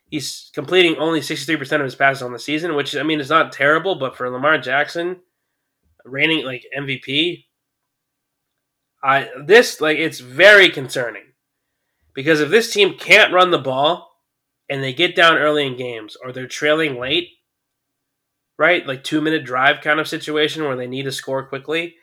He's 0.09 0.51
completing 0.53 0.97
only 0.97 1.21
63% 1.21 1.71
of 1.75 1.83
his 1.83 1.95
passes 1.95 2.21
on 2.21 2.33
the 2.33 2.39
season, 2.39 2.75
which, 2.75 2.95
I 2.95 3.03
mean, 3.03 3.21
is 3.21 3.29
not 3.29 3.51
terrible, 3.51 3.95
but 3.95 4.15
for 4.15 4.29
Lamar 4.29 4.57
Jackson, 4.57 5.21
reigning 6.05 6.45
like 6.45 6.65
MVP, 6.77 7.45
I 9.03 9.29
this 9.45 9.81
like 9.81 9.97
it's 9.97 10.19
very 10.19 10.69
concerning 10.69 11.23
because 12.13 12.39
if 12.39 12.49
this 12.49 12.71
team 12.71 12.97
can't 12.97 13.33
run 13.33 13.51
the 13.51 13.57
ball 13.57 14.10
and 14.71 14.81
they 14.81 14.93
get 14.93 15.17
down 15.17 15.37
early 15.37 15.67
in 15.67 15.75
games 15.75 16.15
or 16.23 16.31
they're 16.31 16.47
trailing 16.47 16.97
late, 16.97 17.27
right? 18.57 18.87
Like 18.87 19.03
two 19.03 19.19
minute 19.19 19.43
drive 19.43 19.81
kind 19.81 19.99
of 19.99 20.07
situation 20.07 20.63
where 20.63 20.77
they 20.77 20.87
need 20.87 21.03
to 21.03 21.11
score 21.11 21.45
quickly. 21.45 21.95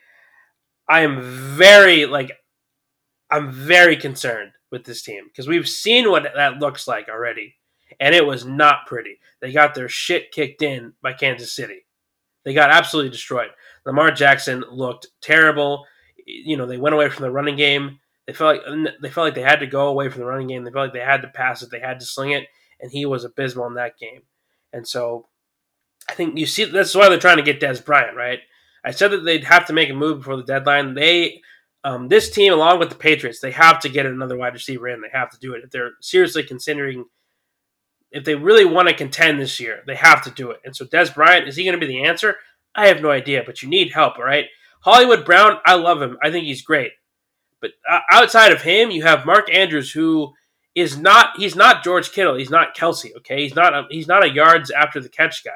I 0.87 1.01
am 1.01 1.19
very 1.19 2.05
like 2.05 2.31
I'm 3.31 3.51
very 3.51 3.97
concerned 3.97 4.51
with 4.71 4.85
this 4.85 5.01
team 5.01 5.23
because 5.25 5.47
we've 5.47 5.67
seen 5.67 6.11
what 6.11 6.27
that 6.35 6.59
looks 6.59 6.87
like 6.87 7.09
already, 7.09 7.55
and 7.99 8.13
it 8.13 8.25
was 8.25 8.45
not 8.45 8.85
pretty. 8.85 9.17
They 9.41 9.51
got 9.51 9.73
their 9.73 9.89
shit 9.89 10.31
kicked 10.31 10.61
in 10.61 10.93
by 11.01 11.13
Kansas 11.13 11.55
City. 11.55 11.87
They 12.45 12.53
got 12.53 12.69
absolutely 12.69 13.09
destroyed. 13.09 13.49
Lamar 13.83 14.11
Jackson 14.11 14.63
looked 14.69 15.07
terrible. 15.21 15.85
You 16.23 16.55
know, 16.55 16.67
they 16.67 16.77
went 16.77 16.93
away 16.93 17.09
from 17.09 17.23
the 17.23 17.31
running 17.31 17.55
game. 17.55 17.99
They 18.27 18.33
felt 18.33 18.57
like 18.57 18.93
they 19.01 19.09
felt 19.09 19.25
like 19.25 19.33
they 19.33 19.41
had 19.41 19.61
to 19.61 19.67
go 19.67 19.87
away 19.87 20.09
from 20.09 20.21
the 20.21 20.27
running 20.27 20.47
game. 20.47 20.63
They 20.63 20.71
felt 20.71 20.85
like 20.85 20.93
they 20.93 20.99
had 20.99 21.23
to 21.23 21.29
pass 21.29 21.63
it. 21.63 21.71
They 21.71 21.79
had 21.79 21.99
to 21.99 22.05
sling 22.05 22.31
it, 22.31 22.45
and 22.79 22.91
he 22.91 23.05
was 23.05 23.23
abysmal 23.23 23.67
in 23.67 23.75
that 23.75 23.97
game. 23.97 24.21
And 24.73 24.87
so 24.87 25.27
I 26.09 26.13
think 26.13 26.37
you 26.37 26.45
see 26.45 26.65
that's 26.65 26.95
why 26.95 27.09
they're 27.09 27.19
trying 27.19 27.37
to 27.37 27.43
get 27.43 27.59
Dez 27.59 27.83
Bryant, 27.83 28.15
right? 28.15 28.39
I 28.83 28.91
said 28.91 29.11
that 29.11 29.25
they'd 29.25 29.43
have 29.43 29.65
to 29.67 29.73
make 29.73 29.89
a 29.89 29.93
move 29.93 30.19
before 30.19 30.37
the 30.37 30.43
deadline. 30.43 30.93
They 30.93 31.41
um, 31.83 32.07
this 32.09 32.29
team, 32.29 32.51
along 32.51 32.79
with 32.79 32.89
the 32.89 32.95
Patriots, 32.95 33.39
they 33.39 33.51
have 33.51 33.79
to 33.81 33.89
get 33.89 34.05
another 34.05 34.37
wide 34.37 34.53
receiver 34.53 34.89
in. 34.89 35.01
They 35.01 35.17
have 35.17 35.29
to 35.31 35.39
do 35.39 35.53
it 35.53 35.63
if 35.63 35.71
they're 35.71 35.91
seriously 36.01 36.43
considering 36.43 37.05
if 38.11 38.25
they 38.25 38.35
really 38.35 38.65
want 38.65 38.89
to 38.89 38.93
contend 38.93 39.39
this 39.39 39.59
year. 39.59 39.81
They 39.87 39.95
have 39.95 40.23
to 40.23 40.31
do 40.31 40.51
it. 40.51 40.59
And 40.65 40.75
so, 40.75 40.85
Dez 40.85 41.13
Bryant 41.13 41.47
is 41.47 41.55
he 41.55 41.63
going 41.63 41.79
to 41.79 41.85
be 41.85 41.91
the 41.91 42.03
answer? 42.03 42.35
I 42.75 42.87
have 42.87 43.01
no 43.01 43.11
idea, 43.11 43.43
but 43.45 43.61
you 43.61 43.69
need 43.69 43.91
help, 43.91 44.17
all 44.17 44.25
right? 44.25 44.45
Hollywood 44.81 45.25
Brown, 45.25 45.57
I 45.65 45.75
love 45.75 46.01
him. 46.01 46.17
I 46.23 46.31
think 46.31 46.45
he's 46.45 46.61
great. 46.61 46.91
But 47.61 47.71
uh, 47.89 47.99
outside 48.11 48.51
of 48.51 48.61
him, 48.61 48.91
you 48.91 49.03
have 49.03 49.25
Mark 49.25 49.53
Andrews, 49.53 49.91
who 49.91 50.33
is 50.79 50.97
not 50.97 51.37
he's 51.37 51.55
not 51.55 51.83
George 51.83 52.11
Kittle. 52.11 52.35
He's 52.35 52.49
not 52.49 52.75
Kelce. 52.75 53.15
Okay, 53.17 53.43
he's 53.43 53.55
not 53.55 53.73
a, 53.73 53.83
he's 53.89 54.07
not 54.07 54.23
a 54.23 54.29
yards 54.29 54.71
after 54.71 54.99
the 54.99 55.09
catch 55.09 55.43
guy. 55.43 55.51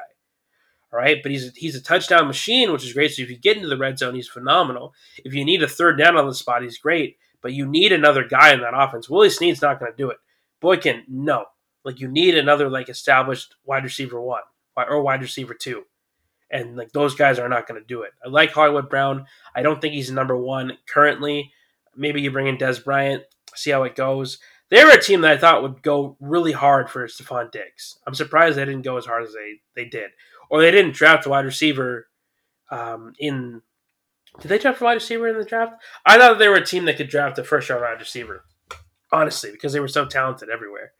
All 0.92 1.00
right, 1.00 1.18
but 1.22 1.32
he's 1.32 1.48
a, 1.48 1.50
he's 1.56 1.74
a 1.74 1.82
touchdown 1.82 2.28
machine, 2.28 2.70
which 2.72 2.84
is 2.84 2.92
great. 2.92 3.12
So 3.12 3.22
if 3.22 3.30
you 3.30 3.36
get 3.36 3.56
into 3.56 3.68
the 3.68 3.76
red 3.76 3.98
zone, 3.98 4.14
he's 4.14 4.28
phenomenal. 4.28 4.94
If 5.24 5.34
you 5.34 5.44
need 5.44 5.62
a 5.62 5.68
third 5.68 5.98
down 5.98 6.16
on 6.16 6.26
the 6.26 6.34
spot, 6.34 6.62
he's 6.62 6.78
great. 6.78 7.16
But 7.42 7.52
you 7.52 7.66
need 7.66 7.92
another 7.92 8.24
guy 8.24 8.54
in 8.54 8.60
that 8.60 8.74
offense. 8.74 9.10
Willie 9.10 9.28
Snead's 9.28 9.60
not 9.60 9.80
going 9.80 9.90
to 9.90 9.96
do 9.96 10.10
it. 10.10 10.18
Boykin, 10.60 11.02
no. 11.08 11.46
Like 11.84 12.00
you 12.00 12.08
need 12.08 12.36
another 12.36 12.70
like 12.70 12.88
established 12.88 13.56
wide 13.64 13.84
receiver 13.84 14.20
one 14.20 14.42
or 14.76 15.02
wide 15.02 15.20
receiver 15.20 15.54
two, 15.54 15.84
and 16.50 16.76
like 16.76 16.92
those 16.92 17.14
guys 17.14 17.38
are 17.38 17.48
not 17.48 17.68
going 17.68 17.80
to 17.80 17.86
do 17.86 18.02
it. 18.02 18.12
I 18.24 18.28
like 18.28 18.52
Hollywood 18.52 18.88
Brown. 18.88 19.26
I 19.54 19.62
don't 19.62 19.80
think 19.80 19.94
he's 19.94 20.10
number 20.10 20.36
one 20.36 20.78
currently. 20.88 21.52
Maybe 21.94 22.22
you 22.22 22.30
bring 22.30 22.46
in 22.46 22.56
Dez 22.56 22.82
Bryant, 22.82 23.24
see 23.54 23.70
how 23.70 23.82
it 23.84 23.94
goes. 23.94 24.38
They 24.74 24.82
were 24.82 24.90
a 24.90 25.00
team 25.00 25.20
that 25.20 25.30
I 25.30 25.38
thought 25.38 25.62
would 25.62 25.82
go 25.82 26.16
really 26.18 26.50
hard 26.50 26.90
for 26.90 27.06
Stefon 27.06 27.52
Diggs. 27.52 28.00
I'm 28.08 28.14
surprised 28.16 28.58
they 28.58 28.64
didn't 28.64 28.82
go 28.82 28.96
as 28.96 29.06
hard 29.06 29.22
as 29.22 29.32
they, 29.32 29.60
they 29.76 29.88
did. 29.88 30.10
Or 30.50 30.60
they 30.60 30.72
didn't 30.72 30.96
draft 30.96 31.26
a 31.26 31.28
wide 31.28 31.44
receiver 31.44 32.08
um, 32.72 33.12
in. 33.20 33.62
Did 34.40 34.48
they 34.48 34.58
draft 34.58 34.80
a 34.80 34.84
wide 34.84 34.94
receiver 34.94 35.28
in 35.28 35.38
the 35.38 35.44
draft? 35.44 35.74
I 36.04 36.18
thought 36.18 36.40
they 36.40 36.48
were 36.48 36.56
a 36.56 36.66
team 36.66 36.86
that 36.86 36.96
could 36.96 37.08
draft 37.08 37.38
a 37.38 37.44
first 37.44 37.70
round 37.70 37.82
wide 37.82 38.00
receiver, 38.00 38.46
honestly, 39.12 39.52
because 39.52 39.72
they 39.72 39.78
were 39.78 39.86
so 39.86 40.06
talented 40.06 40.48
everywhere. 40.50 40.90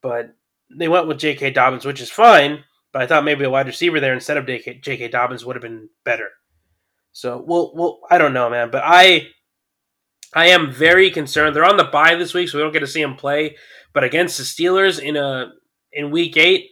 But 0.00 0.36
they 0.70 0.86
went 0.86 1.08
with 1.08 1.18
J.K. 1.18 1.50
Dobbins, 1.50 1.84
which 1.84 2.00
is 2.00 2.08
fine. 2.08 2.62
But 2.92 3.02
I 3.02 3.08
thought 3.08 3.24
maybe 3.24 3.44
a 3.44 3.50
wide 3.50 3.66
receiver 3.66 3.98
there 3.98 4.14
instead 4.14 4.36
of 4.36 4.46
J.K. 4.46 5.08
Dobbins 5.08 5.44
would 5.44 5.56
have 5.56 5.62
been 5.62 5.88
better. 6.04 6.28
So, 7.10 7.42
well, 7.44 7.72
well, 7.74 7.98
I 8.08 8.18
don't 8.18 8.32
know, 8.32 8.48
man. 8.48 8.70
But 8.70 8.84
I 8.86 9.30
I 10.34 10.48
am 10.48 10.72
very 10.72 11.10
concerned. 11.10 11.54
They're 11.54 11.64
on 11.64 11.76
the 11.76 11.84
bye 11.84 12.14
this 12.14 12.34
week, 12.34 12.48
so 12.48 12.58
we 12.58 12.64
don't 12.64 12.72
get 12.72 12.80
to 12.80 12.86
see 12.86 13.02
them 13.02 13.16
play. 13.16 13.56
But 13.92 14.04
against 14.04 14.38
the 14.38 14.44
Steelers 14.44 14.98
in 14.98 15.16
a 15.16 15.52
in 15.92 16.10
week 16.10 16.36
eight. 16.36 16.70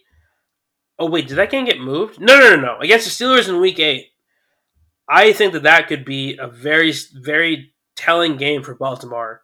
Oh 0.99 1.09
wait, 1.09 1.29
did 1.29 1.37
that 1.37 1.51
game 1.51 1.65
get 1.65 1.81
moved? 1.81 2.21
No, 2.21 2.39
no, 2.39 2.57
no, 2.57 2.61
no. 2.61 2.79
Against 2.81 3.07
the 3.07 3.25
Steelers 3.25 3.49
in 3.49 3.61
week 3.61 3.79
eight, 3.79 4.09
I 5.09 5.33
think 5.33 5.53
that 5.53 5.63
that 5.63 5.89
could 5.89 6.05
be 6.05 6.37
a 6.39 6.47
very, 6.47 6.93
very 7.15 7.73
telling 7.97 8.37
game 8.37 8.63
for 8.63 8.75
Baltimore 8.75 9.43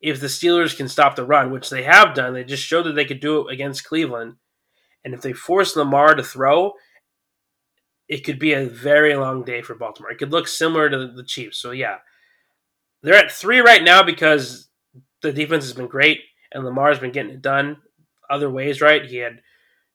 if 0.00 0.20
the 0.20 0.26
Steelers 0.26 0.76
can 0.76 0.88
stop 0.88 1.14
the 1.14 1.24
run, 1.24 1.52
which 1.52 1.70
they 1.70 1.84
have 1.84 2.14
done. 2.14 2.34
They 2.34 2.44
just 2.44 2.64
showed 2.64 2.84
that 2.84 2.94
they 2.94 3.04
could 3.04 3.20
do 3.20 3.46
it 3.46 3.52
against 3.52 3.84
Cleveland, 3.84 4.36
and 5.04 5.14
if 5.14 5.22
they 5.22 5.32
force 5.32 5.76
Lamar 5.76 6.14
to 6.14 6.22
throw, 6.22 6.72
it 8.08 8.24
could 8.24 8.38
be 8.38 8.52
a 8.52 8.66
very 8.66 9.14
long 9.14 9.44
day 9.44 9.62
for 9.62 9.74
Baltimore. 9.74 10.10
It 10.10 10.18
could 10.18 10.32
look 10.32 10.48
similar 10.48 10.90
to 10.90 11.08
the 11.08 11.24
Chiefs. 11.24 11.58
So 11.58 11.70
yeah, 11.70 11.98
they're 13.02 13.14
at 13.14 13.32
three 13.32 13.60
right 13.60 13.82
now 13.82 14.02
because 14.02 14.68
the 15.22 15.32
defense 15.32 15.64
has 15.64 15.72
been 15.72 15.88
great 15.88 16.20
and 16.52 16.64
Lamar's 16.64 16.98
been 16.98 17.12
getting 17.12 17.32
it 17.32 17.42
done 17.42 17.78
other 18.28 18.50
ways. 18.50 18.80
Right, 18.80 19.04
he 19.04 19.18
had 19.18 19.40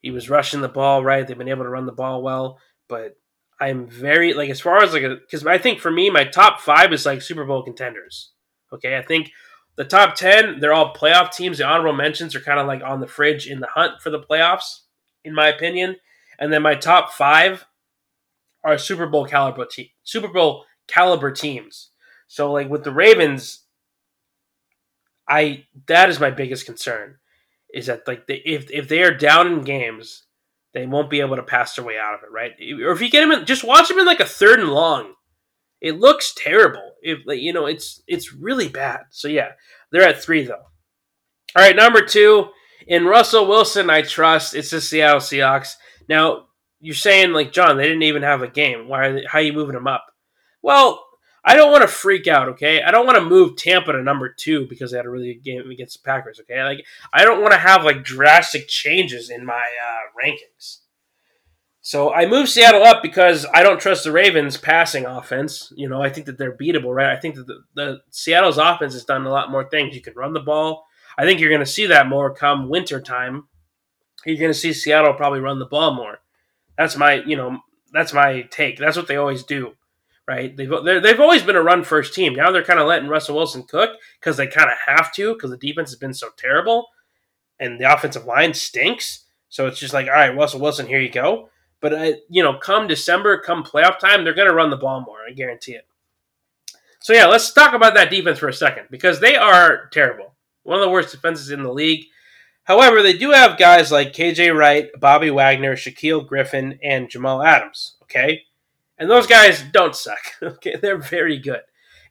he 0.01 0.11
was 0.11 0.29
rushing 0.29 0.61
the 0.61 0.67
ball. 0.69 1.03
Right, 1.03 1.25
they've 1.25 1.37
been 1.37 1.49
able 1.49 1.63
to 1.63 1.69
run 1.69 1.85
the 1.85 1.91
ball 1.91 2.21
well. 2.21 2.59
But 2.87 3.17
I'm 3.59 3.87
very 3.87 4.33
like 4.33 4.49
as 4.49 4.61
far 4.61 4.83
as 4.83 4.93
like 4.93 5.03
because 5.03 5.45
I 5.45 5.57
think 5.57 5.79
for 5.79 5.91
me 5.91 6.09
my 6.09 6.23
top 6.23 6.61
five 6.61 6.93
is 6.93 7.05
like 7.05 7.21
Super 7.21 7.45
Bowl 7.45 7.63
contenders. 7.63 8.31
Okay, 8.71 8.97
I 8.97 9.01
think 9.01 9.31
the 9.75 9.85
top 9.85 10.15
ten 10.15 10.59
they're 10.59 10.73
all 10.73 10.93
playoff 10.93 11.31
teams. 11.31 11.57
The 11.57 11.65
honorable 11.65 11.93
mentions 11.93 12.35
are 12.35 12.41
kind 12.41 12.59
of 12.59 12.67
like 12.67 12.83
on 12.83 12.99
the 12.99 13.07
fridge 13.07 13.47
in 13.47 13.59
the 13.59 13.67
hunt 13.67 14.01
for 14.01 14.09
the 14.09 14.19
playoffs, 14.19 14.81
in 15.23 15.33
my 15.33 15.47
opinion. 15.47 15.97
And 16.39 16.53
then 16.53 16.61
my 16.61 16.75
top 16.75 17.11
five 17.11 17.65
are 18.63 18.77
Super 18.77 19.07
Bowl 19.07 19.25
caliber 19.25 19.65
te- 19.65 19.93
Super 20.03 20.27
Bowl 20.27 20.65
caliber 20.87 21.31
teams. 21.31 21.89
So 22.27 22.51
like 22.51 22.69
with 22.69 22.83
the 22.83 22.91
Ravens, 22.91 23.63
I 25.27 25.65
that 25.87 26.09
is 26.09 26.19
my 26.19 26.31
biggest 26.31 26.65
concern 26.65 27.17
is 27.73 27.87
that 27.87 28.07
like 28.07 28.23
if 28.27 28.69
if 28.71 28.87
they 28.87 29.03
are 29.03 29.13
down 29.13 29.47
in 29.47 29.61
games, 29.61 30.23
they 30.73 30.85
won't 30.85 31.09
be 31.09 31.21
able 31.21 31.35
to 31.35 31.43
pass 31.43 31.75
their 31.75 31.85
way 31.85 31.97
out 31.97 32.13
of 32.13 32.21
it, 32.23 32.31
right? 32.31 32.51
Or 32.83 32.91
if 32.91 33.01
you 33.01 33.09
get 33.09 33.21
them 33.21 33.31
in, 33.31 33.45
just 33.45 33.63
watch 33.63 33.87
them 33.89 33.99
in 33.99 34.05
like 34.05 34.19
a 34.19 34.25
third 34.25 34.59
and 34.59 34.69
long. 34.69 35.13
It 35.81 35.99
looks 35.99 36.33
terrible. 36.35 36.93
If 37.01 37.19
like, 37.25 37.39
you 37.39 37.53
know, 37.53 37.65
it's 37.65 38.01
it's 38.07 38.33
really 38.33 38.67
bad. 38.67 39.01
So 39.11 39.27
yeah, 39.27 39.51
they're 39.91 40.07
at 40.07 40.21
three 40.21 40.43
though. 40.43 40.65
All 41.55 41.63
right, 41.63 41.75
number 41.75 42.01
two 42.01 42.49
in 42.87 43.05
Russell 43.05 43.47
Wilson, 43.47 43.89
I 43.89 44.01
trust. 44.01 44.55
It's 44.55 44.71
the 44.71 44.81
Seattle 44.81 45.19
Seahawks. 45.19 45.75
Now 46.07 46.45
you're 46.79 46.95
saying 46.95 47.33
like 47.33 47.51
John, 47.51 47.77
they 47.77 47.83
didn't 47.83 48.03
even 48.03 48.23
have 48.23 48.41
a 48.41 48.47
game. 48.47 48.87
Why? 48.87 49.07
Are 49.07 49.13
they, 49.13 49.25
how 49.25 49.39
are 49.39 49.41
you 49.41 49.53
moving 49.53 49.75
them 49.75 49.87
up? 49.87 50.05
Well, 50.61 51.05
I 51.47 51.55
don't 51.55 51.71
want 51.71 51.81
to 51.83 51.87
freak 51.87 52.27
out, 52.27 52.49
okay? 52.49 52.81
I 52.81 52.91
don't 52.91 53.05
want 53.05 53.17
to 53.17 53.23
move 53.23 53.55
Tampa 53.55 53.93
to 53.93 54.03
number 54.03 54.27
two 54.27 54.67
because 54.67 54.91
they 54.91 54.97
had 54.97 55.05
a 55.05 55.09
really 55.09 55.33
good 55.33 55.45
game 55.45 55.71
against 55.71 56.03
the 56.03 56.05
Packers, 56.05 56.41
okay? 56.41 56.61
Like, 56.61 56.85
I 57.13 57.23
don't 57.23 57.41
want 57.41 57.53
to 57.53 57.57
have 57.57 57.85
like 57.85 58.03
drastic 58.03 58.67
changes 58.67 59.29
in 59.29 59.45
my 59.45 59.53
uh, 59.55 60.21
rankings. 60.21 60.79
So 61.79 62.13
I 62.13 62.25
moved 62.25 62.49
Seattle 62.49 62.83
up 62.83 63.01
because 63.01 63.45
I 63.53 63.63
don't 63.63 63.79
trust 63.79 64.03
the 64.03 64.11
Ravens' 64.11 64.57
passing 64.57 65.05
offense. 65.05 65.71
You 65.77 65.87
know, 65.87 66.01
I 66.01 66.09
think 66.09 66.25
that 66.25 66.37
they're 66.37 66.57
beatable, 66.57 66.93
right? 66.93 67.15
I 67.15 67.17
think 67.17 67.35
that 67.35 67.47
the, 67.47 67.61
the 67.75 68.01
Seattle's 68.09 68.57
offense 68.57 68.91
has 68.91 69.05
done 69.05 69.25
a 69.25 69.31
lot 69.31 69.49
more 69.49 69.69
things. 69.69 69.95
You 69.95 70.01
can 70.01 70.15
run 70.15 70.33
the 70.33 70.41
ball. 70.41 70.85
I 71.17 71.23
think 71.23 71.39
you're 71.39 71.49
going 71.49 71.61
to 71.61 71.65
see 71.65 71.85
that 71.85 72.09
more 72.09 72.35
come 72.35 72.67
winter 72.67 72.99
time. 72.99 73.47
You're 74.25 74.35
going 74.35 74.51
to 74.51 74.59
see 74.59 74.73
Seattle 74.73 75.13
probably 75.13 75.39
run 75.39 75.59
the 75.59 75.65
ball 75.65 75.93
more. 75.93 76.17
That's 76.77 76.97
my, 76.97 77.23
you 77.25 77.37
know, 77.37 77.59
that's 77.93 78.11
my 78.11 78.41
take. 78.51 78.77
That's 78.77 78.97
what 78.97 79.07
they 79.07 79.15
always 79.15 79.43
do 79.43 79.77
right? 80.27 80.55
They've 80.55 80.69
they've 80.83 81.19
always 81.19 81.43
been 81.43 81.55
a 81.55 81.63
run 81.63 81.83
first 81.83 82.13
team. 82.13 82.33
Now 82.33 82.51
they're 82.51 82.63
kind 82.63 82.79
of 82.79 82.87
letting 82.87 83.09
Russell 83.09 83.35
Wilson 83.37 83.63
cook 83.63 83.91
because 84.19 84.37
they 84.37 84.47
kind 84.47 84.69
of 84.69 84.77
have 84.85 85.13
to 85.13 85.33
because 85.33 85.51
the 85.51 85.57
defense 85.57 85.89
has 85.89 85.99
been 85.99 86.13
so 86.13 86.29
terrible 86.37 86.87
and 87.59 87.79
the 87.79 87.91
offensive 87.91 88.25
line 88.25 88.53
stinks. 88.53 89.25
So 89.49 89.67
it's 89.67 89.79
just 89.79 89.93
like, 89.93 90.07
all 90.07 90.13
right, 90.13 90.35
Russell 90.35 90.59
Wilson, 90.59 90.87
here 90.87 90.99
you 90.99 91.11
go. 91.11 91.49
But 91.79 91.93
uh, 91.93 92.11
you 92.29 92.43
know, 92.43 92.57
come 92.57 92.87
December, 92.87 93.39
come 93.39 93.63
playoff 93.63 93.99
time, 93.99 94.23
they're 94.23 94.33
going 94.33 94.49
to 94.49 94.53
run 94.53 94.69
the 94.69 94.77
ball 94.77 95.01
more. 95.01 95.19
I 95.27 95.33
guarantee 95.33 95.73
it. 95.73 95.87
So 96.99 97.13
yeah, 97.13 97.27
let's 97.27 97.53
talk 97.53 97.73
about 97.73 97.93
that 97.93 98.09
defense 98.09 98.39
for 98.39 98.49
a 98.49 98.53
second 98.53 98.87
because 98.91 99.19
they 99.19 99.35
are 99.35 99.87
terrible. 99.93 100.35
One 100.63 100.79
of 100.79 100.83
the 100.83 100.91
worst 100.91 101.11
defenses 101.11 101.51
in 101.51 101.63
the 101.63 101.71
league. 101.71 102.05
However, 102.63 103.01
they 103.01 103.17
do 103.17 103.31
have 103.31 103.57
guys 103.57 103.93
like 103.93 104.11
KJ 104.11 104.53
Wright, 104.53 104.89
Bobby 104.99 105.29
Wagner, 105.29 105.77
Shaquill 105.77 106.27
Griffin, 106.27 106.77
and 106.83 107.09
Jamal 107.09 107.41
Adams. 107.41 107.95
Okay, 108.03 108.41
and 108.97 109.09
those 109.09 109.27
guys 109.27 109.63
don't 109.71 109.95
suck. 109.95 110.19
Okay, 110.41 110.75
they're 110.75 110.97
very 110.97 111.37
good. 111.37 111.61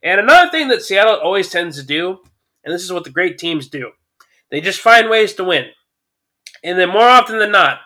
And 0.03 0.20
another 0.20 0.51
thing 0.51 0.68
that 0.68 0.82
Seattle 0.82 1.18
always 1.20 1.51
tends 1.51 1.76
to 1.76 1.87
do, 1.87 2.18
and 2.64 2.72
this 2.72 2.82
is 2.82 2.93
what 2.93 3.05
the 3.05 3.11
great 3.11 3.39
teams 3.39 3.68
do, 3.68 3.93
they 4.51 4.61
just 4.61 4.80
find 4.80 5.09
ways 5.09 5.34
to 5.34 5.45
win. 5.45 5.66
And 6.62 6.78
then 6.78 6.91
more 6.91 7.03
often 7.03 7.39
than 7.39 7.51
not, 7.51 7.80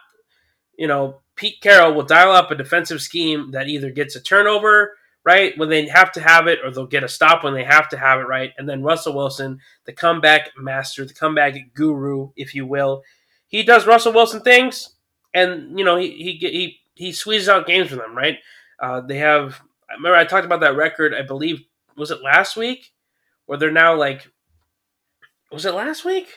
you 0.77 0.87
know, 0.87 1.21
Pete 1.37 1.61
Carroll 1.63 1.95
will 1.95 2.03
dial 2.03 2.33
up 2.33 2.51
a 2.51 2.55
defensive 2.55 3.01
scheme 3.01 3.53
that 3.53 3.69
either 3.69 3.91
gets 3.91 4.17
a 4.17 4.21
turnover 4.21 4.97
right 5.25 5.57
when 5.57 5.69
they 5.69 5.87
have 5.87 6.13
to 6.13 6.21
have 6.21 6.47
it, 6.47 6.59
or 6.65 6.71
they'll 6.71 6.87
get 6.87 7.05
a 7.05 7.09
stop 7.09 7.45
when 7.45 7.55
they 7.55 7.65
have 7.65 7.89
to 7.91 7.97
have 7.97 8.21
it 8.21 8.25
right. 8.25 8.53
And 8.59 8.69
then 8.69 8.83
Russell 8.83 9.15
Wilson, 9.15 9.61
the 9.85 9.93
comeback 9.93 10.51
master, 10.59 11.05
the 11.05 11.15
comeback 11.15 11.55
guru, 11.75 12.31
if 12.37 12.55
you 12.55 12.67
will, 12.67 13.03
he 13.47 13.63
does 13.63 13.87
Russell 13.87 14.13
Wilson 14.13 14.41
things, 14.43 14.95
and 15.35 15.79
you 15.79 15.85
know 15.85 15.97
he 15.97 16.11
he 16.11 16.33
he, 16.39 16.81
he 16.95 17.13
squeezes 17.13 17.49
out 17.49 17.67
games 17.67 17.91
for 17.91 17.97
them, 17.97 18.17
right? 18.17 18.39
Uh, 18.81 19.01
they 19.01 19.19
have. 19.19 19.61
I 19.91 19.95
remember 19.95 20.17
I 20.17 20.25
talked 20.25 20.47
about 20.47 20.61
that 20.61 20.77
record. 20.77 21.15
I 21.15 21.23
believe 21.23 21.65
was 21.97 22.11
it 22.11 22.23
last 22.23 22.57
week, 22.57 22.93
where 23.47 23.59
they're 23.59 23.71
now 23.71 23.95
like. 23.95 24.29
Was 25.53 25.67
it 25.67 25.75
last 25.75 26.05
week? 26.05 26.29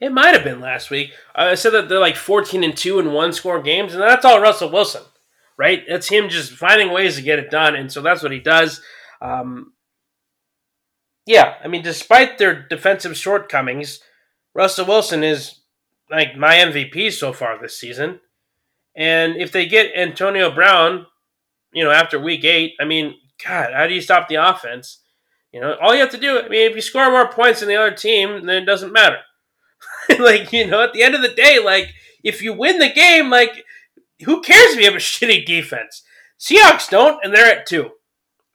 It 0.00 0.12
might 0.12 0.34
have 0.34 0.44
been 0.44 0.60
last 0.60 0.90
week. 0.90 1.12
I 1.34 1.54
said 1.54 1.70
that 1.70 1.88
they're 1.88 1.98
like 1.98 2.16
14 2.16 2.62
and 2.64 2.76
2 2.76 2.98
in 2.98 3.12
one 3.12 3.32
score 3.32 3.62
games, 3.62 3.94
and 3.94 4.02
that's 4.02 4.24
all 4.24 4.40
Russell 4.40 4.70
Wilson, 4.70 5.02
right? 5.56 5.82
That's 5.88 6.08
him 6.08 6.28
just 6.28 6.52
finding 6.52 6.92
ways 6.92 7.16
to 7.16 7.22
get 7.22 7.38
it 7.38 7.50
done, 7.50 7.74
and 7.74 7.90
so 7.90 8.02
that's 8.02 8.22
what 8.22 8.32
he 8.32 8.40
does. 8.40 8.82
Um, 9.22 9.72
yeah, 11.24 11.54
I 11.64 11.68
mean, 11.68 11.82
despite 11.82 12.36
their 12.36 12.66
defensive 12.68 13.16
shortcomings, 13.16 14.00
Russell 14.54 14.86
Wilson 14.86 15.24
is 15.24 15.60
like 16.10 16.36
my 16.36 16.56
MVP 16.56 17.12
so 17.12 17.32
far 17.32 17.58
this 17.58 17.78
season. 17.78 18.20
And 18.94 19.36
if 19.36 19.52
they 19.52 19.66
get 19.66 19.94
Antonio 19.96 20.50
Brown, 20.50 21.06
you 21.72 21.84
know, 21.84 21.90
after 21.90 22.18
week 22.18 22.44
eight, 22.44 22.74
I 22.80 22.84
mean, 22.84 23.16
God, 23.44 23.72
how 23.74 23.86
do 23.86 23.94
you 23.94 24.00
stop 24.00 24.28
the 24.28 24.36
offense? 24.36 25.02
You 25.52 25.60
know, 25.60 25.76
all 25.80 25.94
you 25.94 26.00
have 26.00 26.10
to 26.10 26.18
do, 26.18 26.38
I 26.38 26.48
mean, 26.48 26.70
if 26.70 26.74
you 26.74 26.82
score 26.82 27.10
more 27.10 27.30
points 27.30 27.60
than 27.60 27.68
the 27.68 27.76
other 27.76 27.94
team, 27.94 28.46
then 28.46 28.62
it 28.62 28.66
doesn't 28.66 28.92
matter. 28.92 29.18
like, 30.18 30.52
you 30.52 30.66
know, 30.66 30.82
at 30.82 30.92
the 30.92 31.02
end 31.02 31.14
of 31.14 31.22
the 31.22 31.28
day, 31.34 31.58
like, 31.62 31.94
if 32.22 32.42
you 32.42 32.52
win 32.52 32.78
the 32.78 32.90
game, 32.90 33.30
like, 33.30 33.64
who 34.24 34.40
cares 34.40 34.72
if 34.72 34.78
you 34.78 34.86
have 34.86 34.94
a 34.94 34.98
shitty 34.98 35.44
defense? 35.44 36.02
Seahawks 36.38 36.88
don't, 36.88 37.22
and 37.22 37.34
they're 37.34 37.58
at 37.58 37.66
two. 37.66 37.84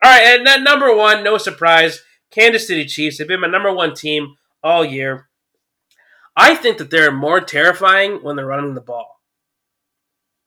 All 0.04 0.12
right, 0.12 0.24
and 0.24 0.46
then 0.46 0.64
number 0.64 0.96
one, 0.96 1.24
no 1.24 1.38
surprise, 1.38 2.02
Kansas 2.32 2.68
City 2.68 2.86
Chiefs. 2.86 3.18
They've 3.18 3.28
been 3.28 3.42
my 3.42 3.48
number 3.48 3.74
one 3.74 3.94
team 3.94 4.36
all 4.64 4.84
year. 4.84 5.28
I 6.36 6.56
think 6.56 6.78
that 6.78 6.90
they're 6.90 7.12
more 7.12 7.42
terrifying 7.42 8.20
when 8.24 8.36
they're 8.36 8.46
running 8.46 8.76
the 8.76 8.82
ball. 8.82 9.20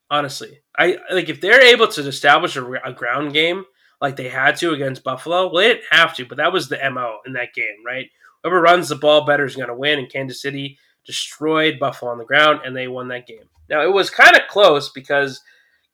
Honestly, 0.09 0.59
I 0.77 0.97
like 1.11 1.29
if 1.29 1.41
they're 1.41 1.63
able 1.63 1.87
to 1.87 2.07
establish 2.07 2.55
a, 2.55 2.63
a 2.83 2.93
ground 2.93 3.33
game 3.33 3.65
like 4.01 4.15
they 4.15 4.29
had 4.29 4.55
to 4.57 4.71
against 4.71 5.03
Buffalo. 5.03 5.51
Well, 5.51 5.63
they 5.63 5.69
didn't 5.69 5.85
have 5.91 6.15
to, 6.17 6.25
but 6.25 6.37
that 6.37 6.53
was 6.53 6.69
the 6.69 6.77
mo 6.91 7.19
in 7.25 7.33
that 7.33 7.53
game, 7.53 7.83
right? 7.85 8.07
Whoever 8.43 8.61
runs 8.61 8.89
the 8.89 8.95
ball 8.95 9.25
better 9.25 9.45
is 9.45 9.55
going 9.55 9.69
to 9.69 9.75
win. 9.75 9.99
And 9.99 10.11
Kansas 10.11 10.41
City 10.41 10.77
destroyed 11.05 11.79
Buffalo 11.79 12.11
on 12.11 12.17
the 12.17 12.25
ground, 12.25 12.61
and 12.63 12.75
they 12.75 12.87
won 12.87 13.07
that 13.07 13.27
game. 13.27 13.49
Now 13.69 13.81
it 13.81 13.93
was 13.93 14.09
kind 14.09 14.35
of 14.35 14.43
close 14.47 14.89
because 14.89 15.41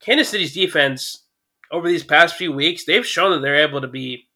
Kansas 0.00 0.28
City's 0.28 0.54
defense 0.54 1.24
over 1.70 1.88
these 1.88 2.04
past 2.04 2.36
few 2.36 2.52
weeks 2.52 2.84
they've 2.84 3.06
shown 3.06 3.30
that 3.30 3.40
they're 3.40 3.66
able 3.66 3.80
to 3.80 3.88
be 3.88 4.28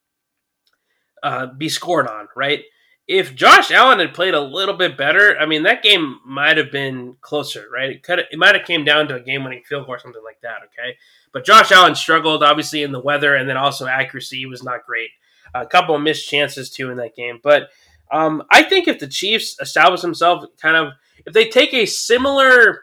uh, 1.23 1.47
be 1.47 1.69
scored 1.69 2.09
on, 2.09 2.29
right? 2.37 2.63
If 3.09 3.35
Josh 3.37 3.71
Allen 3.71 4.01
had 4.01 4.15
played 4.15 4.35
a 4.35 4.41
little 4.41 4.77
bit 4.77 4.97
better, 4.97 5.39
I 5.39 5.47
mean 5.47 5.63
that 5.63 5.83
game 5.83 6.21
might 6.25 6.57
have 6.57 6.73
been 6.73 7.17
closer, 7.21 7.67
right? 7.73 7.91
It 7.91 8.03
could 8.03 8.19
it 8.19 8.39
might 8.39 8.57
have 8.57 8.67
came 8.67 8.85
down 8.85 9.09
to 9.09 9.15
a 9.15 9.21
game-winning 9.21 9.63
field 9.65 9.87
goal 9.87 9.95
or 9.95 9.99
something 9.99 10.23
like 10.25 10.41
that. 10.43 10.59
Okay, 10.67 10.97
but 11.33 11.45
Josh 11.45 11.71
Allen 11.71 11.95
struggled 11.95 12.43
obviously 12.43 12.83
in 12.83 12.93
the 12.93 13.01
weather, 13.01 13.37
and 13.37 13.49
then 13.49 13.57
also 13.57 13.87
accuracy 13.87 14.45
was 14.47 14.63
not 14.63 14.87
great. 14.87 15.11
A 15.55 15.67
couple 15.67 15.95
of 15.95 16.03
missed 16.03 16.29
chances 16.29 16.69
too 16.69 16.91
in 16.91 16.97
that 16.97 17.15
game, 17.15 17.39
but 17.43 17.71
um, 18.11 18.43
I 18.51 18.63
think 18.63 18.89
if 18.89 18.99
the 18.99 19.09
Chiefs 19.09 19.57
establish 19.61 20.01
themselves, 20.01 20.47
kind 20.61 20.77
of 20.77 20.93
if 21.25 21.33
they 21.33 21.49
take 21.49 21.75
a 21.75 21.87
similar 21.87 22.83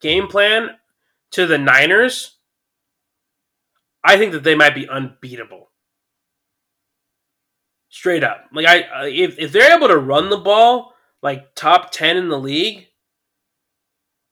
game 0.00 0.26
plan 0.26 0.70
to 1.32 1.46
the 1.46 1.58
Niners, 1.58 2.36
I 4.02 4.16
think 4.16 4.32
that 4.32 4.42
they 4.42 4.54
might 4.54 4.74
be 4.74 4.88
unbeatable. 4.88 5.67
Straight 7.98 8.22
up, 8.22 8.44
like 8.52 8.64
I, 8.64 9.08
if 9.08 9.40
if 9.40 9.50
they're 9.50 9.76
able 9.76 9.88
to 9.88 9.98
run 9.98 10.30
the 10.30 10.36
ball 10.36 10.94
like 11.20 11.56
top 11.56 11.90
ten 11.90 12.16
in 12.16 12.28
the 12.28 12.38
league, 12.38 12.86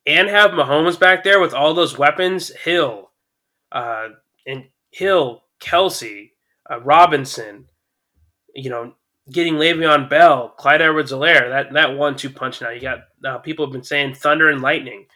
and 0.07 0.29
have 0.29 0.53
Mahomes 0.53 1.01
back 1.01 1.25
there 1.25 1.41
with 1.41 1.53
all 1.53 1.75
those 1.75 1.99
weapons, 1.99 2.51
Hill, 2.55 3.11
uh, 3.73 4.11
and 4.47 4.67
Hill, 4.91 5.43
Kelce, 5.61 6.31
uh, 6.71 6.79
Robinson, 6.81 7.67
you 8.55 8.71
know, 8.71 8.95
getting 9.33 9.55
Le'Veon 9.55 10.09
Bell, 10.09 10.51
Clyde 10.51 10.83
Edwards-Helaire, 10.83 11.49
that 11.49 11.73
that 11.73 11.97
one-two 11.97 12.31
punch. 12.31 12.61
Now 12.61 12.71
you 12.71 12.81
got 12.81 13.01
uh, 13.25 13.39
people 13.39 13.67
have 13.67 13.73
been 13.73 13.83
saying 13.83 14.15
thunder 14.15 14.49
and 14.49 14.63
lightning, 14.63 15.07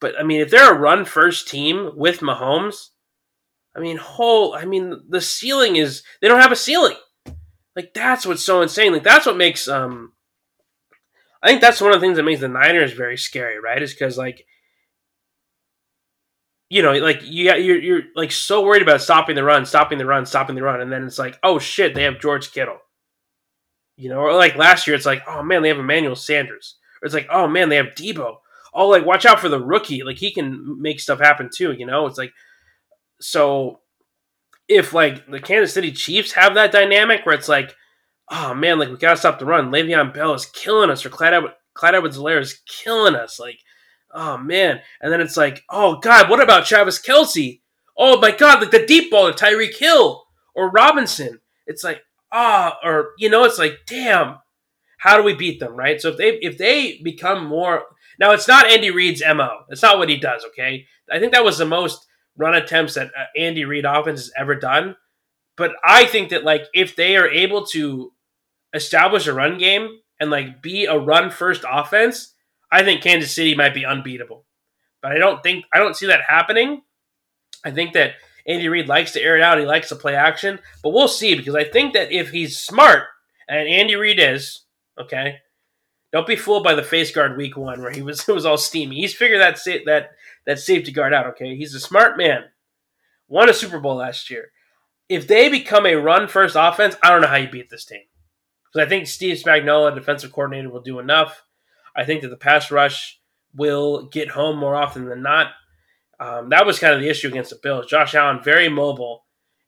but 0.00 0.20
I 0.20 0.22
mean, 0.22 0.42
if 0.42 0.50
they're 0.50 0.74
a 0.74 0.78
run-first 0.78 1.48
team 1.48 1.92
with 1.96 2.20
Mahomes, 2.20 2.90
I 3.74 3.80
mean, 3.80 3.96
whole, 3.96 4.54
I 4.54 4.66
mean, 4.66 5.00
the 5.08 5.22
ceiling 5.22 5.76
is 5.76 6.02
they 6.20 6.28
don't 6.28 6.42
have 6.42 6.52
a 6.52 6.56
ceiling. 6.56 6.96
Like 7.76 7.92
that's 7.92 8.26
what's 8.26 8.42
so 8.42 8.62
insane. 8.62 8.92
Like 8.92 9.04
that's 9.04 9.26
what 9.26 9.36
makes 9.36 9.68
um 9.68 10.14
I 11.42 11.48
think 11.48 11.60
that's 11.60 11.80
one 11.80 11.92
of 11.92 12.00
the 12.00 12.04
things 12.04 12.16
that 12.16 12.24
makes 12.24 12.40
the 12.40 12.48
Niners 12.48 12.94
very 12.94 13.18
scary, 13.18 13.60
right? 13.60 13.82
Is 13.82 13.92
because 13.92 14.18
like 14.18 14.46
you 16.68 16.82
know, 16.82 16.92
like 16.94 17.20
you 17.22 17.52
you're 17.54 17.78
you're 17.78 18.02
like 18.16 18.32
so 18.32 18.64
worried 18.64 18.82
about 18.82 19.02
stopping 19.02 19.36
the 19.36 19.44
run, 19.44 19.66
stopping 19.66 19.98
the 19.98 20.06
run, 20.06 20.26
stopping 20.26 20.56
the 20.56 20.62
run, 20.62 20.80
and 20.80 20.90
then 20.90 21.04
it's 21.04 21.18
like, 21.18 21.38
oh 21.42 21.58
shit, 21.58 21.94
they 21.94 22.02
have 22.02 22.18
George 22.18 22.50
Kittle. 22.52 22.78
You 23.96 24.08
know, 24.08 24.18
or 24.18 24.34
like 24.34 24.56
last 24.56 24.86
year, 24.86 24.96
it's 24.96 25.06
like, 25.06 25.22
oh 25.28 25.42
man, 25.42 25.62
they 25.62 25.68
have 25.68 25.78
Emmanuel 25.78 26.16
Sanders. 26.16 26.76
Or 27.00 27.06
it's 27.06 27.14
like, 27.14 27.28
oh 27.30 27.46
man, 27.46 27.68
they 27.68 27.76
have 27.76 27.94
Deebo." 27.94 28.36
Oh, 28.74 28.88
like 28.88 29.06
watch 29.06 29.24
out 29.24 29.40
for 29.40 29.48
the 29.48 29.62
rookie. 29.62 30.02
Like 30.02 30.18
he 30.18 30.32
can 30.32 30.80
make 30.82 30.98
stuff 31.00 31.20
happen 31.20 31.50
too. 31.54 31.72
You 31.72 31.86
know, 31.86 32.06
it's 32.06 32.18
like 32.18 32.32
so 33.20 33.80
if 34.68 34.92
like 34.92 35.30
the 35.30 35.40
Kansas 35.40 35.74
City 35.74 35.92
Chiefs 35.92 36.32
have 36.32 36.54
that 36.54 36.72
dynamic 36.72 37.24
where 37.24 37.34
it's 37.34 37.48
like, 37.48 37.74
oh 38.30 38.54
man, 38.54 38.78
like 38.78 38.88
we 38.88 38.96
gotta 38.96 39.16
stop 39.16 39.38
the 39.38 39.46
run. 39.46 39.70
Le'Veon 39.70 40.12
Bell 40.12 40.34
is 40.34 40.46
killing 40.46 40.90
us, 40.90 41.04
or 41.04 41.10
Clyde, 41.10 41.34
Ed- 41.34 41.54
Clyde 41.74 41.94
Edwards-Helaire 41.94 42.40
is 42.40 42.60
killing 42.66 43.14
us. 43.14 43.38
Like, 43.38 43.58
oh 44.12 44.38
man, 44.38 44.80
and 45.00 45.12
then 45.12 45.20
it's 45.20 45.36
like, 45.36 45.62
oh 45.70 45.98
god, 45.98 46.28
what 46.28 46.42
about 46.42 46.66
Travis 46.66 47.00
Kelce? 47.00 47.60
Oh 47.96 48.20
my 48.20 48.30
god, 48.30 48.60
like 48.60 48.70
the 48.70 48.86
deep 48.86 49.10
ball 49.10 49.32
to 49.32 49.44
Tyreek 49.44 49.76
Hill 49.76 50.24
or 50.54 50.70
Robinson. 50.70 51.40
It's 51.66 51.84
like, 51.84 52.02
ah, 52.32 52.78
oh, 52.82 52.88
or 52.88 53.10
you 53.18 53.28
know, 53.28 53.44
it's 53.44 53.58
like, 53.58 53.80
damn, 53.86 54.38
how 54.98 55.16
do 55.16 55.22
we 55.22 55.34
beat 55.34 55.60
them, 55.60 55.76
right? 55.76 56.00
So 56.00 56.10
if 56.10 56.16
they 56.16 56.30
if 56.40 56.58
they 56.58 57.00
become 57.02 57.46
more 57.46 57.84
now, 58.18 58.32
it's 58.32 58.48
not 58.48 58.66
Andy 58.66 58.90
Reid's 58.90 59.22
mo. 59.24 59.60
It's 59.68 59.82
not 59.82 59.98
what 59.98 60.08
he 60.08 60.16
does. 60.16 60.44
Okay, 60.46 60.86
I 61.10 61.18
think 61.18 61.32
that 61.32 61.44
was 61.44 61.58
the 61.58 61.66
most 61.66 62.05
run 62.36 62.54
attempts 62.54 62.94
that 62.94 63.08
uh, 63.08 63.24
Andy 63.36 63.64
Reid 63.64 63.84
offense 63.84 64.20
has 64.20 64.32
ever 64.36 64.54
done. 64.54 64.96
But 65.56 65.72
I 65.84 66.04
think 66.04 66.30
that 66.30 66.44
like 66.44 66.66
if 66.74 66.96
they 66.96 67.16
are 67.16 67.28
able 67.28 67.66
to 67.68 68.12
establish 68.74 69.26
a 69.26 69.32
run 69.32 69.58
game 69.58 70.00
and 70.20 70.30
like 70.30 70.62
be 70.62 70.84
a 70.84 70.98
run 70.98 71.30
first 71.30 71.64
offense, 71.68 72.34
I 72.70 72.82
think 72.82 73.02
Kansas 73.02 73.34
City 73.34 73.54
might 73.54 73.74
be 73.74 73.86
unbeatable. 73.86 74.44
But 75.02 75.12
I 75.12 75.18
don't 75.18 75.42
think 75.42 75.64
I 75.72 75.78
don't 75.78 75.96
see 75.96 76.06
that 76.06 76.22
happening. 76.28 76.82
I 77.64 77.70
think 77.70 77.94
that 77.94 78.12
Andy 78.46 78.68
Reid 78.68 78.88
likes 78.88 79.12
to 79.12 79.22
air 79.22 79.36
it 79.36 79.42
out. 79.42 79.58
He 79.58 79.66
likes 79.66 79.88
to 79.88 79.96
play 79.96 80.14
action, 80.14 80.58
but 80.82 80.90
we'll 80.90 81.08
see 81.08 81.34
because 81.34 81.54
I 81.54 81.64
think 81.64 81.94
that 81.94 82.12
if 82.12 82.30
he's 82.30 82.58
smart, 82.58 83.04
and 83.48 83.68
Andy 83.68 83.96
Reid 83.96 84.18
is, 84.20 84.62
okay, 85.00 85.38
don't 86.12 86.26
be 86.26 86.36
fooled 86.36 86.64
by 86.64 86.74
the 86.74 86.82
face 86.82 87.10
guard 87.10 87.36
week 87.36 87.56
one 87.56 87.80
where 87.80 87.90
he 87.90 88.02
was 88.02 88.28
it 88.28 88.32
was 88.32 88.46
all 88.46 88.58
steamy. 88.58 88.96
He's 88.96 89.14
figured 89.14 89.40
that 89.40 89.58
that 89.86 90.10
that 90.46 90.58
safety 90.58 90.92
guard 90.92 91.12
out. 91.12 91.26
Okay, 91.26 91.56
he's 91.56 91.74
a 91.74 91.80
smart 91.80 92.16
man. 92.16 92.44
Won 93.28 93.48
a 93.48 93.54
Super 93.54 93.80
Bowl 93.80 93.96
last 93.96 94.30
year. 94.30 94.50
If 95.08 95.26
they 95.26 95.48
become 95.48 95.86
a 95.86 95.96
run 95.96 96.28
first 96.28 96.56
offense, 96.58 96.96
I 97.02 97.10
don't 97.10 97.20
know 97.20 97.28
how 97.28 97.36
you 97.36 97.48
beat 97.48 97.70
this 97.70 97.84
team. 97.84 98.02
Because 98.64 98.86
I 98.86 98.88
think 98.88 99.06
Steve 99.06 99.36
Spagnuolo, 99.36 99.94
defensive 99.94 100.32
coordinator, 100.32 100.70
will 100.70 100.80
do 100.80 100.98
enough. 100.98 101.42
I 101.94 102.04
think 102.04 102.22
that 102.22 102.28
the 102.28 102.36
pass 102.36 102.70
rush 102.70 103.20
will 103.54 104.06
get 104.06 104.30
home 104.30 104.58
more 104.58 104.74
often 104.74 105.06
than 105.06 105.22
not. 105.22 105.52
Um, 106.18 106.48
that 106.50 106.66
was 106.66 106.78
kind 106.78 106.94
of 106.94 107.00
the 107.00 107.08
issue 107.08 107.28
against 107.28 107.50
the 107.50 107.58
Bills. 107.62 107.86
Josh 107.86 108.14
Allen 108.14 108.42
very 108.42 108.68
mobile, 108.68 109.24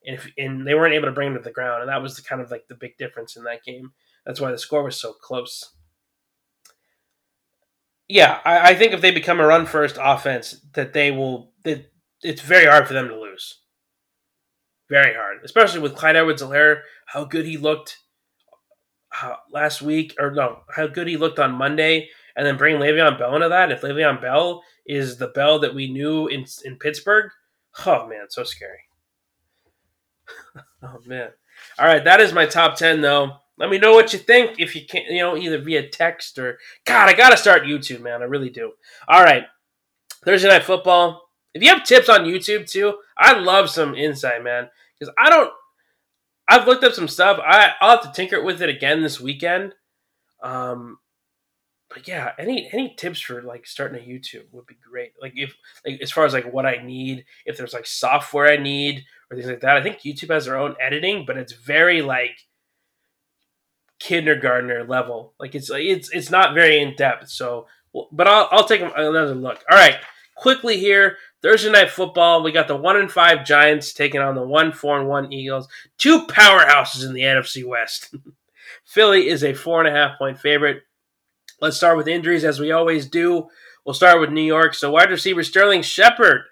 and, 0.06 0.16
if, 0.16 0.30
and 0.38 0.66
they 0.66 0.74
weren't 0.74 0.94
able 0.94 1.06
to 1.06 1.12
bring 1.12 1.28
him 1.28 1.34
to 1.34 1.42
the 1.42 1.50
ground, 1.50 1.82
and 1.82 1.90
that 1.90 2.02
was 2.02 2.16
the 2.16 2.22
kind 2.22 2.40
of 2.40 2.50
like 2.50 2.68
the 2.68 2.74
big 2.74 2.96
difference 2.96 3.36
in 3.36 3.44
that 3.44 3.64
game. 3.64 3.92
That's 4.24 4.40
why 4.40 4.50
the 4.50 4.58
score 4.58 4.82
was 4.82 5.00
so 5.00 5.12
close. 5.12 5.74
Yeah, 8.08 8.40
I, 8.44 8.70
I 8.70 8.74
think 8.74 8.92
if 8.92 9.00
they 9.00 9.10
become 9.10 9.38
a 9.38 9.46
run 9.46 9.66
first 9.66 9.98
offense, 10.00 10.60
that 10.74 10.92
they 10.92 11.10
will. 11.10 11.52
That 11.64 11.90
it's 12.22 12.40
very 12.42 12.66
hard 12.66 12.88
for 12.88 12.94
them 12.94 13.08
to 13.08 13.18
lose. 13.18 13.60
Very 14.88 15.14
hard, 15.14 15.38
especially 15.44 15.80
with 15.80 15.94
Clyde 15.94 16.16
Edwards-Helaire, 16.16 16.80
how 17.06 17.24
good 17.24 17.44
he 17.44 17.58
looked 17.58 17.98
uh, 19.22 19.34
last 19.52 19.82
week, 19.82 20.14
or 20.18 20.30
no, 20.30 20.60
how 20.74 20.86
good 20.86 21.06
he 21.06 21.18
looked 21.18 21.38
on 21.38 21.52
Monday, 21.52 22.08
and 22.34 22.46
then 22.46 22.56
bring 22.56 22.76
Le'Veon 22.76 23.18
Bell 23.18 23.34
into 23.34 23.50
that. 23.50 23.70
If 23.70 23.82
Le'Veon 23.82 24.22
Bell 24.22 24.62
is 24.86 25.18
the 25.18 25.28
Bell 25.28 25.58
that 25.58 25.74
we 25.74 25.92
knew 25.92 26.26
in 26.28 26.46
in 26.64 26.76
Pittsburgh, 26.76 27.30
oh 27.84 28.06
man, 28.06 28.26
so 28.30 28.44
scary. 28.44 28.80
oh 30.82 31.00
man. 31.04 31.28
All 31.78 31.86
right, 31.86 32.04
that 32.04 32.20
is 32.20 32.32
my 32.32 32.46
top 32.46 32.76
ten 32.76 33.02
though. 33.02 33.36
Let 33.58 33.70
me 33.70 33.78
know 33.78 33.92
what 33.92 34.12
you 34.12 34.18
think 34.18 34.60
if 34.60 34.76
you 34.76 34.86
can, 34.86 35.02
you 35.10 35.20
know, 35.20 35.36
either 35.36 35.58
via 35.58 35.88
text 35.88 36.38
or 36.38 36.58
God, 36.84 37.08
I 37.08 37.12
gotta 37.12 37.36
start 37.36 37.64
YouTube, 37.64 38.00
man. 38.00 38.22
I 38.22 38.26
really 38.26 38.50
do. 38.50 38.72
All 39.08 39.22
right, 39.22 39.44
Thursday 40.24 40.48
night 40.48 40.64
football. 40.64 41.28
If 41.54 41.62
you 41.62 41.68
have 41.70 41.84
tips 41.84 42.08
on 42.08 42.20
YouTube 42.20 42.70
too, 42.70 42.98
I 43.16 43.38
love 43.38 43.68
some 43.70 43.94
insight, 43.94 44.44
man. 44.44 44.68
Because 44.98 45.12
I 45.18 45.30
don't. 45.30 45.50
I've 46.48 46.66
looked 46.66 46.84
up 46.84 46.92
some 46.92 47.08
stuff. 47.08 47.38
I 47.44 47.72
I'll 47.80 47.96
have 47.96 48.02
to 48.02 48.12
tinker 48.12 48.42
with 48.42 48.62
it 48.62 48.68
again 48.68 49.02
this 49.02 49.20
weekend. 49.20 49.74
Um, 50.42 50.98
but 51.88 52.06
yeah, 52.06 52.32
any 52.38 52.68
any 52.72 52.94
tips 52.96 53.20
for 53.20 53.42
like 53.42 53.66
starting 53.66 54.00
a 54.00 54.06
YouTube 54.06 54.44
would 54.52 54.66
be 54.66 54.76
great. 54.88 55.12
Like 55.20 55.32
if 55.36 55.56
like 55.86 56.00
as 56.00 56.12
far 56.12 56.24
as 56.24 56.32
like 56.32 56.52
what 56.52 56.66
I 56.66 56.76
need, 56.82 57.24
if 57.46 57.56
there's 57.56 57.72
like 57.72 57.86
software 57.86 58.50
I 58.50 58.56
need 58.56 59.04
or 59.30 59.36
things 59.36 59.48
like 59.48 59.60
that. 59.60 59.76
I 59.76 59.82
think 59.82 60.00
YouTube 60.00 60.32
has 60.32 60.44
their 60.44 60.56
own 60.56 60.76
editing, 60.80 61.24
but 61.26 61.36
it's 61.36 61.52
very 61.52 62.02
like 62.02 62.38
kindergartner 63.98 64.84
level. 64.84 65.34
Like 65.38 65.54
it's 65.54 65.70
it's 65.70 66.10
it's 66.10 66.30
not 66.30 66.54
very 66.54 66.80
in 66.80 66.94
depth. 66.96 67.28
So, 67.28 67.66
but 68.12 68.26
I'll 68.26 68.48
I'll 68.50 68.66
take 68.66 68.80
another 68.80 69.34
look. 69.34 69.62
All 69.70 69.78
right, 69.78 69.96
quickly 70.36 70.78
here. 70.78 71.16
Thursday 71.42 71.70
night 71.70 71.90
football. 71.90 72.42
We 72.42 72.52
got 72.52 72.68
the 72.68 72.76
one 72.76 72.96
and 72.96 73.10
five 73.10 73.44
Giants 73.44 73.92
taking 73.92 74.20
on 74.20 74.34
the 74.34 74.42
one 74.42 74.72
four 74.72 74.98
and 74.98 75.08
one 75.08 75.32
Eagles. 75.32 75.68
Two 75.96 76.26
powerhouses 76.26 77.06
in 77.06 77.12
the 77.12 77.22
NFC 77.22 77.64
West. 77.64 78.14
Philly 78.84 79.28
is 79.28 79.44
a 79.44 79.54
four 79.54 79.84
and 79.84 79.88
a 79.88 79.98
half 79.98 80.18
point 80.18 80.38
favorite. 80.38 80.82
Let's 81.60 81.76
start 81.76 81.96
with 81.96 82.08
injuries 82.08 82.44
as 82.44 82.60
we 82.60 82.72
always 82.72 83.06
do. 83.06 83.48
We'll 83.84 83.94
start 83.94 84.20
with 84.20 84.30
New 84.30 84.42
York. 84.42 84.74
So 84.74 84.90
wide 84.90 85.10
receiver 85.10 85.42
Sterling 85.42 85.82
Shepard. 85.82 86.42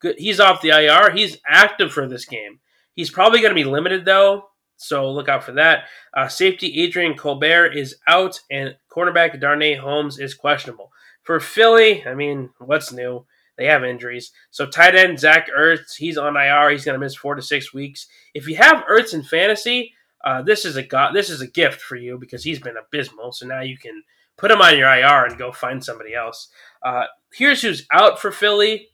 Good. 0.00 0.16
He's 0.18 0.40
off 0.40 0.62
the 0.62 0.70
IR. 0.70 1.10
He's 1.12 1.38
active 1.46 1.92
for 1.92 2.08
this 2.08 2.24
game. 2.24 2.60
He's 2.94 3.10
probably 3.10 3.40
going 3.40 3.54
to 3.54 3.62
be 3.62 3.68
limited 3.68 4.04
though. 4.04 4.48
So 4.82 5.10
look 5.10 5.28
out 5.28 5.44
for 5.44 5.52
that. 5.52 5.84
Uh, 6.12 6.28
safety 6.28 6.82
Adrian 6.82 7.14
Colbert 7.16 7.76
is 7.76 7.96
out, 8.08 8.40
and 8.50 8.76
cornerback 8.90 9.40
Darnay 9.40 9.76
Holmes 9.76 10.18
is 10.18 10.34
questionable. 10.34 10.90
For 11.22 11.38
Philly, 11.38 12.04
I 12.06 12.14
mean, 12.14 12.50
what's 12.58 12.92
new? 12.92 13.24
They 13.56 13.66
have 13.66 13.84
injuries. 13.84 14.32
So 14.50 14.66
tight 14.66 14.96
end 14.96 15.20
Zach 15.20 15.48
Ertz, 15.56 15.96
he's 15.96 16.18
on 16.18 16.36
IR. 16.36 16.70
He's 16.70 16.84
going 16.84 16.94
to 16.94 17.04
miss 17.04 17.14
four 17.14 17.34
to 17.34 17.42
six 17.42 17.72
weeks. 17.72 18.08
If 18.34 18.48
you 18.48 18.56
have 18.56 18.84
Ertz 18.90 19.14
in 19.14 19.22
fantasy, 19.22 19.94
uh, 20.24 20.42
this 20.42 20.64
is 20.64 20.76
a 20.76 20.82
go- 20.82 21.12
this 21.12 21.30
is 21.30 21.40
a 21.40 21.46
gift 21.46 21.80
for 21.80 21.96
you 21.96 22.18
because 22.18 22.42
he's 22.42 22.58
been 22.58 22.76
abysmal. 22.76 23.32
So 23.32 23.46
now 23.46 23.60
you 23.60 23.76
can 23.76 24.02
put 24.36 24.50
him 24.50 24.62
on 24.62 24.76
your 24.76 24.92
IR 24.92 25.26
and 25.26 25.38
go 25.38 25.52
find 25.52 25.84
somebody 25.84 26.14
else. 26.14 26.48
Uh, 26.82 27.04
here's 27.32 27.62
who's 27.62 27.86
out 27.92 28.20
for 28.20 28.32
Philly: 28.32 28.88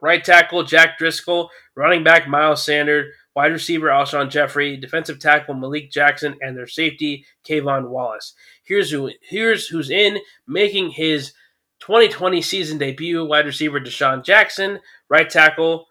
right 0.00 0.24
tackle 0.24 0.64
Jack 0.64 0.98
Driscoll, 0.98 1.50
running 1.74 2.04
back 2.04 2.28
Miles 2.28 2.64
Sanders, 2.64 3.12
wide 3.38 3.52
receiver 3.52 3.86
Alshon 3.86 4.30
Jeffery, 4.30 4.76
defensive 4.76 5.20
tackle 5.20 5.54
Malik 5.54 5.92
Jackson, 5.92 6.34
and 6.40 6.56
their 6.56 6.66
safety 6.66 7.24
K'Von 7.48 7.88
Wallace. 7.88 8.34
Here's 8.64 8.90
who 8.90 9.12
here's 9.22 9.68
who's 9.68 9.90
in 9.90 10.18
making 10.48 10.90
his 10.90 11.34
2020 11.78 12.42
season 12.42 12.78
debut: 12.78 13.24
wide 13.24 13.46
receiver 13.46 13.78
DeSean 13.78 14.24
Jackson, 14.24 14.80
right 15.08 15.30
tackle 15.30 15.86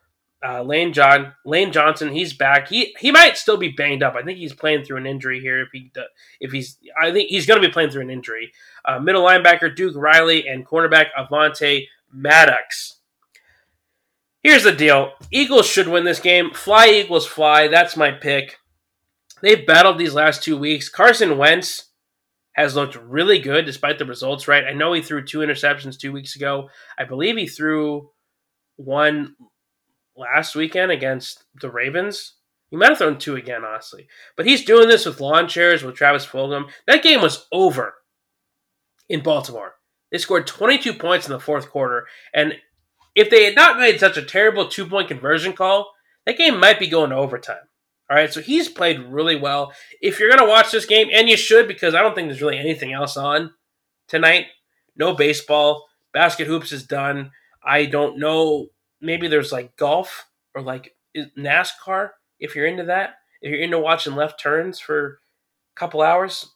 uh, 0.45 0.61
Lane 0.61 0.91
John 0.91 1.35
Lane 1.45 1.71
Johnson. 1.71 2.11
He's 2.11 2.33
back. 2.33 2.67
He 2.67 2.93
he 2.99 3.11
might 3.11 3.37
still 3.37 3.55
be 3.55 3.69
banged 3.69 4.03
up. 4.03 4.15
I 4.15 4.23
think 4.23 4.39
he's 4.39 4.53
playing 4.53 4.83
through 4.83 4.97
an 4.97 5.07
injury 5.07 5.39
here. 5.39 5.61
If 5.61 5.69
he 5.71 5.89
if 6.41 6.51
he's 6.51 6.77
I 7.01 7.13
think 7.13 7.29
he's 7.29 7.45
going 7.45 7.61
to 7.61 7.65
be 7.65 7.71
playing 7.71 7.91
through 7.91 8.01
an 8.01 8.09
injury. 8.09 8.51
Uh, 8.83 8.99
middle 8.99 9.23
linebacker 9.23 9.73
Duke 9.73 9.95
Riley 9.95 10.49
and 10.49 10.67
cornerback 10.67 11.05
Avonte 11.17 11.87
Maddox. 12.11 12.96
Here's 14.43 14.63
the 14.63 14.71
deal: 14.71 15.13
Eagles 15.31 15.67
should 15.67 15.88
win 15.88 16.05
this 16.05 16.19
game. 16.19 16.51
Fly 16.51 16.88
Eagles 16.88 17.25
fly. 17.25 17.67
That's 17.67 17.97
my 17.97 18.11
pick. 18.11 18.57
They've 19.41 19.65
battled 19.65 19.97
these 19.97 20.13
last 20.13 20.43
two 20.43 20.57
weeks. 20.57 20.89
Carson 20.89 21.38
Wentz 21.38 21.91
has 22.53 22.75
looked 22.75 22.95
really 22.95 23.39
good 23.39 23.65
despite 23.65 23.99
the 23.99 24.05
results, 24.05 24.47
right? 24.47 24.65
I 24.65 24.73
know 24.73 24.93
he 24.93 25.01
threw 25.01 25.23
two 25.23 25.39
interceptions 25.39 25.97
two 25.97 26.11
weeks 26.11 26.35
ago. 26.35 26.69
I 26.97 27.03
believe 27.03 27.38
he 27.38 27.47
threw 27.47 28.09
one 28.77 29.35
last 30.15 30.55
weekend 30.55 30.91
against 30.91 31.43
the 31.61 31.69
Ravens. 31.69 32.33
He 32.69 32.75
might 32.75 32.89
have 32.89 32.97
thrown 32.97 33.19
two 33.19 33.35
again, 33.35 33.63
honestly. 33.63 34.07
But 34.35 34.45
he's 34.45 34.65
doing 34.65 34.88
this 34.88 35.05
with 35.05 35.21
lawn 35.21 35.47
chairs 35.47 35.83
with 35.83 35.95
Travis 35.95 36.25
Fulgham. 36.25 36.69
That 36.85 37.03
game 37.03 37.21
was 37.21 37.47
over 37.51 37.93
in 39.07 39.21
Baltimore. 39.21 39.75
They 40.11 40.17
scored 40.17 40.47
22 40.47 40.93
points 40.93 41.27
in 41.27 41.33
the 41.33 41.39
fourth 41.39 41.69
quarter. 41.69 42.07
And 42.33 42.53
if 43.18 43.32
they 43.32 43.45
had 43.45 43.55
not 43.55 43.80
made 43.80 43.99
such 43.99 44.15
a 44.15 44.22
terrible 44.22 44.68
two 44.68 44.86
point 44.86 45.07
conversion 45.07 45.51
call, 45.53 45.91
that 46.28 46.38
game 46.38 46.59
might 46.59 46.80
be 46.80 46.88
going 46.88 47.09
to 47.09 47.15
overtime. 47.15 47.57
All 48.09 48.15
right, 48.15 48.32
so 48.32 48.41
he's 48.41 48.70
played 48.70 48.99
really 48.99 49.36
well. 49.36 49.74
If 49.99 50.20
you're 50.20 50.30
going 50.30 50.39
to 50.39 50.47
watch 50.47 50.72
this 50.72 50.86
game, 50.86 51.09
and 51.11 51.28
you 51.28 51.36
should, 51.36 51.68
because 51.68 51.95
I 51.95 52.01
don't 52.01 52.13
think 52.13 52.30
there's 52.30 52.43
really 52.43 52.59
anything 52.59 52.93
else 52.93 53.18
on 53.18 53.51
tonight, 54.07 54.45
no 54.95 55.13
baseball, 55.13 55.88
basket 56.13 56.47
hoops 56.47 56.72
is 56.72 56.86
done. 56.86 57.32
I 57.65 57.86
don't 57.86 58.20
know. 58.20 58.68
Maybe 59.01 59.28
there's 59.28 59.51
like 59.51 59.76
golf 59.78 60.28
or 60.53 60.61
like 60.61 60.95
NASCAR 61.38 62.11
if 62.39 62.55
you're 62.55 62.68
into 62.68 62.84
that. 62.84 63.15
If 63.41 63.51
you're 63.51 63.59
into 63.59 63.80
watching 63.80 64.15
left 64.15 64.39
turns 64.39 64.80
for 64.80 65.20
a 65.76 65.80
couple 65.80 66.01
hours, 66.01 66.53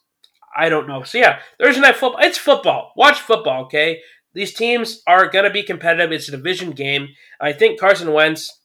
I 0.55 0.69
don't 0.69 0.87
know. 0.87 1.01
So 1.03 1.17
yeah, 1.17 1.39
Thursday 1.59 1.81
night 1.81 1.95
football. 1.95 2.21
It's 2.21 2.37
football. 2.37 2.93
Watch 2.95 3.19
football, 3.19 3.65
okay? 3.65 4.01
These 4.33 4.53
teams 4.53 5.01
are 5.07 5.27
going 5.29 5.45
to 5.45 5.51
be 5.51 5.63
competitive. 5.63 6.11
It's 6.11 6.27
a 6.27 6.31
division 6.31 6.71
game. 6.71 7.09
I 7.39 7.53
think 7.53 7.79
Carson 7.79 8.13
Wentz, 8.13 8.59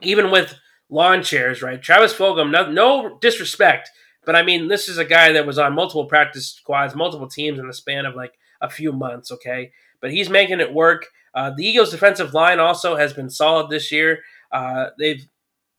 even 0.00 0.30
with 0.30 0.54
lawn 0.88 1.22
chairs, 1.22 1.62
right? 1.62 1.82
Travis 1.82 2.14
Fulgham, 2.14 2.50
no, 2.50 2.70
no 2.70 3.18
disrespect, 3.20 3.90
but 4.24 4.36
I 4.36 4.42
mean, 4.42 4.68
this 4.68 4.88
is 4.88 4.98
a 4.98 5.04
guy 5.04 5.32
that 5.32 5.46
was 5.46 5.58
on 5.58 5.74
multiple 5.74 6.06
practice 6.06 6.48
squads, 6.48 6.94
multiple 6.94 7.28
teams 7.28 7.58
in 7.58 7.66
the 7.66 7.74
span 7.74 8.06
of 8.06 8.14
like 8.14 8.32
a 8.60 8.70
few 8.70 8.92
months, 8.92 9.30
okay? 9.30 9.72
But 10.00 10.12
he's 10.12 10.30
making 10.30 10.60
it 10.60 10.72
work. 10.72 11.06
Uh, 11.34 11.50
the 11.54 11.66
Eagles' 11.66 11.90
defensive 11.90 12.32
line 12.32 12.60
also 12.60 12.96
has 12.96 13.12
been 13.12 13.28
solid 13.28 13.70
this 13.70 13.90
year. 13.92 14.20
Uh, 14.52 14.86
they've 14.98 15.26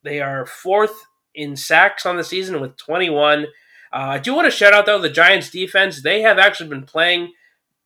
they 0.03 0.21
are 0.21 0.45
fourth 0.45 1.05
in 1.34 1.55
sacks 1.55 2.05
on 2.05 2.17
the 2.17 2.23
season 2.23 2.61
with 2.61 2.78
21. 2.78 3.45
Uh, 3.45 3.45
I 3.91 4.19
do 4.19 4.36
want 4.36 4.45
to 4.45 4.51
shout 4.51 4.73
out 4.73 4.86
though 4.86 4.99
the 4.99 5.09
Giants' 5.09 5.49
defense. 5.49 6.01
They 6.01 6.21
have 6.21 6.38
actually 6.38 6.69
been 6.69 6.84
playing 6.84 7.34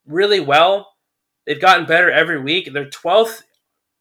really 0.05 0.39
well. 0.39 0.93
They've 1.49 1.59
gotten 1.59 1.87
better 1.87 2.11
every 2.11 2.39
week. 2.39 2.69
They're 2.71 2.85
12th 2.85 3.41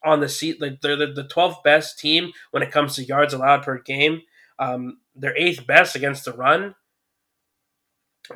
on 0.05 0.21
the 0.21 0.29
seat. 0.29 0.61
Like 0.61 0.83
they're 0.83 0.97
the 0.97 1.27
12th 1.35 1.63
best 1.65 1.99
team 1.99 2.33
when 2.51 2.63
it 2.63 2.71
comes 2.71 2.95
to 2.97 3.05
yards 3.05 3.33
allowed 3.33 3.63
per 3.63 3.81
game. 3.81 4.21
Um, 4.59 4.99
they're 5.17 5.35
eighth 5.35 5.67
best 5.67 5.97
against 5.97 6.27
the 6.27 6.35
run. 6.35 6.75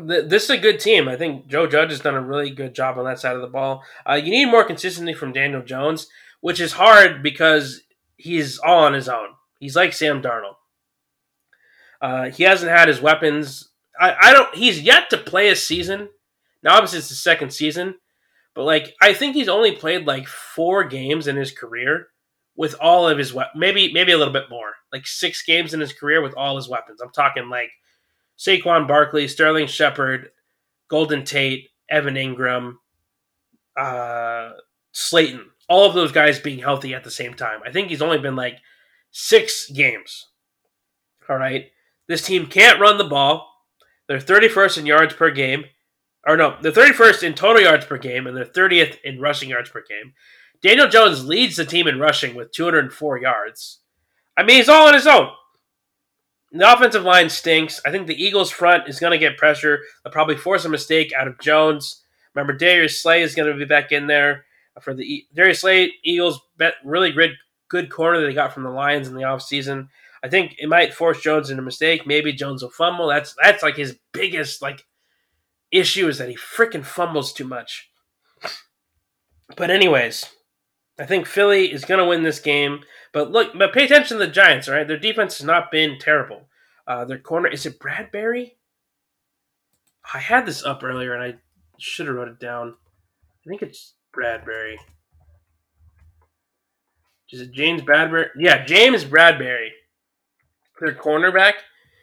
This 0.01 0.45
is 0.45 0.51
a 0.51 0.57
good 0.57 0.81
team. 0.81 1.09
I 1.09 1.17
think 1.17 1.47
Joe 1.47 1.67
Judge 1.67 1.91
has 1.91 2.01
done 2.01 2.15
a 2.15 2.23
really 2.23 2.49
good 2.49 2.75
job 2.75 2.97
on 2.97 3.05
that 3.05 3.21
side 3.21 3.37
of 3.37 3.43
the 3.43 3.49
ball. 3.49 3.83
Uh, 4.09 4.15
you 4.15 4.31
need 4.31 4.47
more 4.47 4.65
consistency 4.65 5.13
from 5.13 5.35
Daniel 5.35 5.63
Jones, 5.63 6.07
which 6.41 6.59
is 6.59 6.73
hard 6.73 7.23
because 7.23 7.83
he's 8.17 8.59
all 8.59 8.85
on 8.85 8.95
his 8.95 9.11
own. 9.11 9.29
He's 9.61 9.77
like 9.77 9.93
Sam 9.93 10.23
Darnold. 10.23 10.55
Uh, 12.01 12.31
he 12.31 12.45
hasn't 12.45 12.73
had 12.73 12.89
his 12.89 13.03
weapons. 13.03 13.69
I, 14.01 14.15
I 14.19 14.33
don't. 14.33 14.55
He's 14.55 14.81
yet 14.81 15.11
to 15.11 15.19
play 15.19 15.51
a 15.51 15.57
season. 15.57 16.09
Now, 16.63 16.77
obviously, 16.77 17.01
it's 17.01 17.11
the 17.11 17.15
second 17.15 17.53
season, 17.53 17.97
but 18.55 18.65
like, 18.65 18.95
I 19.01 19.15
think 19.15 19.35
he's 19.35 19.49
only 19.49 19.73
played 19.73 20.07
like 20.07 20.27
four 20.27 20.85
games 20.85 21.27
in 21.27 21.37
his 21.37 21.53
career 21.53 22.09
with 22.57 22.75
all 22.81 23.09
of 23.09 23.19
his 23.19 23.33
weapons. 23.33 23.59
Maybe 23.59 23.93
maybe 23.93 24.13
a 24.13 24.19
little 24.19 24.33
bit 24.33 24.51
more, 24.51 24.73
like 24.93 25.07
six 25.07 25.43
games 25.43 25.73
in 25.73 25.81
his 25.81 25.93
career 25.93 26.21
with 26.21 26.35
all 26.35 26.57
his 26.57 26.69
weapons. 26.69 27.01
I'm 27.01 27.13
talking 27.13 27.49
like 27.49 27.71
Saquon 28.39 28.87
Barkley, 28.87 29.27
Sterling 29.29 29.67
Shepard, 29.67 30.31
Golden 30.89 31.25
Tate, 31.25 31.71
Evan 31.89 32.15
Engram, 32.15 32.75
uh, 33.77 34.53
Slayton. 34.93 35.47
All 35.69 35.87
of 35.87 35.95
those 35.95 36.13
guys 36.13 36.39
being 36.39 36.59
healthy 36.59 36.93
at 36.93 37.05
the 37.05 37.11
same 37.11 37.35
time. 37.35 37.61
I 37.65 37.73
think 37.73 37.89
he's 37.89 38.03
only 38.03 38.19
been 38.19 38.37
like 38.37 38.59
six 39.11 39.71
games. 39.71 40.29
All 41.29 41.37
right. 41.37 41.71
This 42.09 42.27
team 42.27 42.47
can't 42.47 42.81
run 42.81 42.99
the 42.99 43.05
ball. 43.05 43.49
They're 44.07 44.19
31st 44.19 44.79
in 44.79 44.87
yards 44.87 45.15
per 45.15 45.31
game 45.31 45.65
or 46.27 46.37
no, 46.37 46.57
they're 46.61 46.73
31st 46.73 47.23
in 47.23 47.35
total 47.35 47.63
yards 47.63 47.85
per 47.85 47.99
game 47.99 48.27
and 48.27 48.37
they're 48.37 48.45
30th 48.45 48.99
in 49.05 49.21
rushing 49.21 49.49
yards 49.49 49.71
per 49.71 49.83
game. 49.83 50.13
Daniel 50.63 50.89
Jones 50.89 51.27
leads 51.27 51.57
the 51.57 51.65
team 51.65 51.89
in 51.89 51.99
rushing 51.99 52.35
with 52.35 52.53
204 52.53 53.21
yards. 53.21 53.81
I 54.37 54.45
mean, 54.45 54.57
he's 54.57 54.69
all 54.69 54.89
on 54.89 54.95
his 54.95 55.07
own. 55.07 55.29
The 56.53 56.73
offensive 56.73 57.03
line 57.03 57.31
stinks. 57.31 57.81
I 57.85 57.91
think 57.91 58.07
the 58.07 58.23
Eagles' 58.23 58.51
front 58.51 58.89
is 58.89 59.01
going 59.01 59.13
to 59.13 59.19
get 59.19 59.39
pressure. 59.39 59.81
They'll 60.05 60.13
probably 60.13 60.37
force 60.37 60.65
a 60.65 60.69
mistake 60.69 61.13
out 61.13 61.27
of 61.27 61.41
Jones. 61.41 62.03
Remember, 62.35 62.53
Darius 62.53 63.03
Slay 63.03 63.23
is 63.23 63.35
going 63.35 63.51
to 63.51 63.59
be 63.59 63.65
back 63.65 63.91
in 63.91 64.07
there 64.07 64.45
for 64.81 64.95
the 64.95 65.25
Darius 65.35 65.61
Slay 65.61 65.93
Eagles. 66.05 66.41
Bet 66.57 66.75
really 66.85 67.11
good 67.11 67.33
good 67.69 67.91
corner 67.91 68.21
they 68.21 68.35
got 68.35 68.53
from 68.53 68.65
the 68.65 68.71
Lions 68.71 69.09
in 69.09 69.15
the 69.15 69.23
offseason. 69.23 69.89
I 70.23 70.29
think 70.29 70.55
it 70.59 70.69
might 70.69 70.95
force 70.95 71.21
Jones 71.21 71.51
into 71.51 71.63
a 71.63 71.65
mistake. 71.65 72.07
Maybe 72.07 72.33
Jones 72.33 72.63
will 72.63 72.71
fumble. 72.71 73.09
That's 73.09 73.35
that's 73.43 73.63
like 73.63 73.77
his 73.77 73.99
biggest 74.13 74.63
like 74.63 74.85
issue 75.73 76.09
is 76.09 76.19
that 76.19 76.29
he 76.29 76.37
freaking 76.37 76.85
fumbles 76.85 77.33
too 77.33 77.47
much. 77.47 77.91
But 79.57 79.71
anyways, 79.71 80.27
I 80.99 81.07
think 81.07 81.27
Philly 81.27 81.73
is 81.73 81.85
going 81.85 81.99
to 81.99 82.07
win 82.07 82.23
this 82.23 82.39
game. 82.39 82.81
But 83.13 83.31
look, 83.31 83.59
but 83.59 83.73
pay 83.73 83.85
attention 83.85 84.19
to 84.19 84.25
the 84.25 84.31
Giants. 84.31 84.69
All 84.69 84.75
right, 84.75 84.87
their 84.87 84.99
defense 84.99 85.39
has 85.39 85.47
not 85.47 85.71
been 85.71 85.99
terrible. 85.99 86.49
Uh, 86.87 87.05
their 87.05 87.19
corner 87.19 87.49
is 87.49 87.67
it 87.67 87.79
Bradberry? 87.79 88.53
I 90.13 90.19
had 90.19 90.47
this 90.47 90.65
up 90.65 90.83
earlier 90.83 91.15
and 91.15 91.23
I 91.23 91.39
should 91.79 92.07
have 92.07 92.17
wrote 92.17 92.29
it 92.29 92.41
down. 92.41 92.75
I 93.45 93.49
think 93.49 93.63
it's 93.63 93.95
Bradberry. 94.17 94.77
Is 97.31 97.41
it 97.41 97.53
James 97.53 97.83
Bradberry? 97.83 98.29
Yeah, 98.37 98.65
James 98.65 99.05
Bradberry, 99.05 99.69
Their 100.81 100.95
cornerback. 100.95 101.55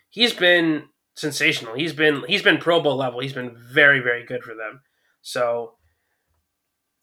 He's 0.10 0.34
been 0.34 0.86
sensational. 1.16 1.76
He's 1.76 1.94
been 1.94 2.24
he's 2.28 2.44
been 2.44 2.58
Pro 2.58 2.82
Bowl 2.82 2.96
level. 2.96 3.20
He's 3.20 3.34
been 3.34 3.56
very 3.56 4.00
very 4.00 4.26
good 4.26 4.44
for 4.44 4.56
them. 4.56 4.82
So 5.22 5.74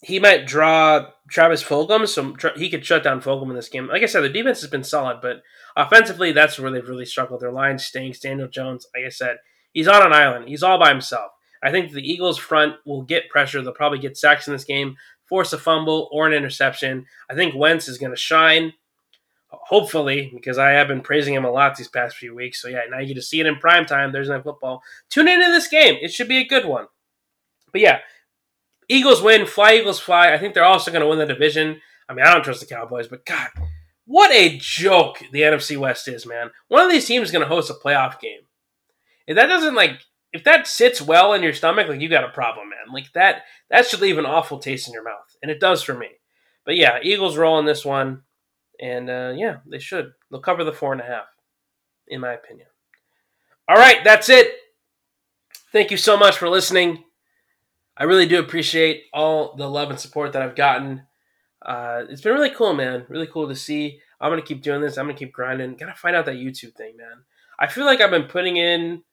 he 0.01 0.19
might 0.19 0.45
draw 0.45 1.07
Travis 1.29 1.63
Fulgham, 1.63 2.07
so 2.07 2.35
he 2.55 2.69
could 2.69 2.85
shut 2.85 3.03
down 3.03 3.21
Fulgham 3.21 3.49
in 3.49 3.55
this 3.55 3.69
game. 3.69 3.87
Like 3.87 4.03
I 4.03 4.05
said, 4.05 4.21
the 4.21 4.29
defense 4.29 4.61
has 4.61 4.69
been 4.69 4.83
solid, 4.83 5.19
but 5.21 5.41
offensively, 5.75 6.31
that's 6.31 6.59
where 6.59 6.71
they've 6.71 6.87
really 6.87 7.05
struggled. 7.05 7.41
Their 7.41 7.51
line 7.51 7.79
stinks. 7.79 8.19
Daniel 8.19 8.47
Jones, 8.47 8.85
like 8.95 9.05
I 9.05 9.09
said, 9.09 9.37
he's 9.71 9.87
on 9.87 10.05
an 10.05 10.13
island. 10.13 10.49
He's 10.49 10.63
all 10.63 10.79
by 10.79 10.89
himself. 10.89 11.31
I 11.63 11.71
think 11.71 11.91
the 11.91 12.07
Eagles' 12.07 12.37
front 12.37 12.75
will 12.85 13.01
get 13.01 13.29
pressure. 13.29 13.61
They'll 13.61 13.73
probably 13.73 13.97
get 13.99 14.17
sacks 14.17 14.47
in 14.47 14.53
this 14.53 14.63
game, 14.63 14.95
force 15.27 15.51
a 15.53 15.57
fumble 15.57 16.09
or 16.11 16.27
an 16.27 16.33
interception. 16.33 17.05
I 17.29 17.33
think 17.33 17.55
Wentz 17.55 17.87
is 17.87 17.97
going 17.97 18.11
to 18.11 18.17
shine, 18.17 18.73
hopefully, 19.49 20.31
because 20.33 20.57
I 20.57 20.71
have 20.71 20.87
been 20.87 21.01
praising 21.01 21.33
him 21.33 21.45
a 21.45 21.51
lot 21.51 21.75
these 21.75 21.87
past 21.87 22.17
few 22.17 22.35
weeks. 22.35 22.61
So, 22.61 22.67
yeah, 22.67 22.81
now 22.89 22.99
you 22.99 23.07
get 23.07 23.15
to 23.15 23.21
see 23.21 23.39
it 23.39 23.45
in 23.45 23.57
prime 23.57 23.85
time. 23.85 24.11
There's 24.11 24.29
no 24.29 24.41
football. 24.41 24.81
Tune 25.09 25.27
into 25.27 25.47
this 25.47 25.67
game. 25.67 25.97
It 26.01 26.11
should 26.11 26.27
be 26.27 26.37
a 26.37 26.47
good 26.47 26.65
one. 26.65 26.87
But, 27.71 27.81
yeah, 27.81 27.99
Eagles 28.89 29.21
win, 29.21 29.45
fly 29.45 29.75
Eagles 29.75 29.99
fly. 29.99 30.33
I 30.33 30.37
think 30.37 30.53
they're 30.53 30.63
also 30.63 30.91
going 30.91 31.01
to 31.01 31.07
win 31.07 31.19
the 31.19 31.25
division. 31.25 31.81
I 32.09 32.13
mean, 32.13 32.25
I 32.25 32.33
don't 32.33 32.43
trust 32.43 32.61
the 32.61 32.65
Cowboys, 32.65 33.07
but 33.07 33.25
God, 33.25 33.49
what 34.05 34.31
a 34.31 34.57
joke 34.57 35.21
the 35.31 35.41
NFC 35.41 35.77
West 35.77 36.07
is, 36.07 36.25
man. 36.25 36.51
One 36.69 36.83
of 36.83 36.91
these 36.91 37.05
teams 37.05 37.27
is 37.27 37.31
going 37.31 37.43
to 37.43 37.53
host 37.53 37.69
a 37.69 37.73
playoff 37.73 38.19
game. 38.19 38.41
If 39.27 39.35
that 39.35 39.47
doesn't 39.47 39.75
like, 39.75 39.99
if 40.31 40.45
that 40.45 40.67
sits 40.67 41.01
well 41.01 41.33
in 41.33 41.43
your 41.43 41.53
stomach, 41.53 41.89
like 41.89 41.99
you 41.99 42.07
got 42.07 42.23
a 42.23 42.29
problem, 42.29 42.69
man. 42.69 42.93
Like 42.93 43.11
that, 43.13 43.43
that 43.69 43.85
should 43.85 43.99
leave 43.99 44.17
an 44.17 44.25
awful 44.25 44.59
taste 44.59 44.87
in 44.87 44.93
your 44.93 45.03
mouth, 45.03 45.35
and 45.41 45.51
it 45.51 45.59
does 45.59 45.83
for 45.83 45.93
me. 45.93 46.07
But 46.65 46.77
yeah, 46.77 46.99
Eagles 47.01 47.37
roll 47.37 47.59
in 47.59 47.65
this 47.65 47.83
one, 47.83 48.23
and 48.79 49.09
uh, 49.09 49.33
yeah, 49.35 49.57
they 49.65 49.79
should. 49.79 50.11
They'll 50.29 50.39
cover 50.39 50.63
the 50.63 50.73
four 50.73 50.91
and 50.91 51.01
a 51.01 51.05
half, 51.05 51.25
in 52.07 52.21
my 52.21 52.33
opinion. 52.33 52.67
All 53.67 53.77
right, 53.77 54.03
that's 54.03 54.29
it. 54.29 54.53
Thank 55.71 55.91
you 55.91 55.97
so 55.97 56.17
much 56.17 56.37
for 56.37 56.49
listening. 56.49 57.03
I 57.97 58.03
really 58.03 58.27
do 58.27 58.39
appreciate 58.39 59.03
all 59.13 59.55
the 59.55 59.69
love 59.69 59.89
and 59.89 59.99
support 59.99 60.33
that 60.33 60.41
I've 60.41 60.55
gotten. 60.55 61.03
Uh, 61.65 62.03
it's 62.09 62.21
been 62.21 62.33
really 62.33 62.51
cool, 62.51 62.73
man. 62.73 63.05
Really 63.09 63.27
cool 63.27 63.47
to 63.47 63.55
see. 63.55 63.99
I'm 64.21 64.31
gonna 64.31 64.41
keep 64.41 64.61
doing 64.61 64.81
this. 64.81 64.97
I'm 64.97 65.05
gonna 65.05 65.17
keep 65.17 65.33
grinding. 65.33 65.75
Gotta 65.75 65.95
find 65.95 66.15
out 66.15 66.25
that 66.25 66.35
YouTube 66.35 66.75
thing, 66.75 66.95
man. 66.97 67.23
I 67.59 67.67
feel 67.67 67.85
like 67.85 68.01
I've 68.01 68.11
been 68.11 68.23
putting 68.23 68.57
in 68.57 69.03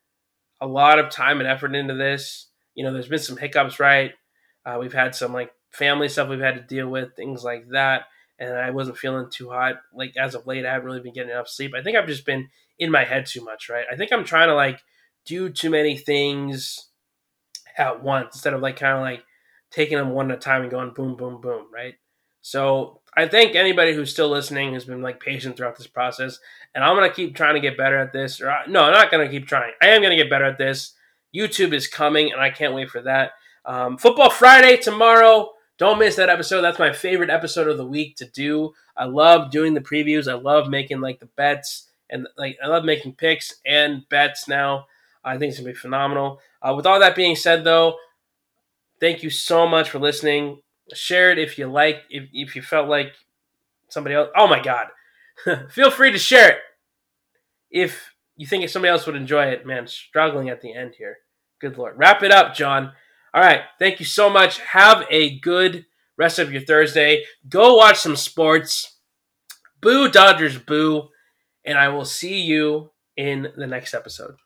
a 0.60 0.66
lot 0.66 0.98
of 0.98 1.10
time 1.10 1.40
and 1.40 1.48
effort 1.48 1.74
into 1.74 1.94
this. 1.94 2.48
You 2.74 2.84
know, 2.84 2.92
there's 2.92 3.08
been 3.08 3.18
some 3.18 3.36
hiccups, 3.36 3.80
right? 3.80 4.12
Uh, 4.64 4.78
we've 4.80 4.92
had 4.92 5.14
some 5.14 5.32
like 5.32 5.52
family 5.70 6.08
stuff 6.08 6.28
we've 6.28 6.40
had 6.40 6.54
to 6.54 6.62
deal 6.62 6.88
with, 6.88 7.16
things 7.16 7.42
like 7.42 7.68
that. 7.70 8.04
And 8.38 8.54
I 8.54 8.70
wasn't 8.70 8.98
feeling 8.98 9.28
too 9.30 9.50
hot. 9.50 9.76
Like 9.94 10.16
as 10.16 10.34
of 10.34 10.46
late, 10.46 10.66
I 10.66 10.72
haven't 10.72 10.86
really 10.86 11.00
been 11.00 11.12
getting 11.12 11.30
enough 11.30 11.48
sleep. 11.48 11.72
I 11.74 11.82
think 11.82 11.96
I've 11.96 12.08
just 12.08 12.26
been 12.26 12.48
in 12.78 12.90
my 12.90 13.04
head 13.04 13.26
too 13.26 13.44
much, 13.44 13.68
right? 13.68 13.84
I 13.90 13.96
think 13.96 14.12
I'm 14.12 14.24
trying 14.24 14.48
to 14.48 14.54
like 14.54 14.80
do 15.24 15.48
too 15.48 15.70
many 15.70 15.96
things 15.96 16.88
at 17.78 18.02
once 18.02 18.34
instead 18.34 18.54
of 18.54 18.60
like 18.60 18.76
kind 18.76 18.96
of 18.96 19.02
like 19.02 19.24
taking 19.70 19.98
them 19.98 20.10
one 20.10 20.30
at 20.30 20.38
a 20.38 20.40
time 20.40 20.62
and 20.62 20.70
going 20.70 20.92
boom, 20.92 21.16
boom, 21.16 21.40
boom, 21.40 21.66
right? 21.72 21.94
So 22.42 23.00
I 23.16 23.26
thank 23.26 23.54
anybody 23.54 23.94
who's 23.94 24.10
still 24.10 24.28
listening 24.28 24.74
has 24.74 24.84
been 24.84 25.02
like 25.02 25.18
patient 25.18 25.56
throughout 25.56 25.76
this 25.76 25.86
process, 25.86 26.38
and 26.74 26.84
I'm 26.84 26.94
gonna 26.96 27.10
keep 27.12 27.34
trying 27.34 27.54
to 27.54 27.60
get 27.60 27.76
better 27.76 27.98
at 27.98 28.12
this. 28.12 28.40
Or 28.40 28.54
no, 28.68 28.84
I'm 28.84 28.92
not 28.92 29.10
gonna 29.10 29.28
keep 29.28 29.46
trying. 29.46 29.72
I 29.80 29.88
am 29.88 30.02
gonna 30.02 30.16
get 30.16 30.30
better 30.30 30.44
at 30.44 30.58
this. 30.58 30.92
YouTube 31.34 31.72
is 31.72 31.88
coming, 31.88 32.32
and 32.32 32.40
I 32.40 32.50
can't 32.50 32.74
wait 32.74 32.90
for 32.90 33.02
that. 33.02 33.32
Um, 33.64 33.96
Football 33.96 34.30
Friday 34.30 34.76
tomorrow. 34.76 35.53
Don't 35.76 35.98
miss 35.98 36.16
that 36.16 36.28
episode. 36.28 36.60
That's 36.60 36.78
my 36.78 36.92
favorite 36.92 37.30
episode 37.30 37.68
of 37.68 37.78
the 37.78 37.86
week 37.86 38.16
to 38.16 38.26
do. 38.26 38.74
I 38.96 39.06
love 39.06 39.50
doing 39.50 39.74
the 39.74 39.80
previews. 39.80 40.30
I 40.30 40.34
love 40.34 40.68
making 40.68 41.00
like 41.00 41.18
the 41.18 41.26
bets 41.26 41.88
and 42.10 42.28
like 42.36 42.56
I 42.62 42.68
love 42.68 42.84
making 42.84 43.14
picks 43.14 43.56
and 43.66 44.08
bets 44.08 44.46
now. 44.46 44.86
I 45.24 45.38
think 45.38 45.50
it's 45.50 45.58
gonna 45.58 45.72
be 45.72 45.78
phenomenal. 45.78 46.40
Uh, 46.62 46.74
with 46.74 46.86
all 46.86 47.00
that 47.00 47.16
being 47.16 47.34
said, 47.34 47.64
though, 47.64 47.96
thank 49.00 49.22
you 49.22 49.30
so 49.30 49.66
much 49.66 49.90
for 49.90 49.98
listening. 49.98 50.60
Share 50.92 51.32
it 51.32 51.38
if 51.38 51.58
you 51.58 51.66
like. 51.66 52.02
If 52.10 52.28
if 52.32 52.54
you 52.54 52.62
felt 52.62 52.88
like 52.88 53.12
somebody 53.88 54.14
else. 54.14 54.28
Oh 54.36 54.46
my 54.46 54.62
God, 54.62 54.88
feel 55.70 55.90
free 55.90 56.12
to 56.12 56.18
share 56.18 56.50
it 56.50 56.58
if 57.70 58.14
you 58.36 58.46
think 58.46 58.68
somebody 58.68 58.90
else 58.90 59.06
would 59.06 59.16
enjoy 59.16 59.46
it. 59.46 59.66
Man, 59.66 59.86
struggling 59.86 60.50
at 60.50 60.60
the 60.60 60.72
end 60.72 60.94
here. 60.96 61.18
Good 61.60 61.78
lord. 61.78 61.96
Wrap 61.96 62.22
it 62.22 62.30
up, 62.30 62.54
John. 62.54 62.92
All 63.34 63.42
right. 63.42 63.62
Thank 63.80 63.98
you 63.98 64.06
so 64.06 64.30
much. 64.30 64.60
Have 64.60 65.04
a 65.10 65.40
good 65.40 65.86
rest 66.16 66.38
of 66.38 66.52
your 66.52 66.62
Thursday. 66.62 67.24
Go 67.48 67.76
watch 67.76 67.98
some 67.98 68.14
sports. 68.14 68.98
Boo 69.80 70.08
Dodgers, 70.08 70.56
boo. 70.56 71.08
And 71.64 71.76
I 71.76 71.88
will 71.88 72.04
see 72.04 72.40
you 72.42 72.92
in 73.16 73.48
the 73.56 73.66
next 73.66 73.92
episode. 73.92 74.36